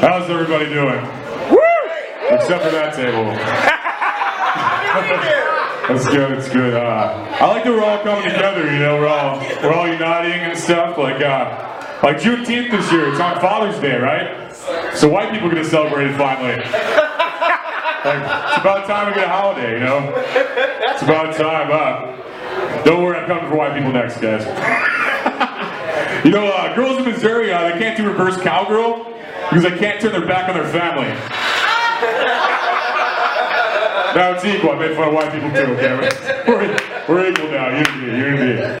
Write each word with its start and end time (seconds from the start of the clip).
How's 0.00 0.28
everybody 0.28 0.66
doing? 0.66 0.98
Except 2.28 2.64
for 2.64 2.70
that 2.70 2.92
table. 2.94 3.24
That's 5.88 6.06
good. 6.08 6.32
It's 6.36 6.48
good. 6.50 6.74
Uh, 6.74 7.36
I 7.40 7.46
like 7.46 7.64
that 7.64 7.72
we're 7.72 7.82
all 7.82 8.02
coming 8.02 8.28
together. 8.28 8.70
You 8.70 8.78
know, 8.78 9.00
we're 9.00 9.08
all 9.08 9.40
we're 9.62 9.72
all 9.72 9.88
uniting 9.88 10.32
and 10.32 10.58
stuff. 10.58 10.98
Like 10.98 11.22
uh, 11.22 11.98
like 12.02 12.18
Juneteenth 12.18 12.72
this 12.72 12.92
year. 12.92 13.08
It's 13.08 13.20
on 13.20 13.40
Father's 13.40 13.80
Day, 13.80 13.96
right? 13.96 14.54
So 14.94 15.08
white 15.08 15.32
people 15.32 15.48
are 15.48 15.54
gonna 15.54 15.64
celebrate 15.64 16.08
it 16.08 16.16
finally. 16.16 16.62
Like, 18.06 18.22
it's 18.22 18.58
about 18.60 18.86
time 18.86 19.08
we 19.08 19.14
get 19.14 19.24
a 19.24 19.28
holiday. 19.28 19.72
You 19.72 19.80
know, 19.80 20.12
it's 20.14 21.02
about 21.02 21.34
time. 21.34 21.70
Uh, 21.72 22.84
don't 22.84 23.02
worry, 23.02 23.16
I'm 23.16 23.26
coming 23.26 23.50
for 23.50 23.56
white 23.56 23.74
people 23.74 23.90
next, 23.90 24.20
guys. 24.20 24.44
you 26.24 26.30
know, 26.30 26.46
uh, 26.46 26.72
girls 26.76 26.98
in 26.98 27.04
Missouri, 27.04 27.52
uh, 27.52 27.68
they 27.68 27.76
can't 27.80 27.96
do 27.96 28.06
reverse 28.06 28.40
cowgirl 28.42 29.04
because 29.48 29.62
they 29.62 29.78
can't 29.78 30.00
turn 30.00 30.12
their 30.12 30.26
back 30.26 30.48
on 30.48 30.54
their 30.54 30.68
family. 30.68 31.14
Now 34.16 34.32
it's 34.32 34.46
equal. 34.46 34.70
I 34.70 34.76
made 34.76 34.96
fun 34.96 35.08
of 35.08 35.14
white 35.14 35.30
people 35.30 35.50
too, 35.50 35.76
okay? 35.76 35.94
We're, 36.48 36.78
we're 37.06 37.30
equal 37.30 37.50
now. 37.50 37.68
Unity, 37.68 38.16
unity. 38.16 38.60
Yo. 38.62 38.78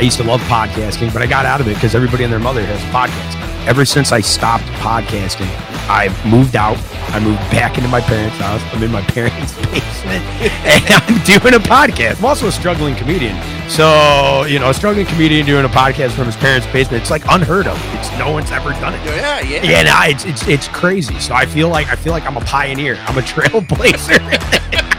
I 0.00 0.04
used 0.04 0.16
to 0.16 0.24
love 0.24 0.40
podcasting, 0.44 1.12
but 1.12 1.20
I 1.20 1.26
got 1.26 1.44
out 1.44 1.60
of 1.60 1.68
it 1.68 1.74
because 1.74 1.94
everybody 1.94 2.24
and 2.24 2.32
their 2.32 2.40
mother 2.40 2.64
has 2.64 2.80
podcasts. 2.84 3.66
Ever 3.66 3.84
since 3.84 4.12
I 4.12 4.22
stopped 4.22 4.64
podcasting, 4.80 5.46
I've 5.90 6.16
moved 6.24 6.56
out. 6.56 6.78
I 7.10 7.20
moved 7.20 7.38
back 7.50 7.76
into 7.76 7.90
my 7.90 8.00
parents' 8.00 8.38
house. 8.38 8.62
I'm 8.72 8.82
in 8.82 8.90
my 8.90 9.02
parents' 9.02 9.54
basement, 9.66 10.24
and 10.64 10.86
I'm 10.88 11.22
doing 11.24 11.52
a 11.52 11.58
podcast. 11.58 12.20
I'm 12.20 12.24
also 12.24 12.46
a 12.48 12.52
struggling 12.52 12.94
comedian. 12.94 13.36
So, 13.68 14.44
you 14.44 14.58
know, 14.58 14.70
a 14.70 14.74
struggling 14.74 15.04
comedian 15.04 15.44
doing 15.44 15.66
a 15.66 15.68
podcast 15.68 16.12
from 16.12 16.24
his 16.24 16.36
parents' 16.36 16.66
basement, 16.68 17.02
it's 17.02 17.10
like 17.10 17.24
unheard 17.28 17.66
of. 17.66 17.78
It's 17.96 18.10
no 18.18 18.32
one's 18.32 18.50
ever 18.52 18.70
done 18.70 18.94
it. 18.94 19.04
Yeah, 19.04 19.40
yeah. 19.40 19.62
Yeah, 19.62 19.82
no, 19.82 19.98
it's, 20.04 20.24
it's 20.24 20.48
it's 20.48 20.68
crazy. 20.68 21.20
So 21.20 21.34
I 21.34 21.44
feel 21.44 21.68
like 21.68 21.88
I 21.88 21.96
feel 21.96 22.14
like 22.14 22.24
I'm 22.24 22.38
a 22.38 22.44
pioneer. 22.46 22.96
I'm 23.06 23.18
a 23.18 23.20
trailblazer. 23.32 24.16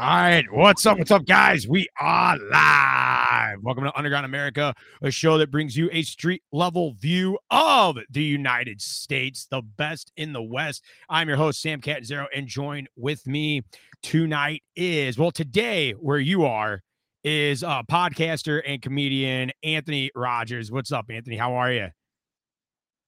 All 0.00 0.06
right, 0.06 0.50
what's 0.50 0.86
up? 0.86 0.96
What's 0.96 1.10
up, 1.10 1.26
guys? 1.26 1.68
We 1.68 1.86
are 2.00 2.38
live. 2.38 3.58
Welcome 3.62 3.84
to 3.84 3.94
Underground 3.94 4.24
America, 4.24 4.74
a 5.02 5.10
show 5.10 5.36
that 5.36 5.50
brings 5.50 5.76
you 5.76 5.90
a 5.92 6.00
street 6.00 6.42
level 6.52 6.94
view 6.94 7.38
of 7.50 7.98
the 8.08 8.22
United 8.22 8.80
States, 8.80 9.46
the 9.50 9.60
best 9.60 10.10
in 10.16 10.32
the 10.32 10.40
West. 10.40 10.82
I'm 11.10 11.28
your 11.28 11.36
host, 11.36 11.60
Sam 11.60 11.82
Cat 11.82 12.06
Zero, 12.06 12.28
and 12.34 12.46
join 12.46 12.86
with 12.96 13.26
me 13.26 13.60
tonight 14.02 14.62
is 14.74 15.18
well, 15.18 15.30
today 15.30 15.92
where 15.92 16.18
you 16.18 16.46
are 16.46 16.80
is 17.22 17.62
uh, 17.62 17.82
podcaster 17.82 18.62
and 18.66 18.80
comedian 18.80 19.50
Anthony 19.62 20.10
Rogers. 20.14 20.72
What's 20.72 20.92
up, 20.92 21.10
Anthony? 21.10 21.36
How 21.36 21.52
are 21.52 21.70
you? 21.70 21.88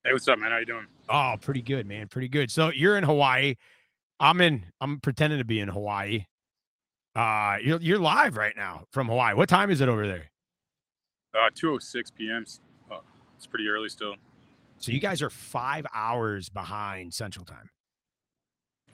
Hey, 0.04 0.12
what's 0.12 0.28
up, 0.28 0.38
man? 0.38 0.50
How 0.50 0.58
you 0.58 0.66
doing? 0.66 0.86
Oh, 1.08 1.36
pretty 1.40 1.62
good, 1.62 1.86
man. 1.86 2.08
Pretty 2.08 2.28
good. 2.28 2.50
So 2.50 2.68
you're 2.68 2.98
in 2.98 3.04
Hawaii. 3.04 3.54
I'm 4.20 4.42
in. 4.42 4.66
I'm 4.78 5.00
pretending 5.00 5.38
to 5.38 5.46
be 5.46 5.58
in 5.58 5.68
Hawaii. 5.68 6.26
Uh, 7.14 7.56
you're 7.62 7.80
you're 7.80 7.98
live 7.98 8.36
right 8.36 8.56
now 8.56 8.84
from 8.90 9.08
Hawaii. 9.08 9.34
What 9.34 9.48
time 9.48 9.70
is 9.70 9.80
it 9.80 9.88
over 9.88 10.06
there? 10.06 10.30
Uh, 11.34 11.50
2:06 11.50 12.14
p.m. 12.14 12.44
Oh, 12.90 13.00
it's 13.36 13.46
pretty 13.46 13.68
early 13.68 13.88
still. 13.88 14.14
So 14.78 14.92
you 14.92 15.00
guys 15.00 15.22
are 15.22 15.30
five 15.30 15.86
hours 15.94 16.48
behind 16.48 17.12
Central 17.14 17.44
Time. 17.44 17.70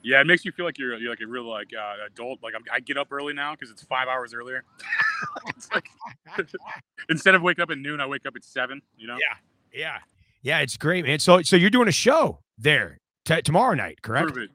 Yeah, 0.01 0.21
it 0.21 0.27
makes 0.27 0.45
you 0.45 0.51
feel 0.51 0.65
like 0.65 0.77
you're 0.77 0.97
you're 0.97 1.09
like 1.09 1.21
a 1.21 1.27
real 1.27 1.49
like 1.49 1.69
uh, 1.77 2.05
adult. 2.07 2.39
Like 2.43 2.53
I'm, 2.55 2.63
I 2.71 2.79
get 2.79 2.97
up 2.97 3.11
early 3.11 3.33
now 3.33 3.53
because 3.53 3.71
it's 3.71 3.83
five 3.83 4.07
hours 4.07 4.33
earlier. 4.33 4.63
it's 5.47 5.69
like 5.71 5.89
instead 7.09 7.35
of 7.35 7.41
wake 7.41 7.59
up 7.59 7.69
at 7.69 7.77
noon, 7.77 7.99
I 7.99 8.05
wake 8.05 8.25
up 8.25 8.35
at 8.35 8.43
seven. 8.43 8.81
You 8.97 9.07
know? 9.07 9.17
Yeah, 9.17 9.79
yeah, 9.79 9.97
yeah. 10.41 10.59
It's 10.59 10.77
great, 10.77 11.05
man. 11.05 11.19
So 11.19 11.41
so 11.41 11.55
you're 11.55 11.69
doing 11.69 11.87
a 11.87 11.93
show 11.93 12.39
there 12.57 12.97
t- 13.25 13.41
tomorrow 13.41 13.75
night, 13.75 14.01
correct? 14.01 14.33
Prove 14.33 14.45
it. 14.45 14.51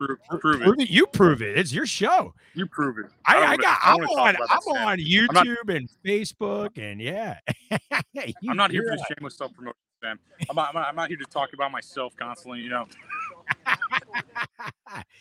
Prove, 0.00 0.18
prove 0.40 0.62
it. 0.62 0.80
it. 0.80 0.90
You 0.90 1.06
prove 1.06 1.42
it. 1.42 1.58
It's 1.58 1.74
your 1.74 1.84
show. 1.84 2.32
You 2.54 2.66
prove 2.66 2.96
it. 2.98 3.06
I, 3.26 3.36
I 3.36 3.40
wanna- 3.50 3.56
got. 3.58 3.78
I 3.84 3.92
I'm 3.92 3.98
wanna 4.00 4.38
on. 4.40 4.46
I'm 4.48 4.88
on 4.88 4.98
YouTube 4.98 5.32
not- 5.34 5.46
and 5.76 5.90
Facebook, 6.02 6.78
and 6.78 7.00
yeah. 7.02 7.38
I'm 8.48 8.56
not 8.56 8.70
here 8.70 8.82
for 8.82 8.96
shameless 9.14 9.36
self 9.36 9.52
promotion, 9.54 9.76
Sam. 10.02 10.18
I'm 10.48 10.56
not, 10.56 10.68
I'm, 10.70 10.74
not, 10.74 10.88
I'm 10.88 10.96
not 10.96 11.08
here 11.08 11.18
to 11.18 11.26
talk 11.26 11.50
about 11.52 11.70
myself 11.70 12.14
constantly. 12.16 12.60
You 12.60 12.70
know. 12.70 12.86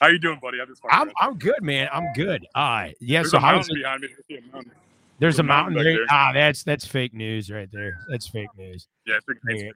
How 0.02 0.08
you 0.08 0.18
doing, 0.18 0.40
buddy? 0.42 0.62
I'm 0.62 0.68
just. 0.68 0.82
I'm 0.90 1.12
I'm 1.20 1.38
good, 1.38 1.62
man. 1.62 1.90
I'm 1.92 2.14
good. 2.14 2.48
Uh 2.56 2.90
yeah. 3.02 3.20
There's 3.20 3.32
so 3.32 3.38
a 3.38 3.42
how's 3.42 3.70
mountain 3.70 3.78
it? 3.78 3.82
behind 3.82 4.02
me. 4.02 4.08
I 4.32 4.38
a 4.38 4.42
mountain. 4.54 4.72
There's 5.20 5.40
a 5.40 5.44
mountain 5.44 5.74
mountain 5.74 5.96
there. 5.96 6.06
Ah, 6.10 6.32
that's 6.34 6.64
that's 6.64 6.86
fake 6.88 7.14
news 7.14 7.52
right 7.52 7.70
there. 7.72 7.98
That's 8.10 8.28
fake 8.28 8.50
news. 8.58 8.88
Yeah, 9.06 9.16
it's 9.18 9.40
crazy. 9.44 9.72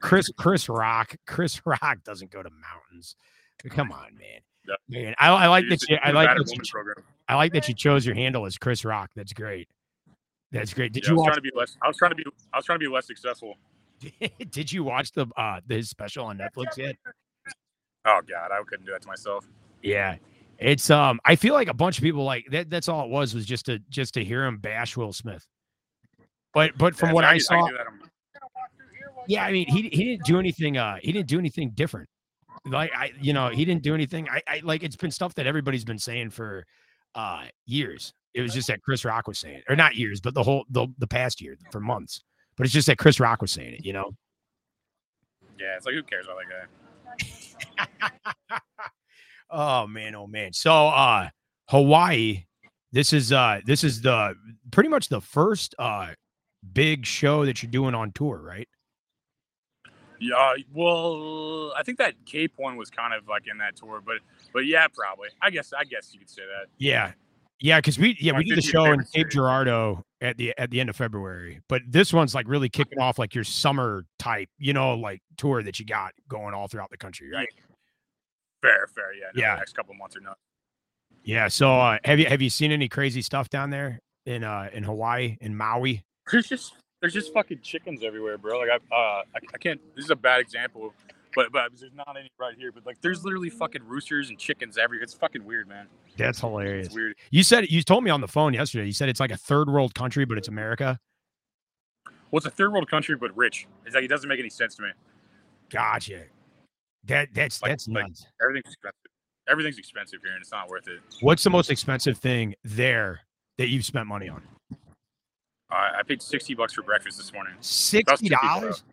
Chris 0.00 0.30
Chris 0.36 0.68
Rock 0.68 1.16
Chris 1.26 1.60
Rock 1.66 1.98
doesn't 2.04 2.30
go 2.30 2.42
to 2.42 2.50
mountains. 2.50 3.16
Come 3.70 3.92
on, 3.92 4.14
man. 4.16 4.40
Yeah. 4.66 4.74
Man, 4.88 5.14
I, 5.18 5.28
I 5.28 5.46
like 5.48 5.64
You 5.64 5.70
that 5.70 5.74
used 5.82 5.90
you 5.90 5.98
I 6.02 6.10
like 6.10 6.28
that 6.28 6.38
that 6.46 6.52
you, 6.56 6.60
program. 6.70 6.96
I 7.28 7.34
like 7.34 7.52
that 7.52 7.68
you 7.68 7.74
chose 7.74 8.04
your 8.06 8.14
handle 8.14 8.46
as 8.46 8.56
Chris 8.56 8.84
Rock. 8.84 9.10
That's 9.14 9.32
great. 9.32 9.68
That's 10.52 10.72
great. 10.72 10.92
Did 10.92 11.04
Yeah, 11.04 11.10
I 11.10 11.12
you 11.12 11.16
was 11.16 11.20
watch 11.22 11.26
trying 11.26 11.36
to 11.36 11.42
be 11.42 11.50
less. 11.54 11.76
I 11.82 11.88
was 11.88 11.96
trying 11.96 12.10
to 12.12 12.14
be. 12.16 12.24
I 12.52 12.56
was 12.58 12.64
trying 12.64 12.78
to 12.78 12.86
be 12.86 12.92
less 12.92 13.06
successful. 13.06 13.56
Did 14.50 14.72
you 14.72 14.84
watch 14.84 15.12
the 15.12 15.26
uh 15.36 15.60
the 15.66 15.76
his 15.76 15.90
special 15.90 16.26
on 16.26 16.38
Netflix 16.38 16.76
yet? 16.76 16.96
Oh 18.06 18.20
God, 18.28 18.50
I 18.52 18.62
couldn't 18.66 18.86
do 18.86 18.92
that 18.92 19.02
to 19.02 19.08
myself. 19.08 19.46
Yeah. 19.82 20.16
It's 20.58 20.88
um 20.90 21.20
I 21.24 21.36
feel 21.36 21.54
like 21.54 21.68
a 21.68 21.74
bunch 21.74 21.98
of 21.98 22.02
people 22.04 22.24
like 22.24 22.46
that 22.50 22.70
that's 22.70 22.88
all 22.88 23.04
it 23.04 23.10
was 23.10 23.34
was 23.34 23.44
just 23.44 23.66
to 23.66 23.80
just 23.90 24.14
to 24.14 24.24
hear 24.24 24.44
him 24.44 24.58
bash 24.58 24.96
Will 24.96 25.12
Smith. 25.12 25.46
But 26.52 26.76
but 26.78 26.94
from 26.96 27.10
Yeah, 27.10 27.14
what 27.14 27.24
so 27.24 27.28
I 27.28 27.38
saw 27.38 27.54
can 27.66 27.68
do 27.68 27.76
that 27.78 27.86
on- 27.86 28.00
Yeah, 29.26 29.44
I 29.44 29.52
mean, 29.52 29.66
he 29.68 29.82
he 29.92 30.04
didn't 30.04 30.24
do 30.24 30.38
anything. 30.38 30.76
Uh, 30.76 30.96
he 31.02 31.10
didn't 31.12 31.28
do 31.28 31.38
anything 31.38 31.70
different. 31.70 32.08
Like 32.66 32.92
I, 32.96 33.12
you 33.20 33.32
know, 33.32 33.48
he 33.48 33.64
didn't 33.64 33.82
do 33.82 33.94
anything. 33.94 34.28
I, 34.28 34.42
I 34.48 34.60
like 34.64 34.82
it's 34.82 34.96
been 34.96 35.10
stuff 35.10 35.34
that 35.34 35.46
everybody's 35.46 35.84
been 35.84 35.98
saying 35.98 36.30
for 36.30 36.64
uh 37.14 37.44
years. 37.66 38.14
It 38.32 38.40
was 38.40 38.52
just 38.52 38.66
that 38.68 38.82
Chris 38.82 39.04
Rock 39.04 39.28
was 39.28 39.38
saying, 39.38 39.58
it. 39.58 39.64
or 39.68 39.76
not 39.76 39.94
years, 39.94 40.20
but 40.20 40.34
the 40.34 40.42
whole 40.42 40.64
the 40.70 40.86
the 40.98 41.06
past 41.06 41.40
year 41.40 41.56
for 41.70 41.80
months. 41.80 42.22
But 42.56 42.64
it's 42.64 42.72
just 42.72 42.86
that 42.86 42.98
Chris 42.98 43.20
Rock 43.20 43.42
was 43.42 43.52
saying 43.52 43.74
it. 43.74 43.84
You 43.84 43.92
know. 43.92 44.12
yeah, 45.58 45.76
it's 45.76 45.86
like 45.86 45.94
who 45.94 46.02
cares 46.02 46.26
about 46.26 46.38
that 47.18 47.88
guy? 48.48 48.58
oh 49.50 49.86
man, 49.86 50.14
oh 50.14 50.26
man. 50.26 50.52
So 50.52 50.88
uh, 50.88 51.28
Hawaii. 51.68 52.44
This 52.92 53.12
is 53.12 53.32
uh 53.32 53.60
this 53.66 53.82
is 53.82 54.00
the 54.02 54.36
pretty 54.70 54.88
much 54.88 55.08
the 55.08 55.20
first 55.20 55.74
uh 55.80 56.12
big 56.72 57.04
show 57.04 57.44
that 57.44 57.60
you're 57.62 57.70
doing 57.70 57.92
on 57.92 58.12
tour, 58.12 58.40
right? 58.40 58.68
Yeah, 60.24 60.54
well, 60.72 61.72
I 61.76 61.82
think 61.82 61.98
that 61.98 62.14
Cape 62.24 62.52
one 62.56 62.76
was 62.76 62.88
kind 62.90 63.12
of 63.12 63.28
like 63.28 63.46
in 63.50 63.58
that 63.58 63.76
tour, 63.76 64.00
but 64.04 64.16
but 64.52 64.66
yeah, 64.66 64.86
probably. 64.88 65.28
I 65.42 65.50
guess 65.50 65.72
I 65.72 65.84
guess 65.84 66.12
you 66.12 66.18
could 66.20 66.30
say 66.30 66.42
that. 66.42 66.68
Yeah. 66.78 67.12
Yeah, 67.60 67.78
because 67.78 67.98
we 67.98 68.16
yeah, 68.20 68.32
My 68.32 68.38
we 68.38 68.44
did 68.44 68.58
the 68.58 68.62
show 68.62 68.86
in 68.86 69.00
Cape 69.00 69.08
city. 69.12 69.24
Girardeau 69.30 70.02
at 70.20 70.36
the 70.36 70.54
at 70.58 70.70
the 70.70 70.80
end 70.80 70.90
of 70.90 70.96
February. 70.96 71.60
But 71.68 71.82
this 71.88 72.12
one's 72.12 72.34
like 72.34 72.48
really 72.48 72.68
kicking 72.68 72.98
off 72.98 73.18
like 73.18 73.34
your 73.34 73.44
summer 73.44 74.04
type, 74.18 74.48
you 74.58 74.72
know, 74.72 74.94
like 74.94 75.22
tour 75.36 75.62
that 75.62 75.78
you 75.78 75.86
got 75.86 76.12
going 76.28 76.52
all 76.54 76.68
throughout 76.68 76.90
the 76.90 76.96
country, 76.96 77.30
right? 77.30 77.48
Fair, 78.60 78.88
fair. 78.94 79.14
Yeah, 79.14 79.26
no, 79.34 79.40
Yeah. 79.40 79.54
Next 79.56 79.76
couple 79.76 79.94
months 79.94 80.16
or 80.16 80.20
not. 80.20 80.38
Yeah. 81.22 81.48
So 81.48 81.72
uh 81.78 81.98
have 82.04 82.18
you 82.18 82.26
have 82.26 82.42
you 82.42 82.50
seen 82.50 82.72
any 82.72 82.88
crazy 82.88 83.22
stuff 83.22 83.48
down 83.50 83.70
there 83.70 84.00
in 84.26 84.42
uh 84.42 84.68
in 84.72 84.82
Hawaii, 84.82 85.36
in 85.40 85.56
Maui? 85.56 86.04
There's 86.30 86.48
just 86.48 86.74
there's 87.04 87.12
just 87.12 87.34
fucking 87.34 87.60
chickens 87.62 88.02
everywhere, 88.02 88.38
bro. 88.38 88.58
Like 88.60 88.70
I 88.70 88.76
uh 88.94 89.22
I, 89.34 89.38
I 89.52 89.58
can't. 89.58 89.78
This 89.94 90.06
is 90.06 90.10
a 90.10 90.16
bad 90.16 90.40
example, 90.40 90.94
but 91.34 91.52
but 91.52 91.70
there's 91.78 91.92
not 91.94 92.16
any 92.18 92.30
right 92.38 92.54
here. 92.56 92.72
But 92.72 92.86
like 92.86 92.98
there's 93.02 93.24
literally 93.24 93.50
fucking 93.50 93.82
roosters 93.84 94.30
and 94.30 94.38
chickens 94.38 94.78
everywhere. 94.78 95.02
It's 95.04 95.12
fucking 95.12 95.44
weird, 95.44 95.68
man. 95.68 95.86
That's 96.16 96.40
hilarious. 96.40 96.86
It's 96.86 96.94
weird. 96.94 97.14
You 97.30 97.42
said 97.42 97.70
you 97.70 97.82
told 97.82 98.04
me 98.04 98.10
on 98.10 98.22
the 98.22 98.28
phone 98.28 98.54
yesterday. 98.54 98.86
You 98.86 98.92
said 98.94 99.10
it's 99.10 99.20
like 99.20 99.30
a 99.32 99.36
third 99.36 99.68
world 99.68 99.94
country, 99.94 100.24
but 100.24 100.38
it's 100.38 100.48
America. 100.48 100.98
Well, 102.30 102.38
it's 102.38 102.46
a 102.46 102.50
third 102.50 102.72
world 102.72 102.90
country, 102.90 103.16
but 103.16 103.36
rich. 103.36 103.66
It's 103.84 103.94
like 103.94 104.04
it 104.04 104.08
doesn't 104.08 104.28
make 104.28 104.40
any 104.40 104.48
sense 104.50 104.74
to 104.76 104.82
me. 104.82 104.88
Gotcha. 105.70 106.22
That 107.04 107.28
that's 107.34 107.60
Like- 107.60 107.72
that's 107.72 107.86
like- 107.86 108.06
nuts. 108.08 108.26
Everything's 108.42 108.72
expensive. 108.72 109.10
Everything's 109.46 109.78
expensive 109.78 110.20
here, 110.22 110.32
and 110.32 110.40
it's 110.40 110.50
not 110.52 110.68
worth 110.70 110.88
it. 110.88 111.00
What's 111.20 111.44
the 111.44 111.50
most 111.50 111.70
expensive 111.70 112.16
thing 112.16 112.54
there 112.64 113.20
that 113.58 113.68
you've 113.68 113.84
spent 113.84 114.06
money 114.06 114.26
on? 114.30 114.42
Uh, 115.74 115.98
I 115.98 116.02
paid 116.06 116.22
sixty 116.22 116.54
bucks 116.54 116.72
for 116.72 116.82
breakfast 116.82 117.18
this 117.18 117.32
morning. 117.32 117.54
Sixty 117.60 118.28
$60, 118.28 118.30
dollars? 118.30 118.84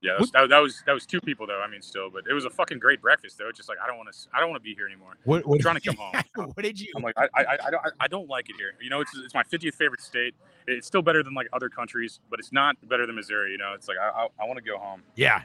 Yeah, 0.00 0.12
that 0.12 0.20
was, 0.20 0.30
that, 0.30 0.48
that 0.48 0.58
was 0.58 0.82
that 0.86 0.92
was 0.92 1.06
two 1.06 1.20
people 1.20 1.46
though. 1.46 1.60
I 1.60 1.68
mean, 1.68 1.82
still, 1.82 2.08
but 2.10 2.24
it 2.28 2.32
was 2.32 2.44
a 2.44 2.50
fucking 2.50 2.78
great 2.78 3.00
breakfast 3.00 3.38
though. 3.38 3.48
It's 3.48 3.56
just 3.56 3.68
like 3.68 3.78
I 3.82 3.86
don't 3.86 3.96
want 3.96 4.12
to 4.12 4.18
I 4.32 4.40
don't 4.40 4.50
want 4.50 4.62
to 4.62 4.64
be 4.64 4.74
here 4.74 4.86
anymore. 4.86 5.16
What, 5.24 5.46
what 5.46 5.56
I'm 5.56 5.60
trying 5.60 5.76
to 5.76 5.80
come 5.80 5.96
home. 5.98 6.52
what 6.54 6.62
did 6.62 6.80
you? 6.80 6.92
I'm 6.94 7.02
like, 7.02 7.16
I, 7.16 7.28
I, 7.34 7.58
I 7.66 7.70
don't, 7.70 7.82
I 8.00 8.08
don't 8.08 8.28
like 8.28 8.48
it 8.48 8.56
here. 8.56 8.74
You 8.80 8.90
know, 8.90 9.00
it's, 9.00 9.10
it's 9.16 9.34
my 9.34 9.42
50th 9.42 9.74
favorite 9.74 10.00
state. 10.00 10.34
It's 10.66 10.86
still 10.86 11.02
better 11.02 11.22
than 11.22 11.34
like 11.34 11.48
other 11.52 11.68
countries, 11.68 12.20
but 12.30 12.38
it's 12.38 12.52
not 12.52 12.76
better 12.88 13.06
than 13.06 13.16
Missouri. 13.16 13.52
You 13.52 13.58
know, 13.58 13.72
it's 13.74 13.88
like 13.88 13.98
I, 13.98 14.08
I, 14.08 14.28
I 14.40 14.44
want 14.46 14.58
to 14.58 14.64
go 14.64 14.78
home. 14.78 15.02
Yeah, 15.16 15.42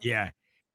yeah. 0.00 0.30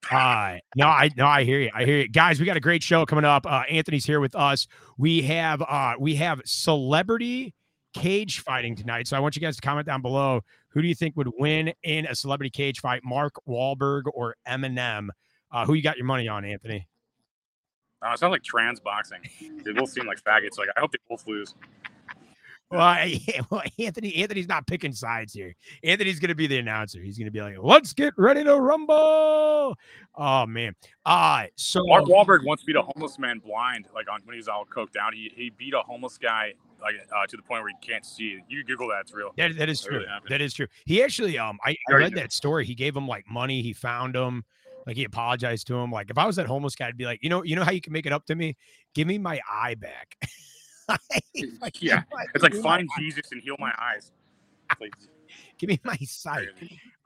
Uh, 0.09 0.57
no, 0.75 0.87
I 0.87 1.09
no, 1.15 1.27
I 1.27 1.43
hear 1.43 1.59
you. 1.59 1.69
I 1.73 1.85
hear 1.85 1.97
you, 1.99 2.07
guys. 2.07 2.39
We 2.39 2.45
got 2.45 2.57
a 2.57 2.61
great 2.61 2.81
show 2.81 3.05
coming 3.05 3.25
up. 3.25 3.45
Uh, 3.45 3.63
Anthony's 3.69 4.05
here 4.05 4.21
with 4.21 4.35
us. 4.35 4.67
We 4.97 5.21
have 5.23 5.61
uh, 5.61 5.95
we 5.99 6.15
have 6.15 6.41
celebrity 6.45 7.53
cage 7.93 8.39
fighting 8.41 8.75
tonight. 8.75 9.07
So 9.07 9.17
I 9.17 9.19
want 9.19 9.35
you 9.35 9.41
guys 9.41 9.55
to 9.55 9.61
comment 9.61 9.87
down 9.87 10.01
below. 10.01 10.41
Who 10.69 10.81
do 10.81 10.87
you 10.87 10.95
think 10.95 11.15
would 11.17 11.29
win 11.37 11.73
in 11.83 12.05
a 12.05 12.15
celebrity 12.15 12.49
cage 12.49 12.79
fight, 12.79 13.01
Mark 13.03 13.33
Wahlberg 13.47 14.03
or 14.13 14.35
Eminem? 14.47 15.09
Uh, 15.51 15.65
who 15.65 15.73
you 15.73 15.81
got 15.81 15.97
your 15.97 16.05
money 16.05 16.27
on, 16.27 16.45
Anthony? 16.45 16.87
Uh, 18.05 18.11
it 18.13 18.19
sounds 18.19 18.31
like 18.31 18.43
trans 18.43 18.79
boxing. 18.79 19.19
They 19.63 19.71
both 19.73 19.89
seem 19.89 20.05
like 20.05 20.23
faggots. 20.23 20.57
Like 20.57 20.69
I 20.77 20.79
hope 20.79 20.91
they 20.91 20.99
both 21.09 21.27
lose. 21.27 21.55
Well, 22.71 22.81
I, 22.81 23.19
well, 23.49 23.63
Anthony, 23.79 24.15
Anthony's 24.15 24.47
not 24.47 24.67
picking 24.67 24.93
sides 24.93 25.33
here. 25.33 25.55
Anthony's 25.83 26.19
going 26.19 26.29
to 26.29 26.35
be 26.35 26.47
the 26.47 26.59
announcer. 26.59 27.01
He's 27.01 27.17
going 27.17 27.25
to 27.25 27.31
be 27.31 27.41
like, 27.41 27.55
"Let's 27.59 27.93
get 27.93 28.13
ready 28.17 28.43
to 28.43 28.59
rumble." 28.59 29.75
Oh 30.15 30.45
man. 30.45 30.75
Uh 31.05 31.45
so 31.55 31.83
Mark 31.85 32.05
Wahlberg 32.05 32.43
once 32.45 32.63
beat 32.63 32.75
a 32.75 32.81
homeless 32.81 33.17
man 33.17 33.39
blind, 33.39 33.85
like 33.95 34.07
on 34.11 34.21
when 34.25 34.33
he 34.33 34.37
was 34.37 34.47
all 34.47 34.65
coked 34.65 34.97
out. 34.97 35.13
He 35.13 35.31
he 35.35 35.49
beat 35.49 35.73
a 35.73 35.81
homeless 35.81 36.17
guy 36.17 36.53
like 36.81 36.95
uh, 37.15 37.25
to 37.27 37.37
the 37.37 37.43
point 37.43 37.63
where 37.63 37.71
he 37.71 37.87
can't 37.87 38.05
see. 38.05 38.39
You 38.47 38.63
Google 38.63 38.89
that; 38.89 39.01
it's 39.01 39.13
real. 39.13 39.31
That, 39.37 39.57
that 39.57 39.69
is 39.69 39.81
That 39.81 39.87
true. 39.87 39.97
really 39.99 40.09
that 40.29 40.41
is 40.41 40.53
true. 40.53 40.67
He 40.85 41.03
actually, 41.03 41.37
um, 41.37 41.57
I, 41.65 41.75
I 41.89 41.93
read 41.93 42.15
that 42.15 42.31
story. 42.31 42.65
He 42.65 42.75
gave 42.75 42.95
him 42.95 43.07
like 43.07 43.25
money. 43.29 43.61
He 43.61 43.73
found 43.73 44.15
him. 44.15 44.43
Like 44.87 44.95
he 44.95 45.03
apologized 45.03 45.67
to 45.67 45.75
him. 45.75 45.91
Like 45.91 46.09
if 46.09 46.17
I 46.17 46.25
was 46.25 46.35
that 46.37 46.47
homeless 46.47 46.75
guy, 46.75 46.87
I'd 46.87 46.97
be 46.97 47.05
like, 47.05 47.19
you 47.21 47.29
know, 47.29 47.43
you 47.43 47.55
know 47.55 47.63
how 47.63 47.71
you 47.71 47.81
can 47.81 47.93
make 47.93 48.05
it 48.05 48.13
up 48.13 48.25
to 48.27 48.35
me? 48.35 48.55
Give 48.95 49.07
me 49.07 49.17
my 49.17 49.39
eye 49.49 49.75
back. 49.75 50.15
Like, 51.61 51.81
Yeah, 51.81 52.03
It's 52.33 52.43
like 52.43 52.55
find 52.55 52.89
Jesus 52.97 53.31
and 53.31 53.41
heal 53.41 53.55
my 53.59 53.73
eyes. 53.79 54.11
Like, 54.79 54.93
Give 55.57 55.69
me 55.69 55.79
my 55.83 55.97
sight. 55.97 56.47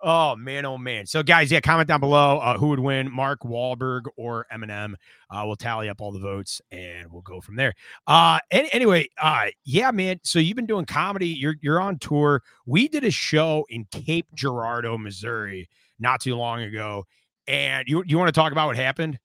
Oh 0.01 0.35
man, 0.35 0.65
oh 0.65 0.77
man. 0.77 1.05
So 1.05 1.23
guys, 1.23 1.51
yeah, 1.51 1.59
comment 1.59 1.87
down 1.87 1.99
below 1.99 2.39
uh, 2.39 2.57
who 2.57 2.67
would 2.69 2.79
win, 2.79 3.11
Mark 3.11 3.41
Wahlberg 3.41 4.03
or 4.15 4.45
Eminem. 4.53 4.93
Uh, 5.29 5.43
we'll 5.45 5.55
tally 5.55 5.89
up 5.89 6.01
all 6.01 6.11
the 6.11 6.19
votes 6.19 6.61
and 6.71 7.11
we'll 7.11 7.21
go 7.21 7.41
from 7.41 7.55
there. 7.55 7.73
Uh, 8.05 8.39
any, 8.51 8.71
anyway, 8.73 9.07
uh, 9.21 9.47
yeah, 9.65 9.91
man. 9.91 10.19
So 10.23 10.39
you've 10.39 10.55
been 10.55 10.65
doing 10.65 10.85
comedy. 10.85 11.27
You're 11.29 11.55
you're 11.61 11.79
on 11.81 11.97
tour. 11.99 12.43
We 12.65 12.87
did 12.87 13.03
a 13.03 13.11
show 13.11 13.65
in 13.69 13.85
Cape 13.91 14.27
Girardeau, 14.35 14.97
Missouri, 14.97 15.67
not 15.99 16.21
too 16.21 16.35
long 16.35 16.61
ago. 16.61 17.05
And 17.47 17.87
you 17.87 18.03
you 18.05 18.17
want 18.17 18.27
to 18.27 18.33
talk 18.33 18.51
about 18.51 18.67
what 18.67 18.75
happened? 18.75 19.19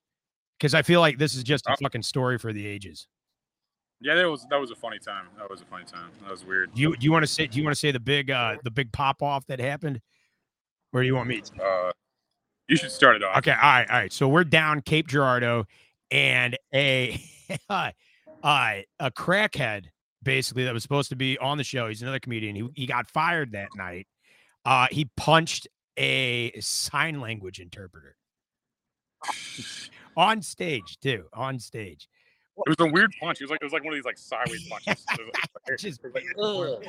Because 0.57 0.73
I 0.73 0.81
feel 0.81 1.01
like 1.01 1.17
this 1.17 1.35
is 1.35 1.43
just 1.43 1.67
a 1.67 1.71
Uh, 1.73 1.75
fucking 1.81 2.03
story 2.03 2.37
for 2.37 2.51
the 2.51 2.65
ages. 2.65 3.07
Yeah, 4.01 4.15
that 4.15 4.29
was 4.29 4.45
that 4.49 4.59
was 4.59 4.71
a 4.71 4.75
funny 4.75 4.99
time. 4.99 5.27
That 5.37 5.49
was 5.49 5.61
a 5.61 5.65
funny 5.65 5.85
time. 5.85 6.11
That 6.21 6.31
was 6.31 6.45
weird. 6.45 6.73
Do 6.73 6.81
you 6.81 6.95
do 6.95 7.05
you 7.05 7.11
want 7.11 7.23
to 7.23 7.27
say 7.27 7.47
do 7.47 7.57
you 7.57 7.63
want 7.63 7.75
to 7.75 7.79
say 7.79 7.91
the 7.91 7.99
big 7.99 8.31
uh 8.31 8.57
the 8.63 8.71
big 8.71 8.91
pop 8.91 9.21
off 9.21 9.45
that 9.47 9.59
happened? 9.59 10.01
Where 10.91 11.03
do 11.03 11.07
you 11.07 11.15
want 11.15 11.27
me 11.27 11.41
to? 11.41 11.63
Uh, 11.63 11.91
you 12.67 12.75
should 12.75 12.91
start 12.91 13.15
it 13.15 13.23
off. 13.23 13.37
Okay, 13.37 13.51
all 13.51 13.57
right, 13.57 13.89
all 13.89 13.97
right. 13.97 14.13
So 14.13 14.27
we're 14.27 14.43
down 14.43 14.81
Cape 14.81 15.07
Girardeau, 15.07 15.65
and 16.11 16.57
a 16.73 17.21
uh, 17.69 17.91
a 18.43 19.11
crackhead 19.11 19.85
basically 20.23 20.63
that 20.65 20.73
was 20.73 20.83
supposed 20.83 21.09
to 21.09 21.15
be 21.15 21.37
on 21.39 21.57
the 21.57 21.63
show. 21.63 21.87
He's 21.87 22.01
another 22.01 22.19
comedian. 22.19 22.55
He 22.55 22.67
he 22.73 22.85
got 22.85 23.09
fired 23.09 23.51
that 23.51 23.69
night. 23.75 24.07
Uh, 24.65 24.87
he 24.91 25.09
punched 25.17 25.67
a 25.97 26.53
sign 26.59 27.19
language 27.19 27.59
interpreter 27.59 28.15
on 30.17 30.41
stage 30.41 30.97
too. 31.01 31.25
On 31.33 31.59
stage. 31.59 32.07
It 32.65 32.77
was 32.77 32.87
a 32.87 32.91
weird 32.91 33.11
punch. 33.21 33.39
It 33.41 33.43
was 33.45 33.51
like 33.51 33.61
it 33.61 33.65
was 33.65 33.73
like 33.73 33.83
one 33.83 33.93
of 33.93 33.97
these 33.97 34.05
like 34.05 34.17
sideways 34.17 34.67
punches. 34.69 35.05
It 35.13 35.19
like- 35.67 35.79
Just- 35.79 35.99
it 36.15 36.37
was 36.37 36.81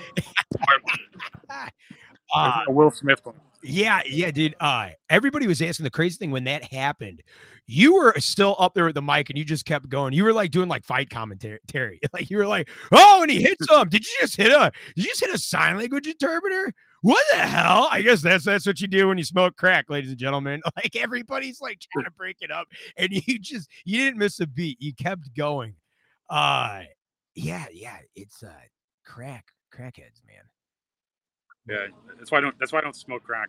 like- 1.48 1.72
Uh, 2.34 2.62
Will 2.68 2.90
Smith 2.90 3.20
one. 3.24 3.34
Yeah, 3.62 4.02
yeah, 4.06 4.30
dude. 4.30 4.54
Uh, 4.60 4.90
everybody 5.10 5.46
was 5.46 5.60
asking 5.60 5.84
the 5.84 5.90
crazy 5.90 6.16
thing 6.16 6.30
when 6.30 6.44
that 6.44 6.64
happened. 6.72 7.22
You 7.66 7.94
were 7.94 8.14
still 8.18 8.56
up 8.58 8.74
there 8.74 8.84
with 8.86 8.94
the 8.94 9.02
mic 9.02 9.30
and 9.30 9.38
you 9.38 9.44
just 9.44 9.64
kept 9.64 9.88
going. 9.88 10.12
You 10.12 10.24
were 10.24 10.32
like 10.32 10.50
doing 10.50 10.68
like 10.68 10.84
fight 10.84 11.10
commentary. 11.10 11.60
Like 12.12 12.30
you 12.30 12.36
were 12.38 12.46
like, 12.46 12.68
oh, 12.92 13.22
and 13.22 13.30
he 13.30 13.42
hits 13.42 13.66
some. 13.66 13.88
Did 13.88 14.04
you 14.06 14.12
just 14.20 14.36
hit 14.36 14.50
a 14.52 14.72
did 14.96 15.04
you 15.04 15.10
just 15.10 15.20
hit 15.20 15.34
a 15.34 15.38
sign 15.38 15.76
language 15.76 16.06
interpreter? 16.06 16.72
What 17.02 17.24
the 17.32 17.38
hell? 17.38 17.88
I 17.90 18.02
guess 18.02 18.20
that's 18.20 18.44
that's 18.44 18.66
what 18.66 18.80
you 18.80 18.86
do 18.86 19.08
when 19.08 19.16
you 19.16 19.24
smoke 19.24 19.56
crack, 19.56 19.88
ladies 19.88 20.10
and 20.10 20.18
gentlemen. 20.18 20.60
Like 20.76 20.96
everybody's 20.96 21.60
like 21.60 21.78
trying 21.92 22.04
to 22.04 22.10
break 22.10 22.36
it 22.40 22.50
up, 22.50 22.66
and 22.96 23.10
you 23.10 23.38
just 23.38 23.68
you 23.84 23.98
didn't 23.98 24.18
miss 24.18 24.40
a 24.40 24.46
beat. 24.46 24.80
You 24.80 24.94
kept 24.94 25.34
going. 25.34 25.74
Uh 26.28 26.82
yeah, 27.34 27.66
yeah. 27.72 27.96
It's 28.14 28.42
uh 28.42 28.48
crack, 29.04 29.46
crackheads, 29.74 30.20
man. 30.26 30.44
Yeah, 31.68 31.86
that's 32.18 32.30
why 32.30 32.38
I 32.38 32.40
don't. 32.42 32.58
That's 32.58 32.72
why 32.72 32.78
I 32.80 32.82
don't 32.82 32.96
smoke 32.96 33.22
crack. 33.22 33.48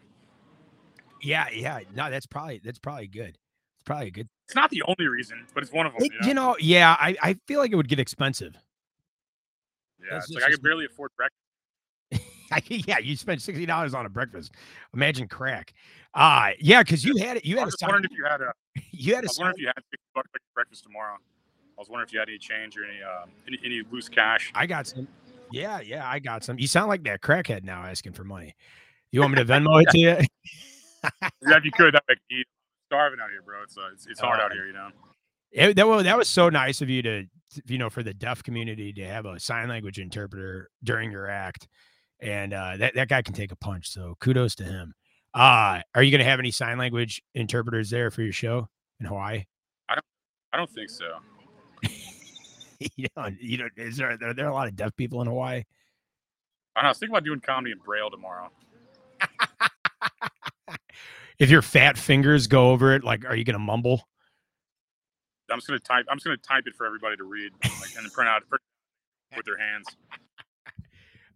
Yeah, 1.22 1.48
yeah. 1.54 1.80
No, 1.96 2.10
that's 2.10 2.26
probably 2.26 2.62
that's 2.64 2.80
probably 2.80 3.08
good. 3.08 3.30
It's 3.30 3.86
probably 3.86 4.08
a 4.08 4.12
good. 4.12 4.28
It's 4.48 4.56
not 4.56 4.70
the 4.70 4.84
only 4.84 5.08
reason, 5.08 5.46
but 5.54 5.64
it's 5.64 5.72
one 5.72 5.86
of 5.86 5.94
them. 5.94 6.04
It- 6.04 6.12
you 6.14 6.20
know? 6.20 6.28
you 6.28 6.34
know, 6.34 6.56
yeah. 6.60 6.98
I, 7.00 7.16
I 7.22 7.36
feel 7.48 7.60
like 7.60 7.72
it 7.72 7.76
would 7.76 7.88
get 7.88 8.00
expensive. 8.00 8.56
yeah, 10.00 10.18
it's 10.18 10.30
like 10.30 10.44
I 10.44 10.52
could 10.52 10.62
barely 10.62 10.86
afford 10.86 11.12
breakfast. 11.16 11.41
I, 12.52 12.62
yeah, 12.68 13.00
you 13.00 13.16
spent 13.16 13.42
sixty 13.42 13.66
dollars 13.66 13.94
on 13.94 14.06
a 14.06 14.10
breakfast. 14.10 14.52
Imagine 14.94 15.28
crack. 15.28 15.74
Uh 16.14 16.50
yeah, 16.60 16.84
because 16.84 17.06
you 17.06 17.18
had 17.18 17.38
it. 17.38 17.46
You 17.46 17.58
had 17.58 17.64
a 17.64 17.66
was 17.66 17.80
sign, 17.80 17.90
wondering 17.90 18.12
if 18.12 18.18
you 18.18 18.26
had 18.26 18.42
a. 18.42 18.54
you 18.92 19.16
had 19.16 19.24
I 19.24 19.28
a 19.28 19.30
was 19.30 19.38
wondering 19.40 19.56
if 19.58 19.62
you 19.62 19.68
had 19.68 19.84
six 19.90 20.04
bucks 20.14 20.30
for 20.32 20.40
breakfast 20.54 20.84
tomorrow. 20.84 21.16
I 21.16 21.82
was 21.82 21.90
wondering 21.90 22.08
if 22.08 22.14
you 22.14 22.20
had 22.20 22.30
any 22.30 22.38
change 22.38 22.78
or 22.78 22.84
any 22.84 23.02
um, 23.02 23.30
any, 23.48 23.60
any 23.66 23.82
loose 23.92 24.10
cash. 24.10 24.52
I 24.54 24.66
got 24.66 24.88
some. 24.88 25.08
Yeah, 25.52 25.82
yeah, 25.82 26.08
I 26.08 26.20
got 26.20 26.44
some. 26.44 26.60
You 26.60 26.68
sound 26.68 26.88
like 26.90 27.04
that 27.04 27.22
crackhead 27.22 27.64
now 27.64 27.84
asking 27.84 28.14
for 28.14 28.24
money. 28.24 28.56
You 29.12 29.20
want 29.22 29.34
me 29.34 29.44
to 29.44 29.46
Venmo 29.46 29.82
it 29.82 29.90
to 29.90 29.98
you? 29.98 30.18
Yeah, 31.04 31.58
if 31.58 31.66
you 31.66 31.72
could, 31.72 31.94
make 32.08 32.20
me 32.30 32.42
eat. 32.42 32.48
Starving 32.86 33.20
out 33.20 33.32
here, 33.32 33.42
bro. 33.42 33.64
It's 33.64 33.76
uh, 33.76 33.90
it's, 33.92 34.06
it's 34.06 34.20
hard 34.20 34.40
out 34.40 34.52
Uh, 34.52 34.54
here, 34.54 34.68
you 34.68 34.74
know. 34.74 34.90
It, 35.52 35.76
that, 35.78 35.88
was, 35.88 36.04
that 36.04 36.16
was 36.16 36.30
so 36.30 36.50
nice 36.50 36.82
of 36.82 36.90
you 36.90 37.02
to, 37.02 37.26
you 37.66 37.78
know, 37.78 37.90
for 37.90 38.04
the 38.04 38.14
deaf 38.14 38.44
community 38.44 38.94
to 38.94 39.08
have 39.08 39.26
a 39.26 39.40
sign 39.40 39.68
language 39.68 39.98
interpreter 39.98 40.70
during 40.84 41.12
your 41.12 41.28
act. 41.28 41.68
And 42.22 42.54
uh, 42.54 42.78
that, 42.78 42.96
that 42.96 43.10
guy 43.10 43.22
can 43.22 43.34
take 43.34 43.52
a 43.52 43.56
punch. 43.56 43.90
So 43.90 44.16
kudos 44.20 44.56
to 44.56 44.64
him. 44.64 44.94
Uh, 45.34 45.82
are 45.96 46.04
you 46.04 46.12
going 46.12 46.20
to 46.20 46.30
have 46.30 46.40
any 46.40 46.52
sign 46.52 46.78
language 46.78 47.22
interpreters 47.34 47.90
there 47.90 48.12
for 48.12 48.22
your 48.22 48.34
show 48.34 48.68
in 49.00 49.06
Hawaii? 49.06 49.46
I 49.90 49.96
don't 49.96 50.06
I 50.54 50.58
don't 50.58 50.70
think 50.70 50.90
so. 50.90 51.18
you 52.96 53.08
know, 53.16 53.30
you 53.40 53.58
know, 53.58 53.68
is 53.78 53.98
there, 53.98 54.18
are 54.22 54.34
there 54.34 54.48
a 54.48 54.54
lot 54.54 54.68
of 54.68 54.76
deaf 54.76 54.96
people 54.96 55.22
in 55.22 55.28
Hawaii? 55.28 55.64
I 56.76 56.80
don't 56.80 56.84
know. 56.84 56.88
I 56.88 56.90
was 56.90 57.00
thinking 57.00 57.16
about 57.16 57.24
doing 57.24 57.40
comedy 57.40 57.72
in 57.72 57.80
Braille 57.80 58.12
tomorrow. 58.12 58.50
If 61.42 61.50
your 61.50 61.64
fat 61.64 61.98
fingers 61.98 62.46
go 62.46 62.70
over 62.70 62.94
it, 62.94 63.04
like, 63.04 63.26
are 63.26 63.36
you 63.36 63.44
going 63.44 63.56
to 63.56 63.60
mumble? 63.60 64.08
I'm 65.50 65.58
just 65.58 65.68
gonna 65.68 65.80
type. 65.80 66.06
I'm 66.08 66.18
just 66.18 66.26
gonna 66.26 66.38
type 66.38 66.64
it 66.68 66.76
for 66.76 66.86
everybody 66.86 67.18
to 67.18 67.24
read, 67.24 67.52
like, 67.64 67.90
and 67.98 68.14
print 68.14 68.30
out 68.30 68.44
with 69.36 69.46
their 69.46 69.58
hands. 69.58 69.86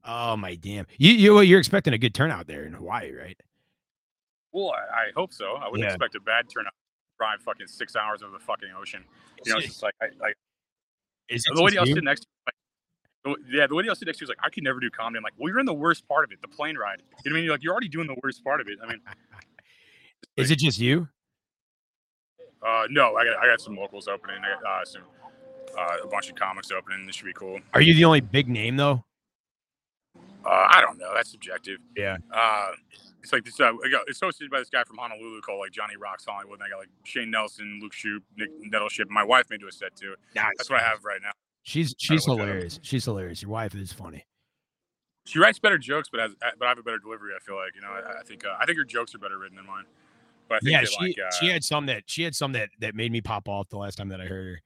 Oh 0.06 0.38
my 0.38 0.56
damn! 0.56 0.86
You 0.98 1.12
you 1.14 1.42
you're 1.42 1.60
expecting 1.60 1.94
a 1.94 1.98
good 1.98 2.14
turnout 2.14 2.48
there 2.48 2.64
in 2.66 2.74
Hawaii, 2.74 3.12
right? 3.14 3.40
Well, 4.52 4.70
I, 4.72 5.08
I 5.08 5.12
hope 5.16 5.34
so. 5.34 5.56
I 5.56 5.66
wouldn't 5.68 5.82
Yeah. 5.88 5.94
expect 5.94 6.16
a 6.16 6.20
bad 6.20 6.46
turnout. 6.50 6.74
Drive 7.18 7.42
fucking 7.42 7.68
six 7.68 7.96
hours 7.96 8.22
over 8.24 8.32
the 8.32 8.44
fucking 8.44 8.70
ocean. 8.78 9.04
You 9.46 9.52
know, 9.54 9.58
it's 9.58 9.68
just 9.68 9.84
like 9.84 9.94
I, 10.02 10.06
like 10.20 10.36
Is 11.30 11.44
the 11.44 11.54
lady 11.62 11.76
just 11.76 11.78
I 11.78 11.82
was 11.82 11.90
you? 11.90 11.96
sitting 11.96 12.06
next 12.06 12.22
to. 12.22 12.28
Like, 12.46 12.56
the- 13.50 13.58
yeah, 13.58 13.68
the 13.68 13.74
lady 13.76 13.90
I 13.90 13.94
next 14.06 14.20
to 14.20 14.24
was 14.24 14.30
like, 14.30 14.38
I 14.44 14.50
could 14.50 14.64
never 14.64 14.80
do 14.80 14.90
comedy. 14.92 15.18
I'm 15.18 15.24
like, 15.24 15.34
well, 15.38 15.50
you're 15.50 15.60
in 15.60 15.66
the 15.66 15.74
worst 15.74 16.08
part 16.08 16.24
of 16.26 16.32
it, 16.32 16.42
the 16.42 16.48
plane 16.48 16.78
ride. 16.78 17.02
You 17.24 17.32
know 17.32 17.32
what 17.32 17.32
I 17.32 17.34
mean? 17.34 17.44
You're 17.46 17.54
like, 17.54 17.64
you're 17.64 17.72
already 17.74 17.88
doing 17.90 18.06
the 18.08 18.16
worst 18.24 18.44
part 18.44 18.62
of 18.62 18.68
it. 18.68 18.78
I 18.84 18.88
mean, 18.88 19.02
Is 20.38 20.52
it 20.52 20.60
just 20.60 20.78
you? 20.80 21.08
uh, 22.66 22.84
no, 22.90 23.16
I 23.16 23.26
got 23.26 23.38
I 23.38 23.48
got 23.48 23.62
some 23.62 23.76
locals 23.76 24.08
opening. 24.08 24.38
I 24.44 24.62
got 24.62 24.82
uh, 24.82 24.86
some 24.86 25.02
uh, 25.78 25.98
a 26.04 26.08
bunch 26.08 26.30
of 26.30 26.36
comics 26.36 26.72
opening. 26.72 27.06
This 27.08 27.16
should 27.16 27.26
be 27.26 27.34
cool. 27.34 27.60
Are 27.74 27.82
you 27.82 27.94
the 27.94 28.06
only 28.06 28.22
big 28.22 28.48
name 28.50 28.76
though? 28.78 29.04
Uh, 30.46 30.68
I 30.70 30.82
don't 30.82 30.98
know. 30.98 31.12
That's 31.14 31.32
subjective. 31.32 31.80
Yeah. 31.98 32.18
Uh, 32.32 32.72
it's 33.24 33.34
like 33.34 33.44
this. 33.44 33.60
Uh, 33.60 33.74
it's 34.08 34.20
hosted 34.20 34.52
by 34.52 34.60
this 34.60 34.70
guy 34.70 34.84
from 34.84 34.98
Honolulu 34.98 35.42
called 35.42 35.60
like 35.60 35.72
Johnny 35.72 35.98
Rocks 35.98 36.25
Hollywood. 36.25 36.60
And 36.60 36.64
I 36.64 36.70
got 36.70 36.78
like 36.78 36.90
Shane 37.04 37.32
Nelson, 37.32 37.80
Luke 37.82 37.94
Shoup, 37.94 38.20
Nick 38.38 38.50
Nettleship. 38.62 39.10
My 39.10 39.24
wife 39.24 39.50
made 39.50 39.62
do 39.62 39.68
a 39.68 39.72
set 39.72 39.96
too. 39.96 40.16
Nice. 40.36 40.52
That's 40.58 40.70
what 40.70 40.80
I 40.80 40.84
have 40.84 41.04
right 41.04 41.20
now. 41.22 41.32
She's 41.64 41.96
she's 41.98 42.28
look 42.28 42.38
that 42.38 42.44
up. 42.44 42.50
hilarious. 42.50 42.80
She's 42.84 43.06
hilarious. 43.06 43.42
Your 43.42 43.50
wife 43.50 43.74
is 43.74 43.92
funny. 43.92 44.25
She 45.25 45.40
writes 45.40 45.58
better 45.58 45.80
jokes, 45.80 46.10
but 46.12 46.20
has 46.20 46.36
but 46.60 46.66
I 46.66 46.70
have 46.70 46.78
a 46.78 46.84
better 46.84 47.00
delivery. 47.00 47.32
I 47.36 47.40
feel 47.40 47.56
like 47.56 47.74
you 47.74 47.82
know. 47.82 47.88
I, 47.88 48.20
I 48.20 48.24
think 48.24 48.46
uh, 48.46 48.56
I 48.60 48.68
think 48.68 48.78
her 48.78 48.84
jokes 48.84 49.16
are 49.16 49.18
better 49.18 49.40
written 49.40 49.58
than 49.58 49.66
mine. 49.66 49.86
But 50.48 50.56
I 50.56 50.60
think 50.60 50.72
Yeah, 50.74 50.84
she 50.84 51.08
like. 51.08 51.16
Uh, 51.18 51.32
she 51.40 51.48
had 51.48 51.64
some 51.64 51.88
that 51.88 52.04
she 52.06 52.22
had 52.22 52.36
some 52.36 52.52
that 52.52 52.70
that 52.80 52.94
made 52.94 53.12
me 53.12 53.22
pop 53.22 53.50
off 53.50 53.70
the 53.70 53.78
last 53.78 53.96
time 53.96 54.10
that 54.10 54.22
I 54.22 54.25
heard 54.25 54.46
her, 54.46 54.62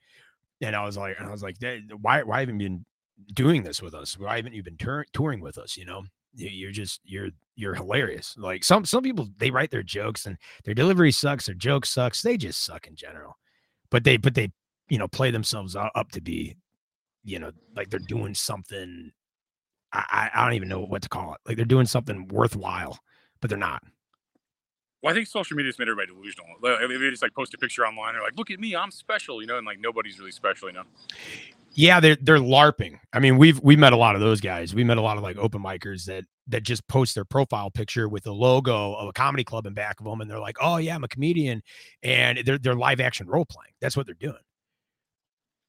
and 0.60 0.76
I 0.76 0.84
was 0.84 0.98
like, 0.98 1.18
and 1.18 1.30
I 1.30 1.32
was 1.32 1.42
like, 1.42 1.56
why 2.02 2.24
why 2.24 2.42
haven't 2.42 2.60
you 2.60 2.68
been 2.70 2.86
doing 3.34 3.64
this 3.64 3.82
with 3.82 3.94
us? 3.94 4.18
Why 4.18 4.38
haven't 4.38 4.54
you 4.54 4.64
been 4.64 4.78
tour- 4.78 5.06
touring 5.14 5.42
with 5.42 5.58
us? 5.58 5.78
You 5.78 5.86
know, 5.86 6.04
You- 6.34 6.50
you're 6.50 6.72
just 6.72 7.02
you're 7.04 7.30
you're 7.56 7.76
hilarious. 7.76 8.36
Like 8.38 8.64
some 8.64 8.86
some 8.86 9.04
people 9.04 9.30
they 9.38 9.52
write 9.52 9.72
their 9.72 9.84
jokes 9.84 10.26
and 10.26 10.38
their 10.64 10.74
delivery 10.76 11.12
sucks, 11.12 11.46
their 11.48 11.56
joke 11.56 11.86
sucks. 11.86 12.22
They 12.22 12.38
just 12.38 12.64
suck 12.64 12.88
in 12.88 12.96
general. 12.96 13.38
But 13.90 14.04
they 14.04 14.18
but 14.18 14.36
they 14.36 14.52
you 14.90 14.98
know 14.98 15.08
play 15.08 15.32
themselves 15.32 15.76
up 15.76 16.12
to 16.12 16.22
be, 16.22 16.56
you 17.24 17.40
know, 17.40 17.52
like 17.76 17.90
they're 17.90 18.00
doing 18.00 18.34
something. 18.36 19.12
I 19.92 20.30
I 20.34 20.44
don't 20.46 20.54
even 20.54 20.70
know 20.70 20.82
what 20.82 21.02
to 21.02 21.10
call 21.10 21.34
it. 21.34 21.40
Like 21.46 21.56
they're 21.58 21.66
doing 21.66 21.88
something 21.88 22.28
worthwhile, 22.28 23.00
but 23.42 23.50
they're 23.50 23.58
not. 23.58 23.82
Well, 25.02 25.12
I 25.12 25.16
think 25.16 25.28
social 25.28 25.56
media's 25.56 25.80
made 25.80 25.88
everybody 25.88 26.08
delusional. 26.14 26.46
Like, 26.62 26.80
They 26.90 27.10
just 27.10 27.22
like 27.24 27.34
post 27.34 27.54
a 27.54 27.58
picture 27.58 27.88
online. 27.88 28.14
They're 28.14 28.22
like, 28.22 28.38
"Look 28.38 28.52
at 28.52 28.60
me, 28.60 28.76
I'm 28.76 28.92
special," 28.92 29.42
you 29.42 29.48
know, 29.48 29.58
and 29.58 29.66
like 29.66 29.80
nobody's 29.80 30.20
really 30.20 30.32
special, 30.32 30.68
you 30.70 30.74
know. 30.76 30.84
Yeah, 31.80 32.02
they're 32.02 32.18
they're 32.18 32.40
LARPing. 32.40 33.00
I 33.14 33.20
mean, 33.20 33.38
we've 33.38 33.58
we 33.62 33.78
met 33.78 33.94
a 33.94 33.96
lot 33.96 34.14
of 34.16 34.20
those 34.20 34.42
guys. 34.42 34.76
We 34.76 34.84
met 34.84 34.98
a 34.98 35.02
lot 35.02 35.16
of 35.16 35.24
like 35.24 35.38
open 35.38 35.64
micers 35.64 36.04
that 36.08 36.26
that 36.48 36.64
just 36.64 36.86
post 36.90 37.16
their 37.16 37.24
profile 37.24 37.72
picture 37.72 38.10
with 38.10 38.24
the 38.26 38.34
logo 38.34 38.96
of 38.96 39.08
a 39.08 39.14
comedy 39.14 39.46
club 39.46 39.66
in 39.66 39.74
back 39.74 39.98
of 40.02 40.06
them, 40.06 40.20
and 40.20 40.30
they're 40.30 40.42
like, 40.42 40.58
"Oh 40.60 40.76
yeah, 40.76 40.94
I'm 40.94 41.06
a 41.06 41.08
comedian," 41.08 41.62
and 42.04 42.40
they're 42.44 42.58
they're 42.58 42.76
live 42.76 43.00
action 43.00 43.28
role 43.28 43.46
playing. 43.46 43.72
That's 43.80 43.96
what 43.96 44.08
they're 44.08 44.16
doing. 44.16 44.42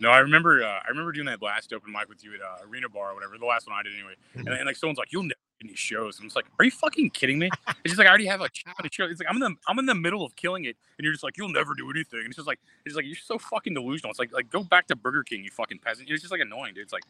No, 0.01 0.11
I 0.11 0.19
remember. 0.19 0.65
Uh, 0.65 0.81
I 0.85 0.89
remember 0.89 1.13
doing 1.13 1.27
that 1.27 1.43
last 1.43 1.73
open 1.73 1.93
mic 1.93 2.09
with 2.09 2.25
you 2.25 2.35
at 2.35 2.41
uh, 2.41 2.67
Arena 2.69 2.89
Bar 2.89 3.13
or 3.13 3.15
whatever. 3.15 3.39
The 3.39 3.47
last 3.47 3.69
one 3.69 3.77
I 3.79 3.85
did 3.85 3.95
anyway. 3.95 4.15
And, 4.35 4.49
Mhm. 4.49 4.57
and 4.57 4.67
like 4.67 4.75
someone's 4.75 4.99
like, 4.99 5.13
"You'll 5.13 5.29
any 5.63 5.75
shows." 5.75 6.19
I'm 6.19 6.27
just 6.27 6.37
like, 6.37 6.47
"Are 6.59 6.65
you 6.65 6.71
fucking 6.71 7.11
kidding 7.11 7.39
me?" 7.39 7.51
It's 7.85 7.93
just 7.93 7.99
like 7.99 8.07
I 8.07 8.11
already 8.11 8.27
have 8.27 8.41
a 8.41 8.49
show. 8.91 9.05
It's 9.05 9.21
like 9.21 9.29
I'm 9.29 9.37
in 9.37 9.41
the 9.41 9.55
I'm 9.67 9.79
in 9.79 9.87
the 9.87 9.95
middle 9.95 10.25
of 10.25 10.37
killing 10.37 10.65
it, 10.65 10.77
and 10.99 11.05
you're 11.05 11.13
just 11.13 11.25
like, 11.25 11.37
"You'll 11.39 11.49
never 11.53 11.75
do 11.75 11.89
anything." 11.91 12.21
And 12.21 12.27
it's 12.29 12.37
just 12.37 12.47
like 12.49 12.59
it's 12.85 12.95
like 12.95 13.07
you're 13.07 13.17
so 13.17 13.39
fucking 13.39 13.75
delusional. 13.75 14.11
It's 14.11 14.19
like 14.19 14.33
like 14.33 14.51
go 14.51 14.63
back 14.63 14.87
to 14.89 14.97
Burger 14.97 15.23
King, 15.23 15.45
you 15.45 15.51
fucking 15.51 15.79
peasant. 15.79 16.11
It's 16.11 16.21
just 16.23 16.33
like 16.33 16.41
annoying, 16.43 16.75
dude. 16.75 16.83
It's 16.85 16.93
like 16.93 17.05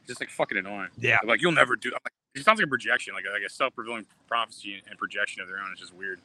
it's 0.00 0.08
just 0.08 0.20
like 0.20 0.30
fucking 0.30 0.58
annoying. 0.58 0.88
Yeah, 0.98 1.18
Like 1.26 1.40
you'll 1.42 1.52
never 1.52 1.76
do. 1.76 1.90
Like, 1.90 2.12
it 2.34 2.44
sounds 2.44 2.58
like 2.58 2.66
a 2.66 2.68
projection, 2.70 3.14
like 3.14 3.24
a, 3.28 3.32
like 3.32 3.42
a 3.46 3.50
self 3.50 3.72
revealing 3.76 4.06
prophecy 4.28 4.82
and 4.88 4.98
projection 4.98 5.42
of 5.42 5.48
their 5.48 5.58
own. 5.58 5.68
It's 5.72 5.80
just 5.80 5.94
weird. 5.94 6.20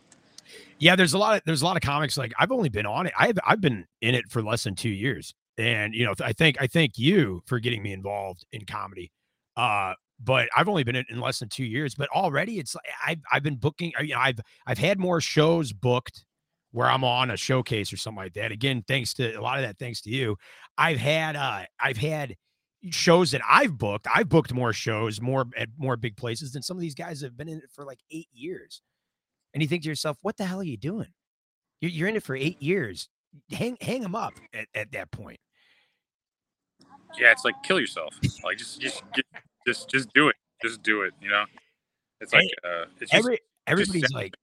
yeah. 0.79 0.95
There's 0.95 1.13
a 1.13 1.17
lot 1.17 1.37
of 1.37 1.41
there's 1.45 1.61
a 1.61 1.65
lot 1.65 1.75
of 1.77 1.81
comics. 1.81 2.17
Like 2.17 2.33
I've 2.39 2.51
only 2.51 2.69
been 2.69 2.85
on 2.85 3.07
it. 3.07 3.13
I've 3.17 3.37
I've 3.45 3.61
been 3.61 3.85
in 4.01 4.13
it 4.15 4.29
for 4.29 4.41
less 4.43 4.63
than 4.63 4.75
two 4.75 4.89
years, 4.89 5.33
and 5.57 5.93
you 5.95 6.05
know 6.05 6.13
I 6.21 6.33
think 6.33 6.57
I 6.61 6.67
thank 6.67 6.97
you 6.97 7.41
for 7.45 7.59
getting 7.59 7.81
me 7.81 7.91
involved 7.93 8.45
in 8.51 8.65
comedy. 8.65 9.11
Uh, 9.57 9.93
but 10.19 10.49
I've 10.55 10.69
only 10.69 10.83
been 10.83 10.95
in, 10.95 11.05
in 11.09 11.19
less 11.19 11.39
than 11.39 11.49
two 11.49 11.65
years. 11.65 11.95
But 11.95 12.09
already 12.09 12.59
it's 12.59 12.75
like 12.75 12.85
I've 13.05 13.19
I've 13.31 13.43
been 13.43 13.57
booking. 13.57 13.93
You 13.99 14.15
know, 14.15 14.19
I've 14.19 14.39
I've 14.65 14.77
had 14.77 14.99
more 14.99 15.21
shows 15.21 15.73
booked 15.73 16.25
where 16.71 16.89
I'm 16.89 17.03
on 17.03 17.31
a 17.31 17.37
showcase 17.37 17.93
or 17.93 17.97
something 17.97 18.23
like 18.23 18.33
that. 18.33 18.51
Again, 18.51 18.83
thanks 18.87 19.13
to 19.15 19.33
a 19.33 19.41
lot 19.41 19.57
of 19.57 19.65
that, 19.65 19.79
thanks 19.79 20.01
to 20.01 20.09
you. 20.09 20.35
I've 20.77 20.97
had 20.97 21.35
uh 21.35 21.63
I've 21.79 21.97
had 21.97 22.35
shows 22.91 23.31
that 23.31 23.41
I've 23.49 23.77
booked. 23.77 24.07
I've 24.13 24.29
booked 24.29 24.53
more 24.53 24.73
shows, 24.73 25.21
more 25.21 25.45
at 25.57 25.69
more 25.77 25.97
big 25.97 26.17
places 26.17 26.51
than 26.51 26.61
some 26.61 26.77
of 26.77 26.81
these 26.81 26.95
guys 26.95 27.21
have 27.21 27.37
been 27.37 27.47
in 27.47 27.57
it 27.57 27.69
for 27.73 27.85
like 27.85 27.99
eight 28.11 28.27
years. 28.33 28.81
And 29.53 29.61
you 29.61 29.69
think 29.69 29.83
to 29.83 29.89
yourself, 29.89 30.17
what 30.21 30.37
the 30.37 30.45
hell 30.45 30.59
are 30.59 30.65
you 30.65 30.77
doing? 30.77 31.07
You're, 31.79 31.91
you're 31.91 32.09
in 32.09 32.17
it 32.17 32.23
for 32.23 32.35
eight 32.35 32.61
years. 32.61 33.09
Hang 33.51 33.77
hang 33.81 34.01
them 34.01 34.15
up 34.15 34.33
at, 34.53 34.67
at 34.75 34.91
that 34.91 35.11
point. 35.11 35.39
Yeah, 37.17 37.31
it's 37.31 37.45
like 37.45 37.55
kill 37.63 37.79
yourself. 37.79 38.13
Like 38.43 38.57
just 38.57 38.79
just 38.79 39.03
just 39.15 39.27
just, 39.65 39.89
just 39.89 40.13
do 40.13 40.29
it. 40.29 40.35
Just 40.63 40.81
do 40.83 41.01
it. 41.01 41.13
You 41.21 41.29
know. 41.29 41.43
It's 42.21 42.33
like 42.33 42.47
uh, 42.63 42.85
it's 42.99 43.11
just 43.11 43.13
Every 43.13 43.39
everybody's 43.67 44.03
sad. 44.03 44.13
like 44.13 44.33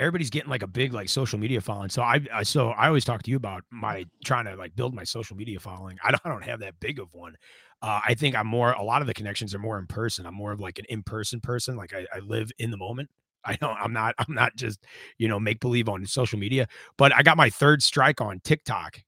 everybody's 0.00 0.28
getting 0.30 0.50
like 0.50 0.62
a 0.62 0.66
big 0.66 0.92
like 0.92 1.08
social 1.08 1.38
media 1.38 1.60
following. 1.60 1.88
So 1.88 2.02
I, 2.02 2.20
I 2.34 2.42
so 2.42 2.70
I 2.70 2.88
always 2.88 3.04
talk 3.04 3.22
to 3.22 3.30
you 3.30 3.36
about 3.36 3.62
my 3.70 4.04
trying 4.24 4.44
to 4.46 4.56
like 4.56 4.74
build 4.74 4.92
my 4.94 5.04
social 5.04 5.36
media 5.36 5.60
following. 5.60 5.98
I 6.02 6.10
don't, 6.10 6.20
I 6.24 6.28
don't 6.28 6.44
have 6.44 6.60
that 6.60 6.80
big 6.80 6.98
of 6.98 7.12
one. 7.14 7.36
Uh, 7.80 8.00
I 8.06 8.14
think 8.14 8.34
I'm 8.36 8.46
more 8.48 8.72
a 8.72 8.82
lot 8.82 9.00
of 9.02 9.06
the 9.06 9.14
connections 9.14 9.54
are 9.54 9.58
more 9.60 9.78
in 9.78 9.86
person. 9.86 10.26
I'm 10.26 10.34
more 10.34 10.50
of 10.52 10.58
like 10.60 10.78
an 10.80 10.84
in 10.88 11.02
person 11.04 11.40
person. 11.40 11.76
Like 11.76 11.94
I, 11.94 12.06
I 12.14 12.18
live 12.18 12.50
in 12.58 12.70
the 12.72 12.76
moment. 12.76 13.08
I 13.44 13.54
don't. 13.56 13.76
I'm 13.76 13.92
not. 13.92 14.14
I'm 14.18 14.34
not 14.34 14.56
just 14.56 14.84
you 15.18 15.28
know 15.28 15.38
make 15.38 15.60
believe 15.60 15.88
on 15.88 16.04
social 16.06 16.38
media. 16.40 16.66
But 16.96 17.14
I 17.14 17.22
got 17.22 17.36
my 17.36 17.50
third 17.50 17.82
strike 17.82 18.20
on 18.20 18.40
TikTok 18.40 19.00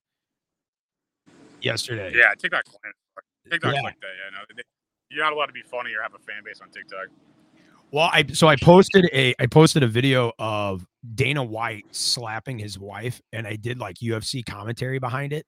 yesterday. 1.61 2.13
Yeah, 2.15 2.33
TikTok's 2.39 2.71
lame. 2.85 2.93
TikTok's 3.51 3.75
Yeah. 3.75 3.83
like 3.83 4.01
that. 4.01 4.07
Yeah, 4.07 4.39
no, 4.39 4.45
they- 4.57 4.63
you're 5.11 5.25
not 5.25 5.33
allowed 5.33 5.47
to 5.47 5.53
be 5.53 5.63
funny 5.63 5.91
or 5.95 6.03
have 6.03 6.15
a 6.15 6.19
fan 6.19 6.43
base 6.45 6.61
on 6.61 6.71
TikTok. 6.71 7.07
Well, 7.91 8.11
I 8.13 8.27
so 8.33 8.49
I 8.49 8.57
posted 8.57 9.09
a 9.13 9.35
I 9.39 9.47
posted 9.47 9.83
a 9.83 9.87
video 9.87 10.33
of 10.39 10.85
Dana 11.15 11.45
White 11.45 11.85
slapping 11.93 12.59
his 12.59 12.79
wife, 12.79 13.21
and 13.33 13.47
I 13.47 13.57
did 13.57 13.79
like 13.79 13.97
UFC 13.97 14.45
commentary 14.45 14.99
behind 14.99 15.33
it. 15.33 15.47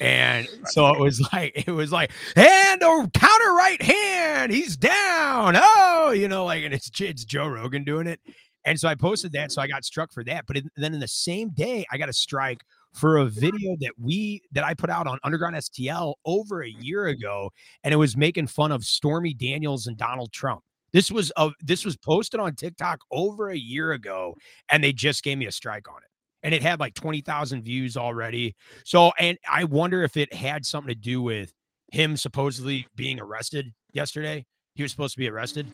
And 0.00 0.48
so 0.64 0.88
it 0.88 0.98
was 0.98 1.20
like 1.32 1.68
it 1.68 1.70
was 1.70 1.92
like 1.92 2.10
hand 2.34 2.82
or 2.82 3.06
counter 3.08 3.52
right 3.52 3.80
hand, 3.80 4.52
he's 4.52 4.76
down. 4.76 5.54
Oh, 5.56 6.10
you 6.10 6.28
know, 6.28 6.44
like 6.44 6.64
and 6.64 6.74
it's 6.74 6.90
it's 7.00 7.24
Joe 7.24 7.46
Rogan 7.46 7.84
doing 7.84 8.06
it. 8.06 8.20
And 8.64 8.78
so 8.78 8.88
I 8.88 8.96
posted 8.96 9.32
that, 9.32 9.52
so 9.52 9.62
I 9.62 9.68
got 9.68 9.84
struck 9.84 10.12
for 10.12 10.24
that. 10.24 10.44
But 10.46 10.58
then 10.76 10.92
in 10.92 11.00
the 11.00 11.08
same 11.08 11.50
day, 11.50 11.86
I 11.90 11.98
got 11.98 12.08
a 12.08 12.12
strike 12.12 12.62
for 12.98 13.18
a 13.18 13.26
video 13.26 13.76
that 13.80 13.92
we 13.96 14.42
that 14.52 14.64
I 14.64 14.74
put 14.74 14.90
out 14.90 15.06
on 15.06 15.18
Underground 15.22 15.54
STL 15.56 16.14
over 16.24 16.62
a 16.62 16.68
year 16.68 17.02
mm-hmm. 17.02 17.18
ago, 17.18 17.50
and 17.84 17.94
it 17.94 17.96
was 17.96 18.16
making 18.16 18.48
fun 18.48 18.72
of 18.72 18.84
Stormy 18.84 19.32
Daniels 19.32 19.86
and 19.86 19.96
Donald 19.96 20.32
Trump. 20.32 20.62
This 20.92 21.10
was 21.10 21.30
a 21.36 21.50
this 21.60 21.84
was 21.84 21.96
posted 21.96 22.40
on 22.40 22.54
TikTok 22.54 23.00
over 23.12 23.50
a 23.50 23.56
year 23.56 23.92
ago, 23.92 24.34
and 24.70 24.82
they 24.82 24.92
just 24.92 25.22
gave 25.22 25.38
me 25.38 25.46
a 25.46 25.52
strike 25.52 25.88
on 25.88 25.98
it. 25.98 26.10
And 26.42 26.54
it 26.54 26.62
had 26.62 26.78
like 26.78 26.94
20,000 26.94 27.62
views 27.62 27.96
already. 27.96 28.54
So, 28.84 29.10
and 29.18 29.36
I 29.50 29.64
wonder 29.64 30.04
if 30.04 30.16
it 30.16 30.32
had 30.32 30.64
something 30.64 30.94
to 30.94 30.98
do 30.98 31.20
with 31.20 31.52
him 31.92 32.16
supposedly 32.16 32.86
being 32.94 33.18
arrested 33.18 33.72
yesterday. 33.92 34.46
He 34.76 34.82
was 34.82 34.92
supposed 34.92 35.14
to 35.14 35.18
be 35.18 35.28
arrested. 35.28 35.72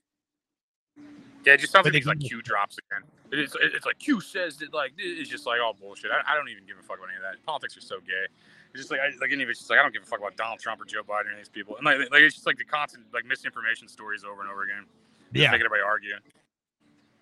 Yeah, 1.45 1.55
it 1.55 1.61
just 1.61 1.73
sounds 1.73 1.85
But 1.85 1.93
like 1.93 2.03
these 2.03 2.07
like 2.07 2.21
Q 2.21 2.43
drops 2.43 2.79
again. 2.79 3.03
It 3.33 3.39
is. 3.39 3.57
It's 3.61 3.85
like 3.85 3.99
Q 3.99 4.21
says 4.21 4.57
that 4.59 4.73
like 4.73 4.93
it's 4.97 5.29
just 5.29 5.47
like 5.47 5.61
all 5.61 5.75
bullshit. 5.75 6.11
I, 6.11 6.33
I 6.33 6.37
don't 6.37 6.49
even 6.49 6.65
give 6.67 6.79
a 6.79 6.83
fuck 6.83 6.99
about 6.99 7.09
any 7.09 7.17
of 7.17 7.23
that. 7.23 7.45
Politics 7.45 7.77
are 7.77 7.83
so 7.83 8.01
gay. 8.01 8.27
It's 8.73 8.81
just 8.81 8.91
like 8.91 9.01
I, 9.01 9.11
like 9.21 9.31
any 9.31 9.43
of 9.43 9.49
it's 9.49 9.59
just 9.61 9.71
like 9.71 9.79
I 9.79 9.83
don't 9.83 9.93
give 9.93 10.03
a 10.03 10.07
fuck 10.07 10.21
about 10.21 10.37
Donald 10.37 10.59
Trump 10.61 10.81
or 10.81 10.85
Joe 10.85 11.03
Biden 11.03 11.27
or 11.27 11.29
any 11.29 11.33
of 11.33 11.39
these 11.39 11.49
people. 11.49 11.77
And 11.77 11.85
like, 11.85 11.99
like 11.99 12.23
it's 12.23 12.35
just 12.35 12.47
like 12.47 12.57
the 12.57 12.65
constant 12.65 13.05
like 13.13 13.25
misinformation 13.25 13.89
stories 13.89 14.25
over 14.25 14.41
and 14.41 14.51
over 14.51 14.63
again. 14.63 14.85
Yeah. 15.33 15.51
making 15.51 15.67
everybody 15.67 15.83
argue. 15.83 16.15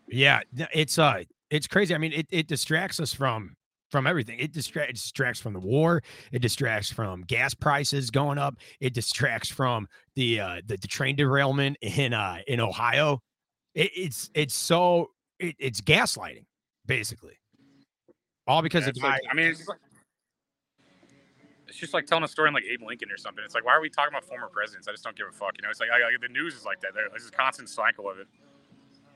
Yeah. 0.08 0.40
It's 0.72 0.98
uh 0.98 1.24
it's 1.50 1.66
crazy. 1.66 1.94
I 1.94 1.98
mean, 1.98 2.12
it, 2.12 2.26
it 2.30 2.46
distracts 2.46 3.00
us 3.00 3.12
from 3.12 3.54
from 3.90 4.06
everything. 4.06 4.38
It, 4.38 4.52
distra- 4.52 4.88
it 4.88 4.94
distracts 4.94 5.40
from 5.40 5.52
the 5.52 5.60
war. 5.60 6.02
It 6.32 6.40
distracts 6.40 6.90
from 6.90 7.22
gas 7.22 7.52
prices 7.52 8.10
going 8.10 8.38
up. 8.38 8.56
It 8.80 8.94
distracts 8.94 9.50
from 9.50 9.86
the 10.14 10.40
uh 10.40 10.60
the, 10.66 10.76
the 10.78 10.88
train 10.88 11.16
derailment 11.16 11.76
in 11.82 12.14
uh 12.14 12.38
in 12.46 12.60
Ohio. 12.60 13.20
It, 13.74 13.90
it's 13.94 14.30
it's 14.34 14.54
so 14.54 15.10
it, 15.38 15.56
it's 15.58 15.80
gaslighting 15.80 16.44
basically. 16.86 17.34
All 18.46 18.62
because 18.62 18.82
Yeah, 18.82 18.90
of 18.90 18.96
it's 18.96 19.02
like- 19.02 19.22
I 19.30 19.34
mean, 19.34 19.46
it's 19.46 19.58
just 19.58 19.68
like 19.68 19.78
it's 21.68 21.78
just 21.78 21.94
like 21.94 22.06
telling 22.06 22.24
a 22.24 22.28
story 22.28 22.48
on 22.48 22.54
like 22.54 22.64
Abe 22.64 22.82
Lincoln 22.82 23.10
or 23.10 23.16
something. 23.16 23.42
It's 23.44 23.54
like 23.54 23.64
why 23.64 23.72
are 23.72 23.80
we 23.80 23.88
talking 23.88 24.12
about 24.12 24.24
former 24.24 24.48
presidents? 24.48 24.88
I 24.88 24.92
just 24.92 25.04
don't 25.04 25.16
give 25.16 25.26
a 25.28 25.32
fuck. 25.32 25.52
You 25.56 25.62
know, 25.62 25.70
it's 25.70 25.80
like, 25.80 25.88
the 26.20 26.28
news 26.28 26.54
is 26.54 26.64
like 26.64 26.80
that. 26.82 26.90
There's 26.94 27.28
a 27.28 27.30
constant 27.30 27.68
cycle 27.68 28.10
of 28.10 28.18
it. 28.18 28.26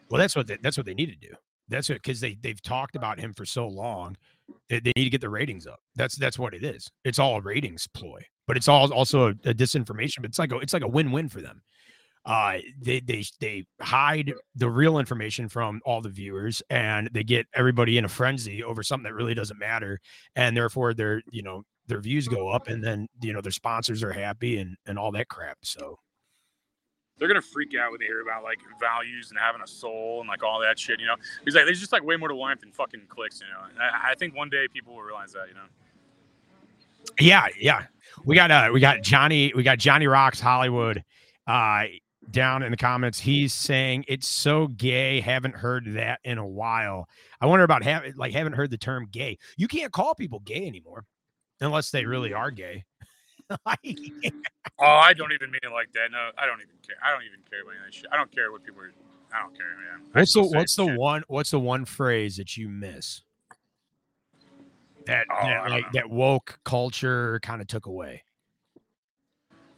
Well, 0.08 0.18
that's 0.18 0.34
what 0.36 0.46
they, 0.46 0.56
that's 0.62 0.76
what 0.76 0.86
they 0.86 0.94
need 0.94 1.06
to 1.20 1.28
do. 1.28 1.34
That's 1.68 1.90
it 1.90 1.94
because 1.94 2.20
they 2.20 2.38
they've 2.40 2.62
talked 2.62 2.94
about 2.96 3.18
him 3.18 3.32
for 3.34 3.44
so 3.44 3.66
long. 3.66 4.16
They, 4.68 4.78
they 4.78 4.92
need 4.96 5.04
to 5.04 5.10
get 5.10 5.20
the 5.20 5.28
ratings 5.28 5.66
up. 5.66 5.80
That's 5.96 6.16
that's 6.16 6.38
what 6.38 6.54
it 6.54 6.64
is. 6.64 6.88
It's 7.04 7.18
all 7.18 7.36
a 7.36 7.40
ratings 7.40 7.88
ploy, 7.88 8.24
but 8.46 8.56
it's 8.56 8.68
all 8.68 8.92
also 8.92 9.26
a, 9.26 9.30
a 9.30 9.52
disinformation. 9.54 10.20
But 10.20 10.26
it's 10.30 10.38
like 10.38 10.52
a, 10.52 10.58
it's 10.58 10.72
like 10.72 10.84
a 10.84 10.88
win 10.88 11.10
win 11.10 11.28
for 11.28 11.42
them. 11.42 11.60
Uh, 12.26 12.58
they 12.82 12.98
they 12.98 13.24
they 13.40 13.64
hide 13.80 14.34
the 14.56 14.68
real 14.68 14.98
information 14.98 15.48
from 15.48 15.80
all 15.86 16.00
the 16.00 16.08
viewers, 16.08 16.60
and 16.70 17.08
they 17.12 17.22
get 17.22 17.46
everybody 17.54 17.98
in 17.98 18.04
a 18.04 18.08
frenzy 18.08 18.64
over 18.64 18.82
something 18.82 19.04
that 19.04 19.14
really 19.14 19.32
doesn't 19.32 19.60
matter, 19.60 20.00
and 20.34 20.56
therefore 20.56 20.92
their 20.92 21.22
you 21.30 21.40
know 21.42 21.62
their 21.86 22.00
views 22.00 22.26
go 22.26 22.48
up, 22.48 22.66
and 22.66 22.82
then 22.82 23.06
you 23.22 23.32
know 23.32 23.40
their 23.40 23.52
sponsors 23.52 24.02
are 24.02 24.12
happy 24.12 24.58
and 24.58 24.76
and 24.86 24.98
all 24.98 25.12
that 25.12 25.28
crap. 25.28 25.56
So 25.62 25.96
They're 27.18 27.28
gonna 27.28 27.40
freak 27.40 27.76
out 27.80 27.92
when 27.92 28.00
they 28.00 28.06
hear 28.06 28.22
about 28.22 28.42
like 28.42 28.58
values 28.80 29.30
and 29.30 29.38
having 29.38 29.62
a 29.62 29.66
soul 29.68 30.18
and 30.20 30.28
like 30.28 30.42
all 30.42 30.60
that 30.60 30.80
shit. 30.80 30.98
You 30.98 31.06
know, 31.06 31.14
because 31.38 31.54
like 31.54 31.64
there's 31.64 31.78
just 31.78 31.92
like 31.92 32.02
way 32.02 32.16
more 32.16 32.28
to 32.28 32.34
life 32.34 32.58
than 32.60 32.72
fucking 32.72 33.02
clicks. 33.08 33.40
You 33.40 33.46
know, 33.46 33.68
and 33.70 33.78
I, 33.78 34.10
I 34.10 34.14
think 34.16 34.34
one 34.34 34.50
day 34.50 34.66
people 34.72 34.94
will 34.96 35.02
realize 35.02 35.32
that. 35.32 35.46
You 35.48 35.54
know. 35.54 35.68
Yeah, 37.20 37.46
yeah. 37.56 37.84
We 38.24 38.34
got 38.34 38.50
uh 38.50 38.70
we 38.72 38.80
got 38.80 39.02
Johnny, 39.02 39.52
we 39.54 39.62
got 39.62 39.78
Johnny 39.78 40.08
Rocks 40.08 40.40
Hollywood 40.40 41.04
uh 41.46 41.84
down 42.30 42.62
in 42.62 42.70
the 42.70 42.76
comments. 42.76 43.18
He's 43.20 43.52
saying 43.52 44.04
it's 44.08 44.28
so 44.28 44.68
gay. 44.68 45.20
Haven't 45.20 45.54
heard 45.54 45.94
that 45.94 46.20
in 46.24 46.38
a 46.38 46.46
while. 46.46 47.08
I 47.40 47.46
wonder 47.46 47.64
about 47.64 47.82
having 47.82 48.14
like 48.16 48.32
haven't 48.32 48.54
heard 48.54 48.70
the 48.70 48.78
term 48.78 49.08
gay. 49.10 49.38
You 49.56 49.68
can't 49.68 49.92
call 49.92 50.14
people 50.14 50.40
gay 50.40 50.66
anymore 50.66 51.04
unless 51.60 51.90
they 51.90 52.04
really 52.04 52.32
are 52.32 52.50
gay. 52.50 52.84
Oh, 54.78 54.84
I 54.84 55.14
don't 55.14 55.32
even 55.34 55.50
mean 55.52 55.60
it 55.62 55.70
like 55.72 55.92
that. 55.94 56.10
No, 56.10 56.30
I 56.36 56.46
don't 56.46 56.60
even 56.60 56.74
care. 56.86 56.96
I 57.02 57.12
don't 57.12 57.22
even 57.22 57.40
care 57.48 57.62
about 57.62 57.74
any 57.76 57.84
that 57.86 57.94
shit. 57.94 58.06
I 58.12 58.16
don't 58.16 58.30
care 58.34 58.50
what 58.50 58.64
people 58.64 58.82
are. 58.82 58.92
I 59.32 59.40
don't 59.42 59.56
care, 59.56 59.66
man. 59.66 60.08
What's 60.12 60.34
the 60.34 60.42
what's 60.42 60.76
the 60.76 60.86
shit. 60.86 60.98
one 60.98 61.22
what's 61.28 61.50
the 61.50 61.60
one 61.60 61.84
phrase 61.84 62.36
that 62.36 62.56
you 62.56 62.68
miss? 62.68 63.22
That, 65.06 65.26
Oh, 65.30 65.46
that 65.46 65.70
like 65.70 65.84
know. 65.84 65.90
that 65.94 66.10
woke 66.10 66.58
culture 66.64 67.38
kind 67.42 67.60
of 67.60 67.68
took 67.68 67.86
away. 67.86 68.24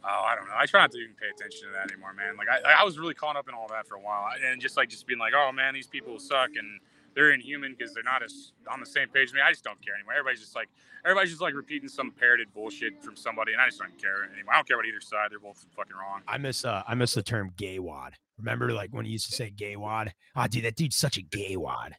Oh, 0.09 0.23
I 0.25 0.35
don't 0.35 0.47
know. 0.47 0.55
I 0.57 0.65
try 0.65 0.81
not 0.81 0.91
to 0.91 0.97
even 0.97 1.13
pay 1.13 1.27
attention 1.29 1.67
to 1.67 1.73
that 1.73 1.91
anymore, 1.91 2.13
man. 2.13 2.35
Like 2.35 2.47
I, 2.49 2.81
I 2.81 2.83
was 2.83 2.97
really 2.97 3.13
caught 3.13 3.35
up 3.35 3.47
in 3.47 3.53
all 3.53 3.67
that 3.69 3.87
for 3.87 3.95
a 3.95 4.01
while, 4.01 4.27
and 4.43 4.59
just 4.59 4.75
like 4.75 4.89
just 4.89 5.05
being 5.05 5.19
like, 5.19 5.33
oh 5.35 5.51
man, 5.51 5.73
these 5.73 5.87
people 5.87 6.17
suck 6.19 6.49
and 6.57 6.79
they're 7.15 7.31
inhuman 7.31 7.75
because 7.77 7.93
they're 7.93 8.03
not 8.03 8.23
as 8.23 8.53
on 8.71 8.79
the 8.79 8.85
same 8.85 9.09
page 9.09 9.29
as 9.29 9.33
me. 9.33 9.41
I 9.41 9.51
just 9.51 9.63
don't 9.63 9.79
care 9.85 9.93
anymore. 9.93 10.13
Everybody's 10.13 10.39
just 10.39 10.55
like 10.55 10.69
everybody's 11.05 11.29
just 11.29 11.41
like 11.41 11.53
repeating 11.53 11.89
some 11.89 12.11
parroted 12.11 12.51
bullshit 12.53 13.03
from 13.03 13.15
somebody, 13.15 13.53
and 13.53 13.61
I 13.61 13.67
just 13.67 13.79
don't 13.79 13.97
care 14.01 14.23
anymore. 14.33 14.53
I 14.53 14.57
don't 14.57 14.67
care 14.67 14.77
about 14.77 14.87
either 14.87 15.01
side. 15.01 15.29
They're 15.29 15.39
both 15.39 15.63
fucking 15.75 15.95
wrong. 15.95 16.21
I 16.27 16.37
miss 16.37 16.65
uh 16.65 16.81
I 16.87 16.95
miss 16.95 17.13
the 17.13 17.23
term 17.23 17.51
gay 17.55 17.79
wad. 17.79 18.13
Remember 18.37 18.71
like 18.71 18.91
when 18.91 19.05
he 19.05 19.11
used 19.11 19.27
to 19.27 19.33
say 19.33 19.49
gay 19.49 19.75
wad? 19.75 20.13
Ah, 20.35 20.47
dude, 20.47 20.63
that 20.63 20.75
dude's 20.75 20.95
such 20.95 21.17
a 21.17 21.21
gay 21.21 21.55
wad. 21.55 21.95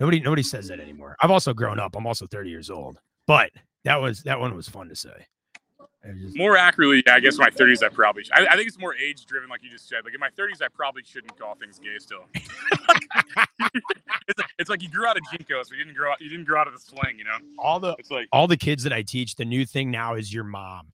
Nobody 0.00 0.20
nobody 0.20 0.42
says 0.42 0.68
that 0.68 0.80
anymore. 0.80 1.16
I've 1.22 1.30
also 1.30 1.52
grown 1.52 1.78
up. 1.78 1.96
I'm 1.96 2.06
also 2.06 2.26
30 2.26 2.50
years 2.50 2.70
old. 2.70 2.98
But 3.26 3.50
that 3.84 4.00
was 4.00 4.22
that 4.22 4.40
one 4.40 4.54
was 4.54 4.68
fun 4.68 4.88
to 4.88 4.96
say. 4.96 5.26
Just, 6.20 6.36
more 6.36 6.56
accurately, 6.56 7.02
yeah, 7.06 7.14
I 7.14 7.20
guess 7.20 7.38
my 7.38 7.48
30s, 7.48 7.84
I 7.84 7.88
probably. 7.88 8.24
I, 8.34 8.46
I, 8.46 8.56
think 8.56 8.66
it's 8.66 8.78
more 8.78 8.96
age 8.96 9.24
driven, 9.24 9.48
like 9.48 9.62
you 9.62 9.70
just 9.70 9.88
said. 9.88 10.04
Like 10.04 10.14
in 10.14 10.20
my 10.20 10.30
30s, 10.30 10.60
I 10.60 10.66
probably 10.66 11.04
shouldn't 11.04 11.38
call 11.38 11.54
things 11.54 11.78
gay 11.78 11.96
still. 12.00 12.24
it's, 12.34 14.42
it's, 14.58 14.70
like 14.70 14.82
you 14.82 14.88
grew 14.88 15.06
out 15.06 15.16
of 15.16 15.22
jinkos, 15.32 15.66
so 15.66 15.74
you 15.74 15.84
didn't 15.84 15.96
grow 15.96 16.10
out. 16.10 16.20
You 16.20 16.28
didn't 16.28 16.46
grow 16.46 16.60
out 16.60 16.66
of 16.66 16.72
the 16.72 16.80
sling, 16.80 17.18
you 17.18 17.24
know. 17.24 17.36
All 17.56 17.78
the 17.78 17.94
it's 18.00 18.10
like 18.10 18.26
all 18.32 18.48
the 18.48 18.56
kids 18.56 18.82
that 18.82 18.92
I 18.92 19.02
teach, 19.02 19.36
the 19.36 19.44
new 19.44 19.64
thing 19.64 19.92
now 19.92 20.14
is 20.14 20.34
your 20.34 20.44
mom. 20.44 20.88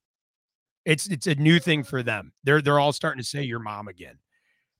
It's 0.85 1.07
it's 1.07 1.25
a 1.25 1.35
new 1.35 1.59
thing 1.59 1.83
for 1.83 2.03
them. 2.03 2.31
They're 2.43 2.61
they're 2.61 2.79
all 2.79 2.93
starting 2.93 3.21
to 3.21 3.27
say 3.27 3.41
your 3.41 3.59
mom 3.59 3.87
again. 3.87 4.19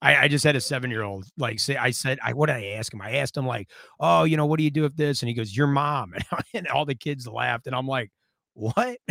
I, 0.01 0.15
I 0.15 0.27
just 0.27 0.45
had 0.45 0.55
a 0.55 0.62
seven 0.62 0.91
year 0.91 1.03
old 1.03 1.25
like 1.38 1.59
say 1.59 1.75
I 1.75 1.91
said 1.91 2.19
I 2.24 2.33
what 2.33 2.48
did 2.48 2.57
I 2.57 2.65
ask 2.77 2.93
him? 2.93 3.01
I 3.01 3.15
asked 3.15 3.36
him 3.36 3.48
like, 3.48 3.69
oh, 4.00 4.25
you 4.25 4.38
know, 4.38 4.45
what 4.45 4.57
do 4.57 4.63
you 4.63 4.71
do 4.71 4.83
with 4.83 4.95
this? 4.95 5.21
And 5.21 5.29
he 5.29 5.33
goes, 5.33 5.55
your 5.55 5.67
mom, 5.67 6.13
and 6.53 6.67
all 6.67 6.86
the 6.86 6.95
kids 6.95 7.27
laughed, 7.27 7.65
and 7.65 7.75
I'm 7.75 7.88
like, 7.88 8.12
what? 8.53 9.00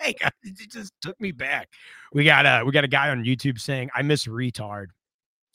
it 0.00 0.70
just 0.70 0.92
took 1.00 1.20
me 1.20 1.32
back. 1.32 1.68
We 2.12 2.24
got 2.24 2.46
a 2.46 2.64
we 2.64 2.72
got 2.72 2.84
a 2.84 2.88
guy 2.88 3.10
on 3.10 3.24
YouTube 3.24 3.60
saying 3.60 3.90
I 3.94 4.02
miss 4.02 4.26
retard. 4.26 4.86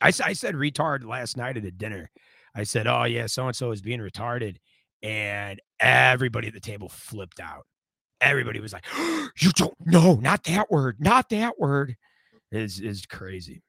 I, 0.02 0.08
I 0.08 0.34
said 0.34 0.56
retard 0.56 1.06
last 1.06 1.38
night 1.38 1.58
at 1.58 1.64
a 1.64 1.72
dinner. 1.72 2.12
I 2.56 2.64
said, 2.64 2.88
oh 2.88 3.04
yeah, 3.04 3.26
so 3.28 3.48
and 3.48 3.56
so 3.56 3.72
is 3.72 3.82
being 3.82 4.00
retarded, 4.00 4.58
and 5.02 5.60
everybody 5.80 6.48
at 6.48 6.54
the 6.54 6.60
table 6.60 6.90
flipped 6.90 7.40
out. 7.40 7.66
Everybody 8.22 8.60
was 8.60 8.74
like, 8.74 8.86
you 8.98 9.52
don't 9.54 9.74
know, 9.86 10.16
not 10.16 10.44
that 10.46 10.70
word, 10.70 10.98
not 11.00 11.30
that 11.30 11.60
word. 11.60 11.96
Is 12.52 12.80
is 12.80 13.06
crazy. 13.08 13.64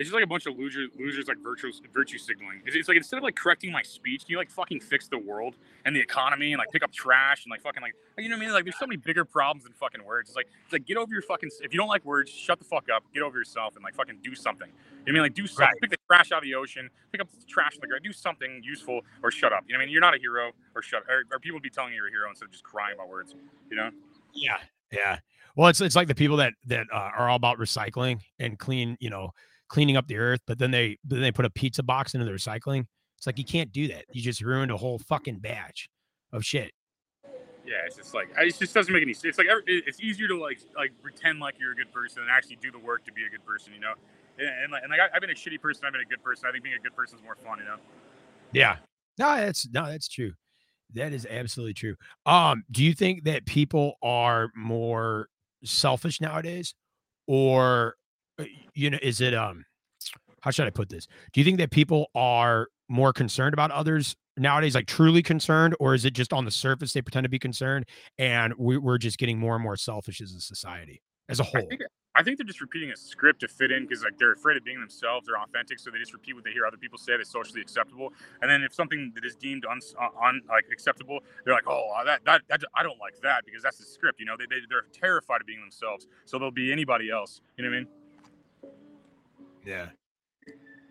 It's 0.00 0.08
just 0.08 0.14
like 0.14 0.24
a 0.24 0.26
bunch 0.26 0.46
of 0.46 0.58
losers, 0.58 0.88
losers 0.98 1.28
like 1.28 1.36
virtue 1.42 1.70
virtue 1.92 2.16
signaling. 2.16 2.62
It's, 2.64 2.74
it's, 2.74 2.88
like 2.88 2.96
instead 2.96 3.18
of 3.18 3.22
like 3.22 3.36
correcting 3.36 3.70
my 3.70 3.82
speech, 3.82 4.24
can 4.24 4.30
you 4.30 4.38
like 4.38 4.50
fucking 4.50 4.80
fix 4.80 5.08
the 5.08 5.18
world 5.18 5.56
and 5.84 5.94
the 5.94 6.00
economy 6.00 6.54
and 6.54 6.58
like 6.58 6.70
pick 6.70 6.82
up 6.82 6.90
trash 6.90 7.44
and 7.44 7.50
like 7.50 7.60
fucking 7.60 7.82
like 7.82 7.92
you 8.16 8.30
know 8.30 8.36
what 8.36 8.42
I 8.42 8.46
mean? 8.46 8.54
Like 8.54 8.64
there's 8.64 8.78
so 8.78 8.86
many 8.86 8.96
bigger 8.96 9.26
problems 9.26 9.64
than 9.64 9.74
fucking 9.74 10.02
words. 10.02 10.30
It's 10.30 10.36
like 10.36 10.46
it's 10.64 10.72
like 10.72 10.86
get 10.86 10.96
over 10.96 11.12
your 11.12 11.20
fucking 11.20 11.50
if 11.62 11.74
you 11.74 11.78
don't 11.78 11.88
like 11.88 12.02
words, 12.06 12.30
shut 12.30 12.58
the 12.58 12.64
fuck 12.64 12.86
up, 12.88 13.04
get 13.12 13.22
over 13.22 13.36
yourself 13.36 13.76
and 13.76 13.84
like 13.84 13.94
fucking 13.94 14.20
do 14.22 14.34
something. 14.34 14.68
You 14.68 14.72
know 14.72 14.96
what 15.04 15.08
I 15.08 15.12
mean? 15.12 15.22
Like 15.22 15.34
do 15.34 15.46
something, 15.46 15.66
right. 15.66 15.80
pick 15.82 15.90
the 15.90 15.98
trash 16.06 16.32
out 16.32 16.38
of 16.38 16.44
the 16.44 16.54
ocean, 16.54 16.88
pick 17.12 17.20
up 17.20 17.28
the 17.30 17.44
trash 17.44 17.74
in 17.74 17.82
the 17.82 17.86
ground, 17.86 18.02
do 18.02 18.12
something 18.14 18.62
useful 18.64 19.02
or 19.22 19.30
shut 19.30 19.52
up. 19.52 19.64
You 19.66 19.74
know 19.74 19.80
what 19.80 19.82
I 19.82 19.84
mean? 19.84 19.92
You're 19.92 20.00
not 20.00 20.14
a 20.14 20.18
hero 20.18 20.52
or 20.74 20.80
shut 20.80 21.02
or, 21.10 21.24
or 21.30 21.38
people 21.40 21.60
be 21.60 21.68
telling 21.68 21.92
you 21.92 21.96
you're 21.96 22.08
a 22.08 22.10
hero 22.10 22.30
instead 22.30 22.46
of 22.46 22.52
just 22.52 22.64
crying 22.64 22.94
about 22.94 23.10
words. 23.10 23.34
You 23.70 23.76
know? 23.76 23.90
Yeah, 24.32 24.56
yeah. 24.90 25.18
Well, 25.56 25.68
it's 25.68 25.82
it's 25.82 25.94
like 25.94 26.08
the 26.08 26.14
people 26.14 26.38
that 26.38 26.54
that 26.68 26.86
uh, 26.90 27.10
are 27.18 27.28
all 27.28 27.36
about 27.36 27.58
recycling 27.58 28.20
and 28.38 28.58
clean, 28.58 28.96
you 28.98 29.10
know 29.10 29.34
cleaning 29.70 29.96
up 29.96 30.08
the 30.08 30.18
earth, 30.18 30.40
but 30.46 30.58
then 30.58 30.70
they 30.72 30.98
then 31.04 31.22
they 31.22 31.32
put 31.32 31.46
a 31.46 31.50
pizza 31.50 31.82
box 31.82 32.12
into 32.12 32.26
the 32.26 32.32
recycling. 32.32 32.84
It's 33.16 33.26
like 33.26 33.38
you 33.38 33.44
can't 33.44 33.72
do 33.72 33.88
that. 33.88 34.04
You 34.12 34.20
just 34.20 34.42
ruined 34.42 34.70
a 34.70 34.76
whole 34.76 34.98
fucking 34.98 35.38
batch 35.38 35.88
of 36.32 36.44
shit. 36.44 36.72
Yeah, 37.66 37.86
it's 37.86 37.96
just 37.96 38.12
like 38.12 38.28
it 38.36 38.58
just 38.58 38.74
doesn't 38.74 38.92
make 38.92 39.02
any 39.02 39.14
sense. 39.14 39.38
It's 39.38 39.38
like 39.38 39.46
it's 39.66 40.00
easier 40.00 40.28
to 40.28 40.38
like 40.38 40.58
like 40.76 40.90
pretend 41.00 41.38
like 41.38 41.54
you're 41.58 41.72
a 41.72 41.76
good 41.76 41.92
person 41.92 42.22
and 42.22 42.30
actually 42.30 42.56
do 42.60 42.70
the 42.70 42.78
work 42.78 43.04
to 43.06 43.12
be 43.12 43.24
a 43.24 43.30
good 43.30 43.44
person, 43.46 43.72
you 43.72 43.80
know. 43.80 43.94
And, 44.38 44.48
and 44.48 44.72
like, 44.72 44.82
and 44.82 44.90
like 44.90 45.00
I've 45.14 45.20
been 45.20 45.30
a 45.30 45.34
shitty 45.34 45.60
person, 45.60 45.84
I've 45.86 45.92
been 45.92 46.02
a 46.02 46.04
good 46.04 46.22
person. 46.22 46.46
I 46.48 46.52
think 46.52 46.64
being 46.64 46.76
a 46.76 46.82
good 46.82 46.96
person 46.96 47.18
is 47.18 47.24
more 47.24 47.36
fun, 47.36 47.58
you 47.58 47.64
know. 47.64 47.76
Yeah, 48.52 48.76
no, 49.18 49.36
that's 49.36 49.68
no, 49.70 49.86
that's 49.86 50.08
true. 50.08 50.32
That 50.94 51.12
is 51.12 51.26
absolutely 51.30 51.74
true. 51.74 51.94
Um, 52.26 52.64
do 52.70 52.82
you 52.82 52.94
think 52.94 53.24
that 53.24 53.46
people 53.46 53.94
are 54.02 54.48
more 54.56 55.28
selfish 55.62 56.20
nowadays, 56.20 56.74
or 57.28 57.94
uh, 58.38 58.44
you 58.74 58.90
know, 58.90 58.98
is 59.00 59.20
it 59.20 59.34
um 59.34 59.64
how 60.40 60.50
should 60.50 60.66
I 60.66 60.70
put 60.70 60.88
this? 60.88 61.06
Do 61.32 61.40
you 61.40 61.44
think 61.44 61.58
that 61.58 61.70
people 61.70 62.10
are 62.14 62.68
more 62.88 63.12
concerned 63.12 63.54
about 63.54 63.70
others 63.70 64.16
nowadays, 64.36 64.74
like 64.74 64.86
truly 64.86 65.22
concerned, 65.22 65.76
or 65.78 65.94
is 65.94 66.04
it 66.04 66.12
just 66.12 66.32
on 66.32 66.44
the 66.44 66.50
surface 66.50 66.92
they 66.92 67.02
pretend 67.02 67.24
to 67.24 67.30
be 67.30 67.38
concerned 67.38 67.86
and 68.18 68.54
we, 68.58 68.76
are 68.76 68.98
just 68.98 69.18
getting 69.18 69.38
more 69.38 69.54
and 69.54 69.62
more 69.62 69.76
selfish 69.76 70.20
as 70.20 70.32
a 70.34 70.40
society 70.40 71.02
as 71.28 71.40
a 71.40 71.44
whole? 71.44 71.62
I 71.62 71.66
think, 71.66 71.82
I 72.16 72.22
think 72.22 72.38
they're 72.38 72.46
just 72.46 72.60
repeating 72.60 72.90
a 72.90 72.96
script 72.96 73.40
to 73.40 73.48
fit 73.48 73.70
in 73.70 73.86
because 73.86 74.02
like 74.02 74.18
they're 74.18 74.32
afraid 74.32 74.56
of 74.56 74.64
being 74.64 74.80
themselves. 74.80 75.26
They're 75.26 75.38
authentic, 75.40 75.78
so 75.78 75.90
they 75.90 75.98
just 75.98 76.12
repeat 76.12 76.34
what 76.34 76.42
they 76.42 76.50
hear 76.50 76.66
other 76.66 76.76
people 76.76 76.98
say 76.98 77.16
that's 77.16 77.30
socially 77.30 77.60
acceptable. 77.60 78.12
And 78.42 78.50
then 78.50 78.62
if 78.62 78.74
something 78.74 79.12
that 79.14 79.24
is 79.24 79.36
deemed 79.36 79.64
un, 79.64 79.78
uh, 80.00 80.08
un 80.26 80.40
like 80.48 80.64
acceptable, 80.72 81.20
they're 81.44 81.54
like, 81.54 81.68
oh, 81.68 81.90
uh, 81.96 82.04
that, 82.04 82.24
that 82.24 82.42
that 82.48 82.60
I 82.74 82.82
don't 82.82 82.98
like 82.98 83.20
that 83.22 83.44
because 83.44 83.62
that's 83.62 83.78
the 83.78 83.84
script. 83.84 84.18
You 84.18 84.26
know, 84.26 84.36
they, 84.36 84.46
they 84.46 84.60
they're 84.68 84.86
terrified 84.92 85.40
of 85.40 85.46
being 85.46 85.60
themselves, 85.60 86.06
so 86.24 86.38
they'll 86.38 86.50
be 86.50 86.72
anybody 86.72 87.10
else. 87.10 87.42
You 87.56 87.64
know 87.64 87.70
what 87.70 87.76
I 87.76 87.80
mean? 87.80 87.88
Yeah. 89.64 89.86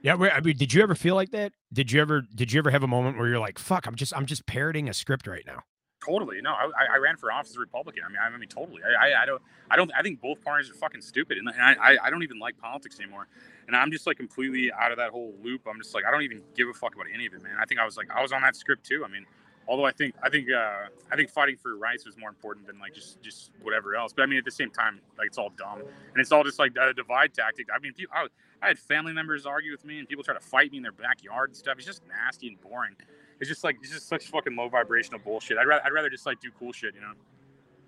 Yeah, 0.01 0.15
I 0.15 0.39
mean, 0.39 0.55
did 0.55 0.73
you 0.73 0.81
ever 0.81 0.95
feel 0.95 1.15
like 1.15 1.31
that? 1.31 1.51
Did 1.73 1.91
you 1.91 2.01
ever 2.01 2.21
did 2.33 2.51
you 2.53 2.59
ever 2.59 2.71
have 2.71 2.83
a 2.83 2.87
moment 2.87 3.17
where 3.17 3.27
you're 3.27 3.39
like, 3.39 3.59
"Fuck, 3.59 3.85
I'm 3.85 3.95
just 3.95 4.15
I'm 4.15 4.25
just 4.25 4.45
parroting 4.45 4.87
a 4.87 4.93
script 4.93 5.27
right 5.27 5.43
now"? 5.45 5.63
Totally. 6.05 6.41
No, 6.41 6.51
I, 6.51 6.95
I 6.95 6.97
ran 6.97 7.17
for 7.17 7.29
office 7.29 7.51
as 7.51 7.57
a 7.57 7.59
Republican. 7.59 8.03
I 8.05 8.09
mean, 8.09 8.17
I, 8.21 8.37
mean, 8.37 8.47
totally. 8.47 8.81
I, 8.83 9.07
I, 9.07 9.23
I, 9.23 9.25
don't, 9.25 9.41
I 9.69 9.75
don't, 9.75 9.91
I 9.97 10.01
think 10.01 10.21
both 10.21 10.41
parties 10.41 10.69
are 10.69 10.73
fucking 10.73 11.01
stupid, 11.01 11.37
and 11.37 11.49
I, 11.49 11.97
I, 12.01 12.09
don't 12.09 12.23
even 12.23 12.39
like 12.39 12.57
politics 12.57 12.99
anymore. 13.01 13.27
And 13.67 13.75
I'm 13.75 13.91
just 13.91 14.07
like 14.07 14.15
completely 14.15 14.71
out 14.71 14.91
of 14.91 14.97
that 14.97 15.09
whole 15.09 15.33
loop. 15.43 15.67
I'm 15.67 15.77
just 15.77 15.93
like, 15.93 16.05
I 16.05 16.11
don't 16.11 16.21
even 16.21 16.41
give 16.55 16.69
a 16.69 16.73
fuck 16.73 16.95
about 16.95 17.07
any 17.13 17.25
of 17.25 17.33
it, 17.33 17.43
man. 17.43 17.57
I 17.59 17.65
think 17.65 17.81
I 17.81 17.85
was 17.85 17.97
like, 17.97 18.09
I 18.15 18.21
was 18.21 18.31
on 18.31 18.41
that 18.43 18.55
script 18.55 18.85
too. 18.85 19.03
I 19.03 19.09
mean, 19.09 19.25
although 19.69 19.85
I 19.85 19.91
think 19.91 20.15
I 20.23 20.29
think 20.29 20.47
uh, 20.51 20.87
I 21.11 21.15
think 21.15 21.29
fighting 21.29 21.55
for 21.55 21.77
rights 21.77 22.05
was 22.05 22.17
more 22.17 22.29
important 22.29 22.65
than 22.65 22.79
like 22.79 22.93
just 22.93 23.21
just 23.21 23.51
whatever 23.61 23.95
else. 23.95 24.11
But 24.11 24.23
I 24.23 24.25
mean, 24.25 24.39
at 24.39 24.45
the 24.45 24.51
same 24.51 24.71
time, 24.71 24.99
like 25.17 25.27
it's 25.27 25.37
all 25.37 25.51
dumb 25.57 25.79
and 25.79 26.17
it's 26.17 26.31
all 26.31 26.43
just 26.43 26.59
like 26.59 26.73
a 26.81 26.93
divide 26.93 27.33
tactic. 27.33 27.67
I 27.73 27.79
mean, 27.79 27.93
people, 27.93 28.13
I, 28.15 28.27
I 28.61 28.67
had 28.67 28.79
family 28.79 29.13
members 29.13 29.45
argue 29.45 29.71
with 29.71 29.85
me 29.85 29.99
and 29.99 30.09
people 30.09 30.23
try 30.23 30.33
to 30.33 30.39
fight 30.39 30.71
me 30.71 30.77
in 30.77 30.83
their 30.83 30.91
backyard 30.91 31.51
and 31.51 31.57
stuff. 31.57 31.75
It's 31.77 31.85
just 31.85 32.01
nasty 32.07 32.47
and 32.47 32.59
boring. 32.59 32.95
It's 33.39 33.47
just 33.47 33.63
like 33.63 33.77
it's 33.81 33.91
just 33.91 34.09
such 34.09 34.25
fucking 34.27 34.55
low 34.55 34.67
vibrational 34.67 35.19
bullshit. 35.19 35.57
I'd 35.57 35.67
rather 35.67 35.85
I'd 35.85 35.93
rather 35.93 36.09
just 36.09 36.25
like 36.25 36.41
do 36.41 36.49
cool 36.57 36.73
shit, 36.73 36.95
you 36.95 37.01
know. 37.01 37.13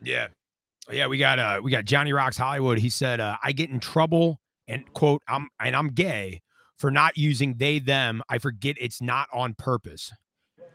Yeah, 0.04 0.28
yeah. 0.89 1.08
We 1.08 1.17
got 1.17 1.39
uh 1.39 1.62
we 1.63 1.72
got 1.72 1.86
Johnny 1.86 2.13
Rocks 2.13 2.38
Hollywood. 2.38 2.78
He 2.78 2.89
said 2.89 3.20
uh, 3.20 3.38
I 3.44 3.52
get 3.52 3.72
in 3.72 3.80
trouble 3.80 4.39
and 4.67 4.91
quote 4.94 5.24
I'm 5.28 5.50
and 5.60 5.76
I'm 5.76 5.89
gay 5.89 6.41
for 6.78 6.91
not 6.91 7.17
using 7.17 7.56
they 7.58 7.80
them. 7.80 8.22
I 8.30 8.38
forget 8.38 8.76
it's 8.80 9.02
not 9.02 9.28
on 9.34 9.56
purpose. 9.56 10.12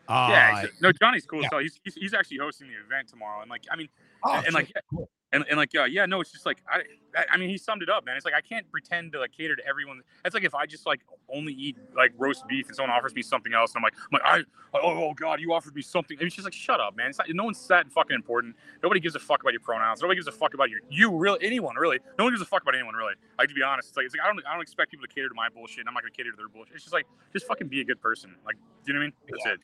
Uh, 0.08 0.28
yeah, 0.30 0.66
no, 0.80 0.92
Johnny's 0.92 1.26
cool. 1.26 1.42
Yeah. 1.42 1.48
So 1.50 1.58
he's, 1.58 1.80
he's, 1.82 1.94
he's 1.94 2.14
actually 2.14 2.38
hosting 2.38 2.68
the 2.68 2.74
event 2.74 3.08
tomorrow, 3.08 3.40
and 3.40 3.50
like, 3.50 3.64
I 3.70 3.76
mean, 3.76 3.88
oh, 4.24 4.34
and, 4.34 4.46
and 4.46 4.54
like, 4.54 4.72
cool. 4.90 5.08
and, 5.32 5.44
and 5.48 5.56
like, 5.56 5.74
uh, 5.74 5.84
yeah, 5.84 6.06
no, 6.06 6.20
it's 6.20 6.32
just 6.32 6.46
like, 6.46 6.58
I, 6.70 6.82
I 7.30 7.36
mean, 7.36 7.48
he 7.48 7.58
summed 7.58 7.82
it 7.82 7.88
up, 7.88 8.04
man. 8.04 8.16
It's 8.16 8.24
like 8.24 8.34
I 8.34 8.40
can't 8.40 8.70
pretend 8.70 9.12
to 9.12 9.20
like 9.20 9.32
cater 9.32 9.56
to 9.56 9.66
everyone. 9.66 10.02
That's 10.22 10.34
like 10.34 10.44
if 10.44 10.54
I 10.54 10.66
just 10.66 10.86
like 10.86 11.00
only 11.32 11.52
eat 11.52 11.76
like 11.96 12.12
roast 12.18 12.46
beef 12.46 12.66
and 12.66 12.76
someone 12.76 12.90
offers 12.90 13.14
me 13.14 13.22
something 13.22 13.54
else, 13.54 13.74
and 13.74 13.78
I'm 13.78 13.82
like, 13.82 13.94
I'm 13.96 14.36
like, 14.36 14.44
I, 14.74 14.78
oh, 14.78 15.08
oh 15.10 15.14
god, 15.14 15.40
you 15.40 15.52
offered 15.52 15.74
me 15.74 15.82
something. 15.82 16.18
And 16.18 16.26
it's 16.26 16.36
just 16.36 16.44
like, 16.44 16.54
shut 16.54 16.80
up, 16.80 16.96
man. 16.96 17.08
It's 17.08 17.18
not, 17.18 17.28
no 17.30 17.44
one's 17.44 17.66
that 17.68 17.90
fucking 17.90 18.14
important. 18.14 18.56
Nobody 18.82 19.00
gives 19.00 19.14
a 19.14 19.18
fuck 19.18 19.42
about 19.42 19.52
your 19.52 19.60
pronouns. 19.60 20.02
Nobody 20.02 20.18
gives 20.18 20.28
a 20.28 20.32
fuck 20.32 20.54
about 20.54 20.70
your 20.70 20.80
you 20.90 21.10
really 21.16 21.38
anyone 21.42 21.76
really. 21.76 21.98
No 22.18 22.24
one 22.24 22.32
gives 22.32 22.42
a 22.42 22.46
fuck 22.46 22.62
about 22.62 22.74
anyone 22.74 22.94
really. 22.94 23.14
Like 23.38 23.48
to 23.48 23.54
be 23.54 23.62
honest, 23.62 23.88
it's 23.88 23.96
like 23.96 24.06
it's 24.06 24.14
like 24.14 24.24
I 24.24 24.28
don't 24.28 24.44
I 24.46 24.52
don't 24.52 24.62
expect 24.62 24.90
people 24.90 25.06
to 25.06 25.12
cater 25.12 25.28
to 25.28 25.34
my 25.34 25.48
bullshit. 25.48 25.80
and 25.80 25.88
I'm 25.88 25.94
not 25.94 26.02
gonna 26.02 26.12
cater 26.12 26.30
to 26.30 26.36
their 26.36 26.48
bullshit. 26.48 26.74
It's 26.74 26.84
just 26.84 26.94
like 26.94 27.06
just 27.32 27.46
fucking 27.46 27.68
be 27.68 27.80
a 27.80 27.84
good 27.84 28.00
person. 28.00 28.34
Like, 28.44 28.56
do 28.84 28.92
you 28.92 28.94
know 28.94 29.00
what 29.00 29.04
I 29.04 29.06
mean? 29.06 29.12
That's 29.30 29.46
yeah. 29.46 29.52
it. 29.54 29.60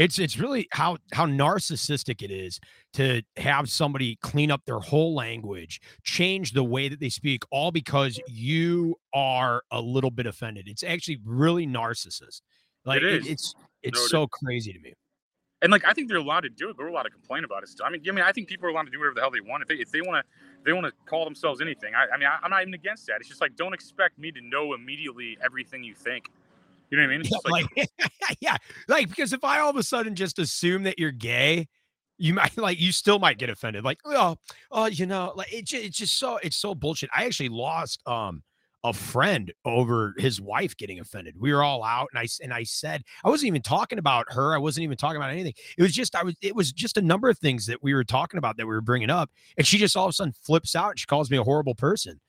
It's 0.00 0.18
it's 0.18 0.38
really 0.38 0.66
how 0.72 0.96
how 1.12 1.26
narcissistic 1.26 2.22
it 2.22 2.30
is 2.30 2.58
to 2.94 3.20
have 3.36 3.68
somebody 3.68 4.16
clean 4.22 4.50
up 4.50 4.62
their 4.64 4.78
whole 4.78 5.14
language, 5.14 5.78
change 6.04 6.52
the 6.52 6.64
way 6.64 6.88
that 6.88 7.00
they 7.00 7.10
speak, 7.10 7.42
all 7.50 7.70
because 7.70 8.18
you 8.26 8.96
are 9.12 9.62
a 9.70 9.78
little 9.78 10.10
bit 10.10 10.24
offended. 10.24 10.68
It's 10.68 10.82
actually 10.82 11.20
really 11.22 11.66
narcissist. 11.66 12.40
Like 12.86 13.02
it 13.02 13.04
is. 13.04 13.26
It, 13.26 13.30
it's 13.32 13.54
it's 13.82 14.00
no, 14.00 14.06
so 14.06 14.22
it 14.22 14.30
crazy 14.30 14.72
to 14.72 14.78
me. 14.80 14.94
And 15.60 15.70
like 15.70 15.84
I 15.84 15.92
think 15.92 16.08
they're 16.08 16.16
allowed 16.16 16.44
to 16.44 16.48
do 16.48 16.70
it, 16.70 16.78
they're 16.78 16.88
allowed 16.88 17.02
to 17.02 17.10
complain 17.10 17.44
about 17.44 17.62
it. 17.62 17.68
I 17.84 17.90
mean, 17.90 18.00
I 18.08 18.12
mean, 18.12 18.24
I 18.24 18.32
think 18.32 18.48
people 18.48 18.68
are 18.68 18.70
allowed 18.70 18.84
to 18.84 18.90
do 18.90 18.98
whatever 18.98 19.16
the 19.16 19.20
hell 19.20 19.30
they 19.30 19.42
want. 19.42 19.60
If 19.62 19.68
they 19.68 19.74
if 19.74 19.90
they 19.90 20.00
want 20.00 20.24
to 20.24 20.32
they 20.64 20.72
want 20.72 20.86
to 20.86 20.92
call 21.04 21.24
themselves 21.24 21.60
anything. 21.60 21.94
I, 21.94 22.06
I 22.14 22.16
mean, 22.16 22.26
I, 22.26 22.42
am 22.42 22.50
not 22.50 22.62
even 22.62 22.72
against 22.72 23.06
that. 23.08 23.16
It's 23.20 23.28
just 23.28 23.42
like 23.42 23.54
don't 23.54 23.74
expect 23.74 24.18
me 24.18 24.32
to 24.32 24.40
know 24.40 24.72
immediately 24.72 25.36
everything 25.44 25.84
you 25.84 25.94
think. 25.94 26.30
You 26.90 26.98
know 26.98 27.04
what 27.04 27.14
I 27.14 27.18
mean? 27.18 27.28
Yeah, 27.30 27.38
like, 27.50 27.66
like 27.76 28.10
yeah, 28.40 28.56
like 28.88 29.08
because 29.08 29.32
if 29.32 29.44
I 29.44 29.60
all 29.60 29.70
of 29.70 29.76
a 29.76 29.82
sudden 29.82 30.14
just 30.14 30.38
assume 30.38 30.82
that 30.84 30.98
you're 30.98 31.12
gay, 31.12 31.68
you 32.18 32.34
might 32.34 32.56
like 32.58 32.80
you 32.80 32.92
still 32.92 33.18
might 33.18 33.38
get 33.38 33.50
offended. 33.50 33.84
Like, 33.84 33.98
oh, 34.04 34.36
oh, 34.70 34.86
you 34.86 35.06
know, 35.06 35.32
like 35.36 35.52
it, 35.52 35.72
it's 35.72 35.98
just 35.98 36.18
so 36.18 36.38
it's 36.38 36.56
so 36.56 36.74
bullshit. 36.74 37.10
I 37.14 37.24
actually 37.24 37.48
lost 37.48 38.06
um 38.06 38.42
a 38.82 38.92
friend 38.94 39.52
over 39.66 40.14
his 40.16 40.40
wife 40.40 40.74
getting 40.76 41.00
offended. 41.00 41.34
We 41.38 41.52
were 41.52 41.62
all 41.62 41.84
out, 41.84 42.08
and 42.12 42.18
I 42.18 42.26
and 42.42 42.52
I 42.52 42.62
said 42.62 43.02
I 43.24 43.28
wasn't 43.28 43.48
even 43.48 43.62
talking 43.62 43.98
about 43.98 44.26
her. 44.30 44.54
I 44.54 44.58
wasn't 44.58 44.84
even 44.84 44.96
talking 44.96 45.16
about 45.16 45.30
anything. 45.30 45.54
It 45.76 45.82
was 45.82 45.92
just 45.92 46.14
I 46.14 46.22
was. 46.22 46.34
It 46.42 46.54
was 46.54 46.72
just 46.72 46.96
a 46.96 47.02
number 47.02 47.28
of 47.28 47.38
things 47.38 47.66
that 47.66 47.82
we 47.82 47.94
were 47.94 48.04
talking 48.04 48.38
about 48.38 48.56
that 48.56 48.66
we 48.66 48.72
were 48.72 48.80
bringing 48.80 49.10
up, 49.10 49.30
and 49.56 49.66
she 49.66 49.78
just 49.78 49.96
all 49.96 50.06
of 50.06 50.10
a 50.10 50.12
sudden 50.14 50.34
flips 50.42 50.74
out. 50.74 50.90
And 50.90 50.98
she 50.98 51.06
calls 51.06 51.30
me 51.30 51.36
a 51.36 51.44
horrible 51.44 51.74
person, 51.74 52.20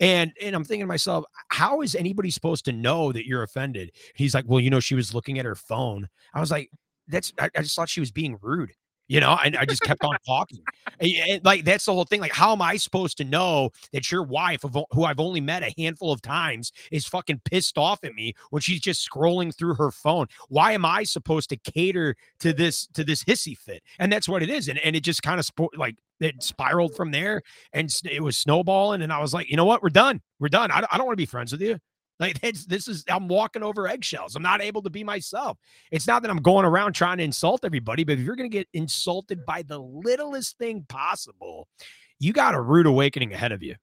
And 0.00 0.32
and 0.40 0.56
I'm 0.56 0.64
thinking 0.64 0.84
to 0.84 0.86
myself, 0.86 1.24
how 1.48 1.82
is 1.82 1.94
anybody 1.94 2.30
supposed 2.30 2.64
to 2.64 2.72
know 2.72 3.12
that 3.12 3.26
you're 3.26 3.42
offended? 3.42 3.92
He's 4.14 4.34
like, 4.34 4.46
well, 4.48 4.60
you 4.60 4.70
know, 4.70 4.80
she 4.80 4.94
was 4.94 5.14
looking 5.14 5.38
at 5.38 5.44
her 5.44 5.54
phone. 5.54 6.08
I 6.34 6.40
was 6.40 6.50
like, 6.50 6.70
that's 7.06 7.32
I, 7.38 7.50
I 7.56 7.62
just 7.62 7.76
thought 7.76 7.88
she 7.88 8.00
was 8.00 8.10
being 8.10 8.38
rude. 8.40 8.72
You 9.08 9.18
know, 9.18 9.36
and 9.44 9.56
I 9.56 9.64
just 9.64 9.82
kept 9.82 10.04
on 10.04 10.16
talking. 10.24 10.60
And- 11.00 11.44
like 11.44 11.64
that's 11.64 11.84
the 11.84 11.92
whole 11.92 12.04
thing. 12.04 12.20
Like, 12.20 12.32
how 12.32 12.52
am 12.52 12.62
I 12.62 12.76
supposed 12.76 13.16
to 13.18 13.24
know 13.24 13.70
that 13.92 14.12
your 14.12 14.22
wife, 14.22 14.62
who 14.92 15.04
I've 15.04 15.18
only 15.18 15.40
met 15.40 15.64
a 15.64 15.74
handful 15.76 16.12
of 16.12 16.22
times, 16.22 16.70
is 16.92 17.06
fucking 17.06 17.40
pissed 17.44 17.76
off 17.76 18.04
at 18.04 18.14
me 18.14 18.34
when 18.50 18.62
she's 18.62 18.80
just 18.80 19.04
scrolling 19.08 19.52
through 19.52 19.74
her 19.74 19.90
phone? 19.90 20.28
Why 20.48 20.72
am 20.72 20.84
I 20.84 21.02
supposed 21.02 21.48
to 21.50 21.56
cater 21.56 22.14
to 22.38 22.52
this 22.52 22.86
to 22.94 23.02
this 23.02 23.24
hissy 23.24 23.58
fit? 23.58 23.82
And 23.98 24.12
that's 24.12 24.28
what 24.28 24.44
it 24.44 24.48
is. 24.48 24.68
And 24.68 24.78
and 24.78 24.94
it 24.94 25.02
just 25.02 25.24
kind 25.24 25.40
of 25.40 25.46
spo- 25.46 25.76
like 25.76 25.96
it 26.20 26.42
spiraled 26.42 26.94
from 26.94 27.10
there, 27.10 27.42
and 27.72 27.92
it 28.04 28.22
was 28.22 28.36
snowballing. 28.36 29.02
And 29.02 29.12
I 29.12 29.20
was 29.20 29.32
like, 29.34 29.50
you 29.50 29.56
know 29.56 29.64
what? 29.64 29.82
We're 29.82 29.88
done. 29.90 30.20
We're 30.38 30.48
done. 30.48 30.70
I, 30.70 30.80
don't- 30.80 30.92
I 30.92 30.96
don't 30.98 31.06
want 31.06 31.14
to 31.16 31.22
be 31.22 31.26
friends 31.26 31.52
with 31.52 31.62
you. 31.62 31.78
Like 32.18 32.38
this 32.40 32.86
is 32.86 33.04
I'm 33.08 33.26
walking 33.28 33.62
over 33.62 33.88
eggshells. 33.88 34.36
I'm 34.36 34.42
not 34.42 34.60
able 34.62 34.82
to 34.82 34.90
be 34.90 35.02
myself. 35.02 35.58
It's 35.90 36.06
not 36.06 36.22
that 36.22 36.30
I'm 36.30 36.42
going 36.42 36.66
around 36.66 36.92
trying 36.92 37.18
to 37.18 37.24
insult 37.24 37.64
everybody, 37.64 38.04
but 38.04 38.18
if 38.18 38.20
you're 38.20 38.36
going 38.36 38.50
to 38.50 38.56
get 38.56 38.68
insulted 38.74 39.44
by 39.46 39.62
the 39.62 39.78
littlest 39.78 40.58
thing 40.58 40.84
possible, 40.88 41.66
you 42.18 42.32
got 42.32 42.54
a 42.54 42.60
rude 42.60 42.86
awakening 42.86 43.32
ahead 43.32 43.52
of 43.52 43.62
you. 43.62 43.74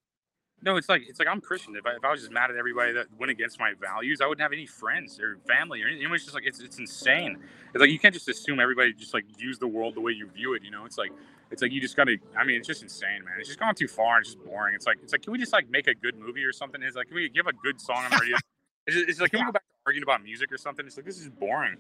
No, 0.64 0.76
it's 0.76 0.90
like 0.90 1.04
it's 1.08 1.20
like 1.20 1.28
I'm 1.28 1.40
Christian. 1.40 1.76
If 1.76 1.86
I, 1.86 1.92
if 1.92 2.04
I 2.04 2.12
was 2.12 2.22
just 2.22 2.32
mad 2.32 2.50
at 2.50 2.56
everybody 2.58 2.92
that 2.94 3.06
went 3.20 3.30
against 3.32 3.60
my 3.60 3.74
values, 3.80 4.22
I 4.22 4.28
wouldn't 4.28 4.42
have 4.42 4.54
any 4.54 4.66
friends 4.66 5.20
or 5.20 5.38
family 5.48 5.84
or 5.84 5.88
anything. 5.88 6.12
It's 6.12 6.24
just 6.24 6.34
like 6.34 6.48
it's 6.48 6.60
it's 6.60 6.80
insane. 6.80 7.38
It's 7.74 7.80
like 7.82 7.92
you 7.92 8.00
can't 8.00 8.14
just 8.14 8.28
assume 8.28 8.60
everybody 8.60 8.92
just 8.94 9.14
like 9.14 9.26
views 9.38 9.60
the 9.60 9.68
world 9.68 9.94
the 9.94 10.02
way 10.02 10.14
you 10.14 10.28
view 10.28 10.56
it. 10.56 10.64
You 10.64 10.72
know, 10.72 10.86
it's 10.86 10.98
like 10.98 11.12
it's 11.52 11.62
like 11.62 11.72
you 11.72 11.82
just 11.82 11.96
gotta. 11.96 12.18
I 12.38 12.44
mean, 12.44 12.58
it's 12.58 12.68
just 12.68 12.84
insane, 12.84 13.24
man. 13.24 13.36
It's 13.40 13.48
just 13.48 13.60
gone 13.60 13.76
too 13.76 13.88
far 13.88 14.18
and 14.18 14.26
it's 14.26 14.34
just 14.34 14.46
boring. 14.46 14.76
It's 14.76 14.86
like 14.86 14.98
it's 15.02 15.12
like 15.12 15.22
can 15.22 15.32
we 15.32 15.40
just 15.40 15.54
like 15.54 15.70
make 15.70 15.88
a 15.88 15.96
good 15.96 16.18
movie 16.18 16.44
or 16.44 16.54
something? 16.54 16.82
It's 16.84 16.96
like 16.96 17.08
can 17.08 17.16
we 17.16 17.30
give 17.30 17.48
a 17.48 17.54
good 17.54 17.80
song 17.80 18.04
on 18.04 18.12
the 18.12 18.18
radio? 18.22 18.38
It's, 18.90 18.96
just, 18.96 19.10
it's 19.10 19.20
like 19.20 19.32
can 19.32 19.42
we 19.42 19.46
go 19.48 19.52
back 19.52 19.64
to 19.64 19.76
arguing 19.86 20.04
about 20.04 20.24
music 20.24 20.50
or 20.50 20.58
something? 20.58 20.86
It's 20.86 20.96
like 20.96 21.06
this 21.06 21.20
is 21.20 21.28
boring. 21.28 21.76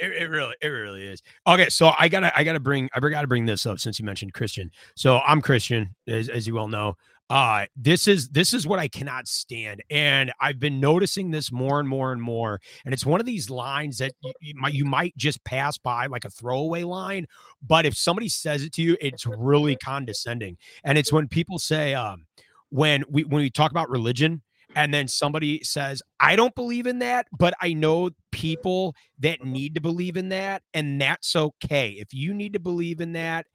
It, 0.00 0.22
it 0.22 0.30
really, 0.30 0.54
it 0.60 0.66
really 0.66 1.06
is. 1.06 1.22
Okay, 1.46 1.68
so 1.68 1.92
I 1.98 2.08
gotta, 2.08 2.36
I 2.36 2.42
gotta 2.42 2.58
bring, 2.58 2.88
I 2.94 3.00
gotta 3.00 3.26
bring 3.26 3.44
this 3.44 3.66
up 3.66 3.78
since 3.78 3.98
you 3.98 4.04
mentioned 4.04 4.32
Christian. 4.32 4.70
So 4.96 5.20
I'm 5.20 5.42
Christian, 5.42 5.94
as, 6.08 6.28
as 6.28 6.46
you 6.46 6.54
well 6.54 6.68
know. 6.68 6.96
Uh, 7.30 7.64
this 7.76 8.08
is 8.08 8.28
this 8.30 8.52
is 8.52 8.66
what 8.66 8.80
I 8.80 8.88
cannot 8.88 9.28
stand, 9.28 9.84
and 9.88 10.32
I've 10.40 10.58
been 10.58 10.80
noticing 10.80 11.30
this 11.30 11.52
more 11.52 11.78
and 11.78 11.88
more 11.88 12.10
and 12.10 12.20
more. 12.20 12.60
And 12.84 12.92
it's 12.92 13.06
one 13.06 13.20
of 13.20 13.26
these 13.26 13.48
lines 13.48 13.98
that 13.98 14.12
you, 14.20 14.32
you 14.40 14.54
might 14.56 14.74
you 14.74 14.84
might 14.84 15.16
just 15.16 15.42
pass 15.44 15.78
by 15.78 16.06
like 16.06 16.24
a 16.24 16.30
throwaway 16.30 16.82
line, 16.82 17.26
but 17.62 17.86
if 17.86 17.96
somebody 17.96 18.28
says 18.28 18.64
it 18.64 18.72
to 18.72 18.82
you, 18.82 18.96
it's 19.00 19.26
really 19.26 19.76
condescending. 19.76 20.58
And 20.82 20.98
it's 20.98 21.12
when 21.12 21.28
people 21.28 21.60
say, 21.60 21.94
um, 21.94 22.26
when 22.70 23.04
we 23.08 23.22
when 23.22 23.42
we 23.42 23.50
talk 23.50 23.70
about 23.70 23.90
religion, 23.90 24.42
and 24.74 24.92
then 24.92 25.06
somebody 25.06 25.62
says, 25.62 26.02
I 26.18 26.34
don't 26.34 26.54
believe 26.56 26.88
in 26.88 26.98
that, 26.98 27.28
but 27.38 27.54
I 27.60 27.74
know 27.74 28.10
people 28.32 28.96
that 29.20 29.44
need 29.44 29.76
to 29.76 29.80
believe 29.80 30.16
in 30.16 30.30
that, 30.30 30.62
and 30.74 31.00
that's 31.00 31.36
okay. 31.36 31.90
If 31.90 32.12
you 32.12 32.34
need 32.34 32.54
to 32.54 32.60
believe 32.60 33.00
in 33.00 33.12
that, 33.12 33.46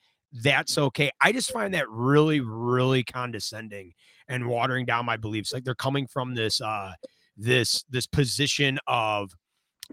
that's 0.44 0.78
okay. 0.78 1.12
I 1.22 1.32
just 1.32 1.52
find 1.52 1.74
that 1.74 1.90
really, 1.90 2.40
really 2.40 3.04
condescending 3.04 3.94
and 4.28 4.48
watering 4.48 4.86
down 4.86 5.06
my 5.06 5.18
beliefs. 5.18 5.54
Like 5.54 5.64
they're 5.64 5.76
coming 5.76 6.08
from 6.08 6.36
this 6.36 6.62
uh 6.62 6.94
this 7.38 7.84
this 7.90 8.08
position 8.08 8.80
of 8.88 9.32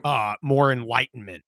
uh 0.05 0.35
more 0.43 0.73
enlightenment. 0.73 1.43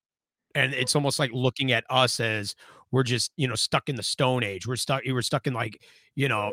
And 0.55 0.73
it's 0.73 0.95
almost 0.95 1.19
like 1.19 1.31
looking 1.33 1.73
at 1.73 1.85
us 1.91 2.21
as 2.21 2.55
we're 2.93 3.03
just, 3.03 3.33
you 3.37 3.49
know, 3.49 3.57
stuck 3.57 3.89
in 3.89 3.97
the 3.97 4.05
stone 4.05 4.45
age. 4.45 4.69
We're 4.69 4.77
stuck, 4.77 5.03
we're 5.05 5.23
stuck 5.23 5.49
in 5.49 5.53
like, 5.53 5.83
you 6.15 6.29
know, 6.29 6.53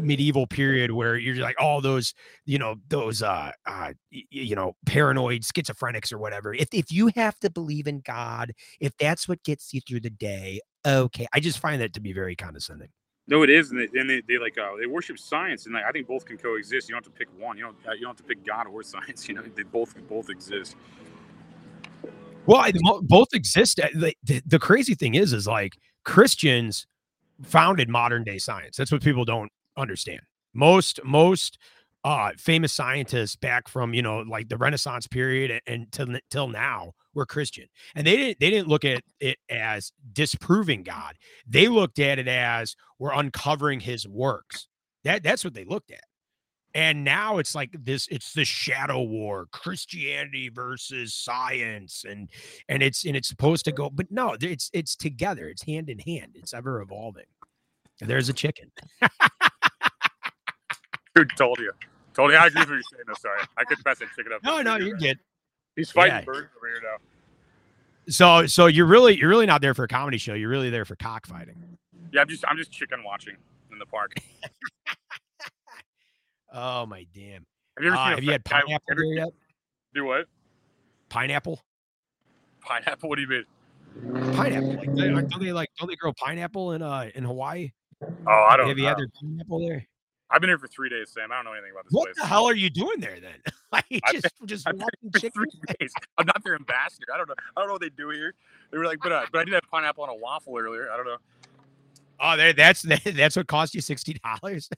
medieval 0.00 0.46
period 0.46 0.90
where 0.90 1.16
you're 1.16 1.36
like 1.36 1.56
all 1.60 1.80
those 1.80 2.14
you 2.44 2.58
know 2.58 2.76
those 2.88 3.22
uh, 3.22 3.50
uh 3.66 3.92
you 4.10 4.54
know 4.54 4.74
paranoid 4.86 5.42
schizophrenics 5.42 6.12
or 6.12 6.18
whatever 6.18 6.54
if 6.54 6.68
if 6.72 6.92
you 6.92 7.10
have 7.14 7.38
to 7.38 7.50
believe 7.50 7.86
in 7.86 8.00
god 8.00 8.52
if 8.80 8.92
that's 8.98 9.28
what 9.28 9.42
gets 9.44 9.72
you 9.72 9.80
through 9.80 10.00
the 10.00 10.10
day 10.10 10.60
okay 10.86 11.26
i 11.32 11.40
just 11.40 11.58
find 11.58 11.80
that 11.80 11.92
to 11.92 12.00
be 12.00 12.12
very 12.12 12.36
condescending 12.36 12.88
No, 13.26 13.42
it 13.42 13.50
is, 13.50 13.70
and 13.70 13.80
they, 13.80 13.88
and 14.00 14.08
they, 14.08 14.22
they 14.26 14.38
like 14.38 14.56
uh, 14.56 14.76
they 14.80 14.86
worship 14.86 15.18
science, 15.18 15.66
and 15.66 15.74
like, 15.74 15.84
I 15.84 15.92
think 15.92 16.06
both 16.06 16.24
can 16.24 16.38
coexist. 16.38 16.88
You 16.88 16.94
don't 16.94 17.04
have 17.04 17.12
to 17.12 17.18
pick 17.18 17.28
one. 17.38 17.58
You 17.58 17.64
don't 17.64 17.76
uh, 17.86 17.92
you 17.92 18.00
don't 18.02 18.10
have 18.10 18.16
to 18.16 18.22
pick 18.22 18.44
God 18.46 18.66
or 18.66 18.82
science. 18.94 19.28
You 19.28 19.34
know, 19.34 19.42
they 19.42 19.64
both 19.64 19.94
both 20.08 20.30
exist. 20.30 20.76
well 22.48 22.60
I, 22.62 22.72
both 23.02 23.28
exist 23.34 23.76
the, 23.76 24.14
the, 24.24 24.42
the 24.44 24.58
crazy 24.58 24.94
thing 24.94 25.14
is 25.14 25.32
is 25.32 25.46
like 25.46 25.78
christians 26.04 26.86
founded 27.42 27.88
modern 27.88 28.24
day 28.24 28.38
science 28.38 28.76
that's 28.76 28.90
what 28.90 29.02
people 29.02 29.24
don't 29.24 29.52
understand. 29.78 30.20
Most 30.54 31.00
most 31.04 31.58
uh 32.04 32.30
famous 32.38 32.72
scientists 32.72 33.36
back 33.36 33.68
from 33.68 33.92
you 33.92 34.02
know 34.02 34.20
like 34.20 34.48
the 34.48 34.56
renaissance 34.56 35.06
period 35.06 35.60
and 35.66 35.90
till, 35.90 36.06
till 36.30 36.48
now 36.48 36.92
were 37.14 37.26
christian. 37.26 37.66
And 37.94 38.06
they 38.06 38.16
didn't 38.16 38.40
they 38.40 38.50
didn't 38.50 38.68
look 38.68 38.84
at 38.84 39.02
it 39.20 39.38
as 39.50 39.92
disproving 40.12 40.82
god. 40.82 41.16
They 41.46 41.68
looked 41.68 41.98
at 41.98 42.18
it 42.18 42.28
as 42.28 42.76
we're 42.98 43.12
uncovering 43.12 43.80
his 43.80 44.06
works. 44.06 44.68
That 45.04 45.22
that's 45.22 45.44
what 45.44 45.54
they 45.54 45.64
looked 45.64 45.90
at. 45.90 46.04
And 46.74 47.02
now 47.02 47.38
it's 47.38 47.54
like 47.54 47.70
this 47.72 48.06
it's 48.08 48.32
the 48.32 48.44
shadow 48.44 49.02
war 49.02 49.48
christianity 49.50 50.48
versus 50.48 51.14
science 51.14 52.04
and 52.08 52.30
and 52.68 52.82
it's 52.82 53.04
and 53.04 53.16
it's 53.16 53.28
supposed 53.28 53.64
to 53.64 53.72
go 53.72 53.90
but 53.90 54.10
no 54.10 54.36
it's 54.40 54.70
it's 54.72 54.94
together. 54.94 55.48
It's 55.48 55.64
hand 55.64 55.90
in 55.90 55.98
hand. 55.98 56.32
It's 56.36 56.54
ever 56.54 56.80
evolving. 56.80 57.24
There's 58.00 58.28
a 58.28 58.32
chicken 58.32 58.70
Dude, 61.18 61.36
told 61.36 61.58
you, 61.58 61.72
told 62.14 62.30
you. 62.30 62.36
I 62.36 62.46
agree 62.46 62.60
with 62.62 62.68
what 62.68 62.74
you're 62.74 62.82
saying. 62.92 63.04
No, 63.08 63.14
sorry, 63.14 63.40
I 63.56 63.64
couldn't 63.64 63.84
pass 63.84 63.98
that 63.98 64.08
chicken 64.16 64.32
up. 64.32 64.42
no 64.44 64.62
no 64.62 64.76
you're 64.76 64.96
good 64.96 65.18
He's 65.76 65.90
fighting 65.90 66.16
Yeah. 66.16 66.24
birds 66.24 66.48
over 66.56 66.68
here 66.68 66.80
now. 66.82 66.96
so 68.08 68.46
so 68.46 68.66
you're 68.66 68.86
really 68.86 69.16
you're 69.18 69.28
really 69.28 69.46
not 69.46 69.60
there 69.60 69.74
for 69.74 69.84
a 69.84 69.88
comedy 69.88 70.18
show 70.18 70.34
you're 70.34 70.48
really 70.50 70.70
there 70.70 70.84
for 70.84 70.96
cockfighting 70.96 71.56
Yeah, 72.12 72.22
I'm 72.22 72.28
just 72.28 72.44
I'm 72.48 72.56
just 72.56 72.70
chicken 72.72 73.02
watching 73.04 73.36
in 73.72 73.78
the 73.78 73.86
park. 73.86 74.14
oh 76.52 76.86
my 76.86 77.06
damn 77.14 77.44
Have 77.76 77.84
you 77.84 77.88
ever 77.88 77.96
Uh, 77.96 78.04
seen 78.04 78.12
a 78.12 78.14
have 78.16 78.24
you 78.24 78.32
had 78.32 78.44
pineapple 78.44 78.86
ever- 78.90 79.04
yet 79.04 79.28
Do 79.94 80.04
what? 80.04 80.26
pineapple 81.08 81.62
Pineapple? 82.60 83.08
What 83.08 83.16
do 83.16 83.22
you 83.22 83.28
mean? 83.28 83.44
pineapple 84.34 84.74
like 84.76 84.94
they- 84.94 85.08
don't 85.08 85.40
they 85.40 85.52
like 85.52 85.70
don't 85.78 85.88
they 85.88 85.96
grow 85.96 86.12
pineapple 86.12 86.72
in 86.72 86.82
uh 86.82 87.08
in 87.14 87.24
hawaii 87.24 87.70
Oh, 88.02 88.30
I 88.48 88.56
don't. 88.56 88.68
have 88.68 88.78
you 88.78 88.84
know. 88.84 88.88
had 88.90 88.98
their 88.98 89.08
pineapple 89.20 89.58
there 89.66 89.86
I've 90.30 90.40
been 90.40 90.50
here 90.50 90.58
for 90.58 90.68
three 90.68 90.88
days, 90.90 91.10
Sam. 91.10 91.32
I 91.32 91.36
don't 91.36 91.46
know 91.46 91.52
anything 91.52 91.70
about 91.72 91.84
this 91.84 91.92
what 91.92 92.06
place. 92.06 92.16
the 92.16 92.26
hell 92.26 92.46
are 92.46 92.54
you 92.54 92.68
doing 92.70 93.00
there 93.00 93.18
then 93.20 93.32
like 93.72 93.84
I've 94.04 94.20
just 94.20 94.34
just 94.46 94.68
I've 94.68 94.78
been 94.78 94.88
chicken 95.18 95.30
three 95.32 95.74
days. 95.80 95.92
I'm 96.18 96.26
not 96.26 96.42
their 96.44 96.54
ambassador. 96.54 97.06
I 97.12 97.16
don't 97.18 97.28
know. 97.28 97.34
I 97.56 97.60
don't 97.60 97.68
know 97.68 97.74
what 97.74 97.82
they 97.82 97.88
do 97.90 98.10
here. 98.10 98.34
They 98.70 98.78
were 98.78 98.84
like, 98.84 98.98
but 99.02 99.12
uh, 99.12 99.26
but 99.32 99.40
I 99.40 99.44
did 99.44 99.54
have 99.54 99.62
pineapple 99.70 100.04
on 100.04 100.10
a 100.10 100.14
waffle 100.16 100.56
earlier. 100.58 100.90
I 100.90 100.96
don't 100.96 101.06
know. 101.06 101.16
oh 102.20 102.36
there 102.36 102.52
that's 102.52 102.82
that's 103.14 103.36
what 103.36 103.46
cost 103.46 103.74
you 103.74 103.80
60 103.80 104.20
dollars 104.24 104.68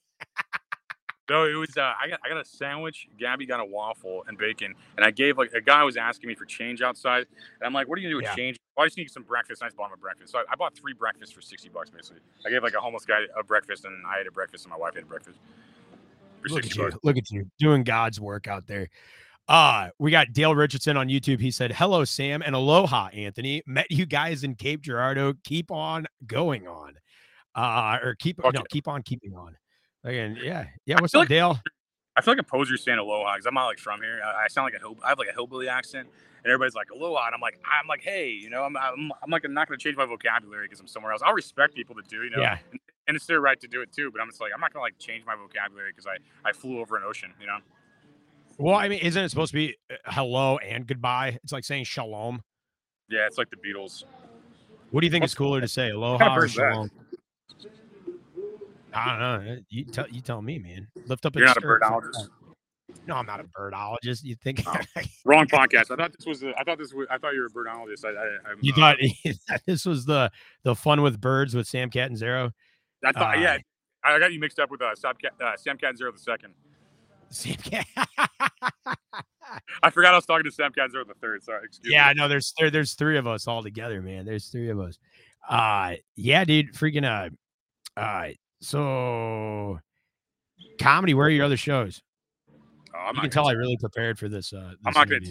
No, 1.31 1.45
it 1.45 1.55
was. 1.55 1.77
Uh, 1.77 1.93
I 2.03 2.09
got 2.09 2.19
I 2.25 2.29
got 2.29 2.39
a 2.39 2.45
sandwich. 2.45 3.07
Gabby 3.17 3.47
got 3.47 3.61
a 3.61 3.65
waffle 3.65 4.25
and 4.27 4.37
bacon, 4.37 4.75
and 4.97 5.07
I 5.07 5.13
gave 5.13 5.39
like 5.39 5.53
a 5.53 5.61
guy 5.61 5.85
was 5.85 5.97
asking 5.97 6.27
me 6.27 6.35
for 6.35 6.45
change 6.45 6.83
outside, 6.83 7.27
and 7.61 7.67
I'm 7.67 7.73
like, 7.73 7.89
"What 7.89 7.97
are 7.97 8.01
you 8.01 8.09
gonna 8.09 8.15
do 8.15 8.17
with 8.17 8.25
Yeah. 8.25 8.35
change?" 8.35 8.57
Well, 8.77 8.85
I 8.85 8.89
just 8.89 8.99
need 8.99 9.11
some 9.13 9.23
breakfast. 9.23 9.63
I 9.63 9.67
just 9.67 9.77
bought 9.77 9.87
him 9.87 9.95
a 9.95 9.97
breakfast. 9.97 10.33
So 10.33 10.41
I, 10.41 10.45
I 10.51 10.57
bought 10.57 10.75
three 10.75 10.93
breakfasts 10.93 11.33
for 11.33 11.41
sixty 11.41 11.69
bucks, 11.69 11.89
basically. 11.89 12.21
I 12.45 12.51
gave 12.51 12.65
like 12.65 12.75
a 12.75 12.81
homeless 12.81 13.05
guy 13.05 13.21
a 13.39 13.45
breakfast, 13.45 13.85
and 13.85 14.05
I 14.05 14.19
ate 14.19 14.27
a 14.27 14.33
breakfast, 14.33 14.65
and 14.65 14.73
my 14.73 14.77
wife 14.77 14.95
ate 14.97 15.05
a 15.05 15.07
breakfast 15.07 15.39
for 16.43 16.49
Look 16.49 16.67
at 16.67 16.75
you. 16.75 16.83
bucks. 16.83 16.97
Look 17.05 17.17
at 17.17 17.31
you 17.31 17.49
doing 17.61 17.85
God's 17.85 18.21
work 18.21 18.49
out 18.49 18.67
there. 18.67 18.89
Uh, 19.47 19.91
we 20.01 20.11
got 20.11 20.33
Dale 20.33 20.57
Richardson 20.57 20.97
on 20.97 21.09
YouTube. 21.09 21.41
He 21.41 21.53
said, 21.53 21.73
Hello, 21.73 22.05
Sam, 22.05 22.43
and 22.43 22.55
aloha, 22.57 23.09
Anthony. 23.13 23.63
Met 23.67 23.87
you 23.91 24.07
guys 24.07 24.45
in 24.45 24.55
Cape 24.55 24.81
Girardeau. 24.81 25.35
Keep 25.45 25.71
on 25.71 26.07
going 26.27 26.67
on. 26.69 26.95
Uh, 27.55 27.99
or 28.03 28.15
keep 28.15 28.41
Fuck 28.41 28.55
no, 28.55 28.63
keep 28.71 28.87
on 28.87 29.03
keeping 29.03 29.35
on. 29.35 29.57
Again, 30.05 30.39
yeah. 30.43 30.67
Yeah. 30.87 30.97
What's 31.01 31.15
up, 31.15 31.21
like- 31.21 31.29
Dale? 31.29 31.61
I 32.17 32.23
feel 32.23 32.33
like 32.33 32.41
a 32.41 32.45
poser 32.45 32.77
saying 32.77 32.99
aloha 32.99 33.35
because 33.35 33.47
I'm 33.47 33.55
not 33.55 33.67
like 33.67 33.79
from 33.79 34.03
here. 34.03 34.21
I, 34.25 34.45
I 34.45 34.49
sound 34.49 34.67
like 34.67 34.75
a 34.75 34.79
hill, 34.79 34.97
I 35.05 35.11
have 35.11 35.19
like 35.19 35.29
a 35.29 35.33
hillbilly 35.33 35.69
accent, 35.69 36.09
and 36.43 36.53
everybody's 36.53 36.75
like 36.75 36.91
aloha, 36.91 37.27
and 37.27 37.35
I'm 37.35 37.41
like 37.41 37.59
I'm 37.65 37.87
like 37.87 38.03
hey, 38.03 38.29
you 38.31 38.51
know, 38.51 38.65
I'm 38.65 38.77
I'm, 38.77 39.11
I'm 39.23 39.31
like 39.31 39.45
I'm 39.45 39.55
not 39.55 39.69
gonna 39.69 39.79
change 39.79 39.97
my 39.97 40.05
vocabulary 40.05 40.67
because 40.67 40.81
I'm 40.81 40.89
somewhere 40.89 41.13
else. 41.13 41.23
I'll 41.25 41.33
respect 41.33 41.75
people 41.75 41.95
that 41.97 42.09
do, 42.09 42.23
you 42.25 42.31
know, 42.31 42.41
Yeah. 42.43 42.59
and 43.07 43.17
it's 43.17 43.27
their 43.27 43.41
right 43.41 43.59
to 43.61 43.69
do 43.69 43.81
it 43.81 43.93
too. 43.93 44.11
But 44.11 44.21
I'm 44.21 44.29
just 44.29 44.41
like 44.41 44.51
I'm 44.53 44.61
not 44.61 44.73
gonna 44.73 44.83
like 44.83 44.99
change 44.99 45.25
my 45.25 45.37
vocabulary 45.37 45.93
because 45.93 46.07
I 46.07 46.17
I 46.47 46.53
flew 46.53 46.81
over 46.81 46.97
an 46.97 47.05
ocean, 47.07 47.33
you 47.41 47.47
know. 47.47 47.59
Well, 48.59 48.75
I 48.75 48.89
mean, 48.89 48.99
isn't 48.99 49.23
it 49.25 49.29
supposed 49.31 49.53
to 49.53 49.57
be 49.57 49.77
uh, 49.91 49.95
hello 50.07 50.59
and 50.59 50.87
goodbye? 50.87 51.39
It's 51.45 51.53
like 51.53 51.65
saying 51.65 51.85
shalom. 51.85 52.43
Yeah, 53.09 53.27
it's 53.27 53.39
like 53.39 53.49
the 53.51 53.57
Beatles. 53.57 54.03
What 54.91 55.01
do 55.01 55.07
you 55.07 55.11
think 55.11 55.25
is 55.25 55.31
What's- 55.31 55.39
cooler 55.39 55.61
to 55.63 55.69
say, 55.69 55.91
aloha 55.93 56.37
or 56.37 56.49
shalom? 56.49 56.89
that? 56.89 57.10
I 58.95 59.19
don't 59.19 59.21
know. 59.21 59.57
You 59.69 59.85
tell 59.85 60.09
you 60.09 60.21
tell 60.21 60.43
me, 60.43 60.59
man. 60.59 60.89
Lift 61.07 61.27
up. 61.27 61.37
You're 61.37 61.47
not 61.47 61.57
a 61.57 61.61
stir 61.61 61.77
it 61.77 61.81
from 61.81 62.03
birdologist. 62.03 62.29
No, 63.07 63.15
I'm 63.15 63.27
not 63.27 63.41
a 63.41 63.45
birdologist. 63.45 64.25
You 64.25 64.37
think? 64.37 64.63
Oh. 64.67 64.75
Wrong 65.25 65.47
podcast. 65.47 65.91
I 65.91 65.97
thought 65.97 66.13
this 66.17 66.27
was. 66.27 66.41
The, 66.41 66.53
I 66.59 66.65
thought 66.65 66.79
this. 66.79 66.93
Was, 66.93 67.07
I 67.11 67.19
thought 67.19 67.35
you 67.35 67.41
were 67.41 67.47
a 67.47 67.51
birdologist. 67.51 68.05
I. 68.05 68.11
I 68.11 68.55
You 68.61 68.73
uh, 68.73 68.77
thought 68.77 69.61
this 69.67 69.87
was 69.87 70.05
the 70.07 70.31
the 70.65 70.75
fun 70.75 71.03
with 71.03 71.21
birds 71.21 71.55
with 71.55 71.67
Sam 71.67 71.91
Cat 71.91 72.09
and 72.09 72.19
Zero? 72.19 72.53
I 73.05 73.13
thought. 73.13 73.39
uh, 73.39 73.41
yeah. 73.41 73.59
I 74.03 74.19
got 74.19 74.33
you 74.33 74.41
mixed 74.41 74.59
up 74.59 74.71
with 74.71 74.81
uh, 74.81 74.95
Sam 74.95 75.15
Cat, 75.21 75.33
uh, 75.43 75.57
Sam 75.57 75.77
Cat 75.77 75.97
Zero 75.97 76.11
the 76.11 76.19
second. 76.19 76.55
Sam 77.29 77.57
Cat. 77.57 77.87
I 79.83 79.91
forgot 79.91 80.13
I 80.13 80.17
was 80.17 80.27
talking 80.27 80.45
to 80.45 80.51
Sam 80.51 80.73
Kaiser 80.73 81.05
the 81.05 81.15
third. 81.15 81.43
Sorry, 81.43 81.65
excuse 81.65 81.93
yeah, 81.93 82.09
me. 82.09 82.15
no, 82.15 82.29
there's 82.29 82.53
there, 82.59 82.71
there's 82.71 82.95
three 82.95 83.19
of 83.19 83.27
us 83.27 83.47
all 83.47 83.63
together, 83.63 84.01
man. 84.03 84.25
There's 84.25 84.49
three 84.49 84.71
of 84.71 84.79
us. 84.79 84.99
Uh 85.49 85.95
yeah, 86.17 86.45
dude, 86.45 86.75
freaking 86.75 87.05
uh 87.05 87.31
uh 88.01 88.29
so 88.61 89.79
comedy, 90.81 91.15
where 91.15 91.27
are 91.27 91.31
your 91.31 91.45
other 91.45 91.57
shows? 91.57 92.03
Oh, 92.95 92.99
I'm 92.99 93.15
you 93.17 93.23
can 93.23 93.31
tell 93.31 93.49
I 93.49 93.53
really 93.53 93.77
prepared 93.79 94.19
for 94.19 94.29
this. 94.29 94.53
Uh, 94.53 94.73
I'm 94.85 94.93
not 94.95 95.09
gonna. 95.09 95.27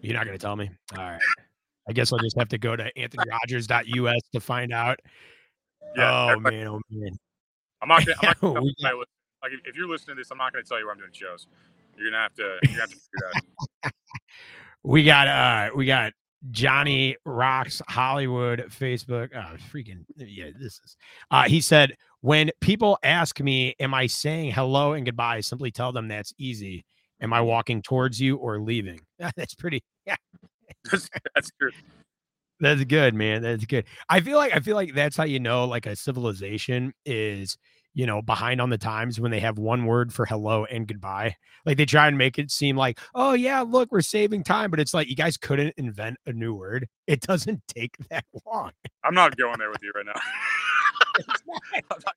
You're 0.00 0.14
not 0.16 0.24
gonna 0.26 0.38
tell 0.38 0.56
me. 0.56 0.70
All 0.96 1.04
right. 1.04 1.20
I 1.88 1.92
guess 1.92 2.12
I'll 2.12 2.18
just 2.18 2.38
have 2.38 2.48
to 2.50 2.58
go 2.58 2.76
to 2.76 2.90
anthonyrogers.us 2.96 4.20
to 4.32 4.40
find 4.40 4.72
out. 4.72 5.00
yeah, 5.96 6.34
oh 6.36 6.40
man, 6.40 6.68
oh 6.68 6.80
man. 6.90 7.10
I'm 7.82 7.88
not 7.88 8.06
gonna. 8.06 8.16
I'm 8.22 8.26
not 8.28 8.40
gonna 8.40 8.54
tell 8.54 8.62
We 8.62 8.74
anybody 8.78 8.96
what- 8.96 9.08
like 9.42 9.52
if, 9.64 9.74
you're 9.74 9.88
listening 9.88 10.16
to 10.16 10.20
this, 10.20 10.30
I'm 10.30 10.36
not 10.38 10.52
gonna 10.52 10.64
tell 10.64 10.78
you 10.78 10.84
where 10.84 10.92
I'm 10.92 10.98
doing 10.98 11.12
shows. 11.12 11.46
You're 11.96 12.10
gonna 12.10 12.22
have 12.22 12.34
to. 12.34 12.42
You're 12.62 12.72
gonna 12.72 12.80
have 12.80 12.90
to 12.90 12.96
figure 12.96 13.26
out. 13.84 13.92
We 14.82 15.04
got 15.04 15.28
uh 15.28 15.70
we 15.76 15.84
got 15.84 16.14
Johnny 16.50 17.16
Rocks 17.24 17.82
Hollywood 17.88 18.66
Facebook. 18.70 19.30
Oh 19.34 19.56
freaking 19.72 20.04
yeah, 20.16 20.50
this 20.58 20.80
is 20.84 20.96
uh 21.30 21.44
he 21.44 21.60
said 21.60 21.96
when 22.22 22.50
people 22.60 22.98
ask 23.02 23.40
me, 23.40 23.74
am 23.80 23.94
I 23.94 24.06
saying 24.06 24.52
hello 24.52 24.92
and 24.92 25.04
goodbye? 25.04 25.40
Simply 25.40 25.70
tell 25.70 25.92
them 25.92 26.08
that's 26.08 26.34
easy. 26.38 26.84
Am 27.20 27.32
I 27.32 27.40
walking 27.40 27.82
towards 27.82 28.20
you 28.20 28.36
or 28.36 28.58
leaving? 28.58 29.00
That's 29.36 29.54
pretty 29.54 29.82
yeah. 30.06 30.16
That's, 30.90 31.50
true. 31.60 31.70
That's 32.60 32.84
good, 32.84 33.14
man. 33.14 33.42
That's 33.42 33.66
good. 33.66 33.84
I 34.08 34.20
feel 34.20 34.38
like 34.38 34.54
I 34.54 34.60
feel 34.60 34.76
like 34.76 34.94
that's 34.94 35.16
how 35.16 35.24
you 35.24 35.40
know 35.40 35.64
like 35.64 35.86
a 35.86 35.96
civilization 35.96 36.94
is, 37.04 37.58
you 37.94 38.06
know, 38.06 38.22
behind 38.22 38.60
on 38.60 38.70
the 38.70 38.78
times 38.78 39.20
when 39.20 39.30
they 39.30 39.40
have 39.40 39.58
one 39.58 39.84
word 39.84 40.12
for 40.12 40.24
hello 40.26 40.64
and 40.64 40.86
goodbye. 40.86 41.36
Like 41.66 41.76
they 41.76 41.86
try 41.86 42.08
and 42.08 42.16
make 42.16 42.38
it 42.38 42.50
seem 42.50 42.76
like, 42.76 42.98
oh 43.14 43.32
yeah, 43.34 43.60
look, 43.60 43.90
we're 43.92 44.00
saving 44.00 44.44
time, 44.44 44.70
but 44.70 44.80
it's 44.80 44.94
like 44.94 45.08
you 45.08 45.16
guys 45.16 45.36
couldn't 45.36 45.74
invent 45.76 46.16
a 46.26 46.32
new 46.32 46.54
word. 46.54 46.88
It 47.06 47.20
doesn't 47.20 47.62
take 47.68 47.96
that 48.08 48.24
long. 48.46 48.70
I'm 49.04 49.14
not 49.14 49.36
going 49.36 49.58
there 49.58 49.70
with 49.70 49.82
you 49.82 49.92
right 49.94 50.06
now. 50.06 50.12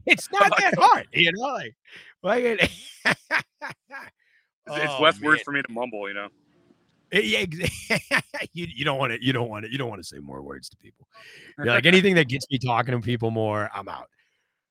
It's 0.06 0.30
I'm 0.34 0.40
not 0.40 0.50
not 0.50 0.60
that 0.60 0.74
hard, 0.78 1.08
you 1.14 1.32
know, 1.34 1.42
like 1.42 1.76
like 2.22 2.44
it. 2.44 2.60
It's, 2.62 2.78
it's 3.06 4.94
Oh, 4.98 5.02
less 5.02 5.20
words 5.20 5.42
for 5.42 5.52
me 5.52 5.62
to 5.62 5.72
mumble. 5.72 6.08
You 6.08 6.14
know. 6.14 6.28
It- 7.12 7.26
yeah, 7.26 8.20
you, 8.54 8.68
you 8.74 8.86
don't 8.86 8.98
want 8.98 9.14
to 9.14 9.24
you 9.24 9.34
don't 9.34 9.50
want 9.50 9.66
to 9.66 9.72
you 9.72 9.78
don't 9.78 9.90
want 9.90 10.02
to 10.02 10.08
say 10.08 10.18
more 10.20 10.42
words 10.42 10.70
to 10.70 10.78
people. 10.78 11.08
You're 11.58 11.68
like 11.68 11.86
anything 11.86 12.16
that 12.16 12.28
gets 12.28 12.46
me 12.50 12.58
talking 12.58 12.94
to 12.94 13.00
people 13.00 13.32
more, 13.32 13.70
I'm 13.74 13.88
out. 13.88 14.08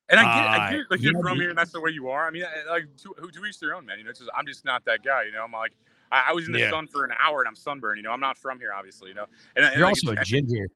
And 0.08 0.20
I 0.20 0.24
get, 0.24 0.44
it, 0.44 0.48
I 0.48 0.56
Uh, 0.56 0.70
get 0.70 0.80
it, 0.80 0.86
like 0.90 1.00
you're 1.00 1.22
from 1.22 1.40
here, 1.40 1.48
and 1.48 1.58
that's 1.58 1.72
the 1.72 1.80
way 1.80 1.90
you 1.90 2.08
are. 2.08 2.26
I 2.26 2.30
mean, 2.30 2.44
like 2.68 2.94
to, 2.98 3.14
who 3.18 3.30
to 3.30 3.44
each 3.46 3.60
their 3.60 3.74
own, 3.74 3.86
man. 3.86 3.98
You 3.98 4.04
know, 4.04 4.10
it's 4.10 4.18
just, 4.18 4.30
I'm 4.36 4.46
just 4.46 4.64
not 4.64 4.84
that 4.84 5.02
guy. 5.02 5.24
You 5.24 5.32
know, 5.32 5.42
I'm 5.42 5.52
like, 5.52 5.72
I, 6.10 6.24
I 6.28 6.32
was 6.32 6.46
in 6.46 6.52
the 6.52 6.58
Yeah. 6.58 6.70
sun 6.70 6.86
for 6.86 7.04
an 7.04 7.12
hour 7.18 7.40
and 7.40 7.48
I'm 7.48 7.56
sunburned. 7.56 7.96
You 7.96 8.02
know, 8.02 8.10
I'm 8.10 8.20
not 8.20 8.36
from 8.36 8.58
here, 8.58 8.72
obviously. 8.72 9.08
You 9.08 9.14
know, 9.14 9.26
and, 9.56 9.64
and 9.64 9.74
You're 9.76 9.86
like, 9.86 9.96
also 10.04 10.20
a 10.20 10.24
ginger. 10.24 10.68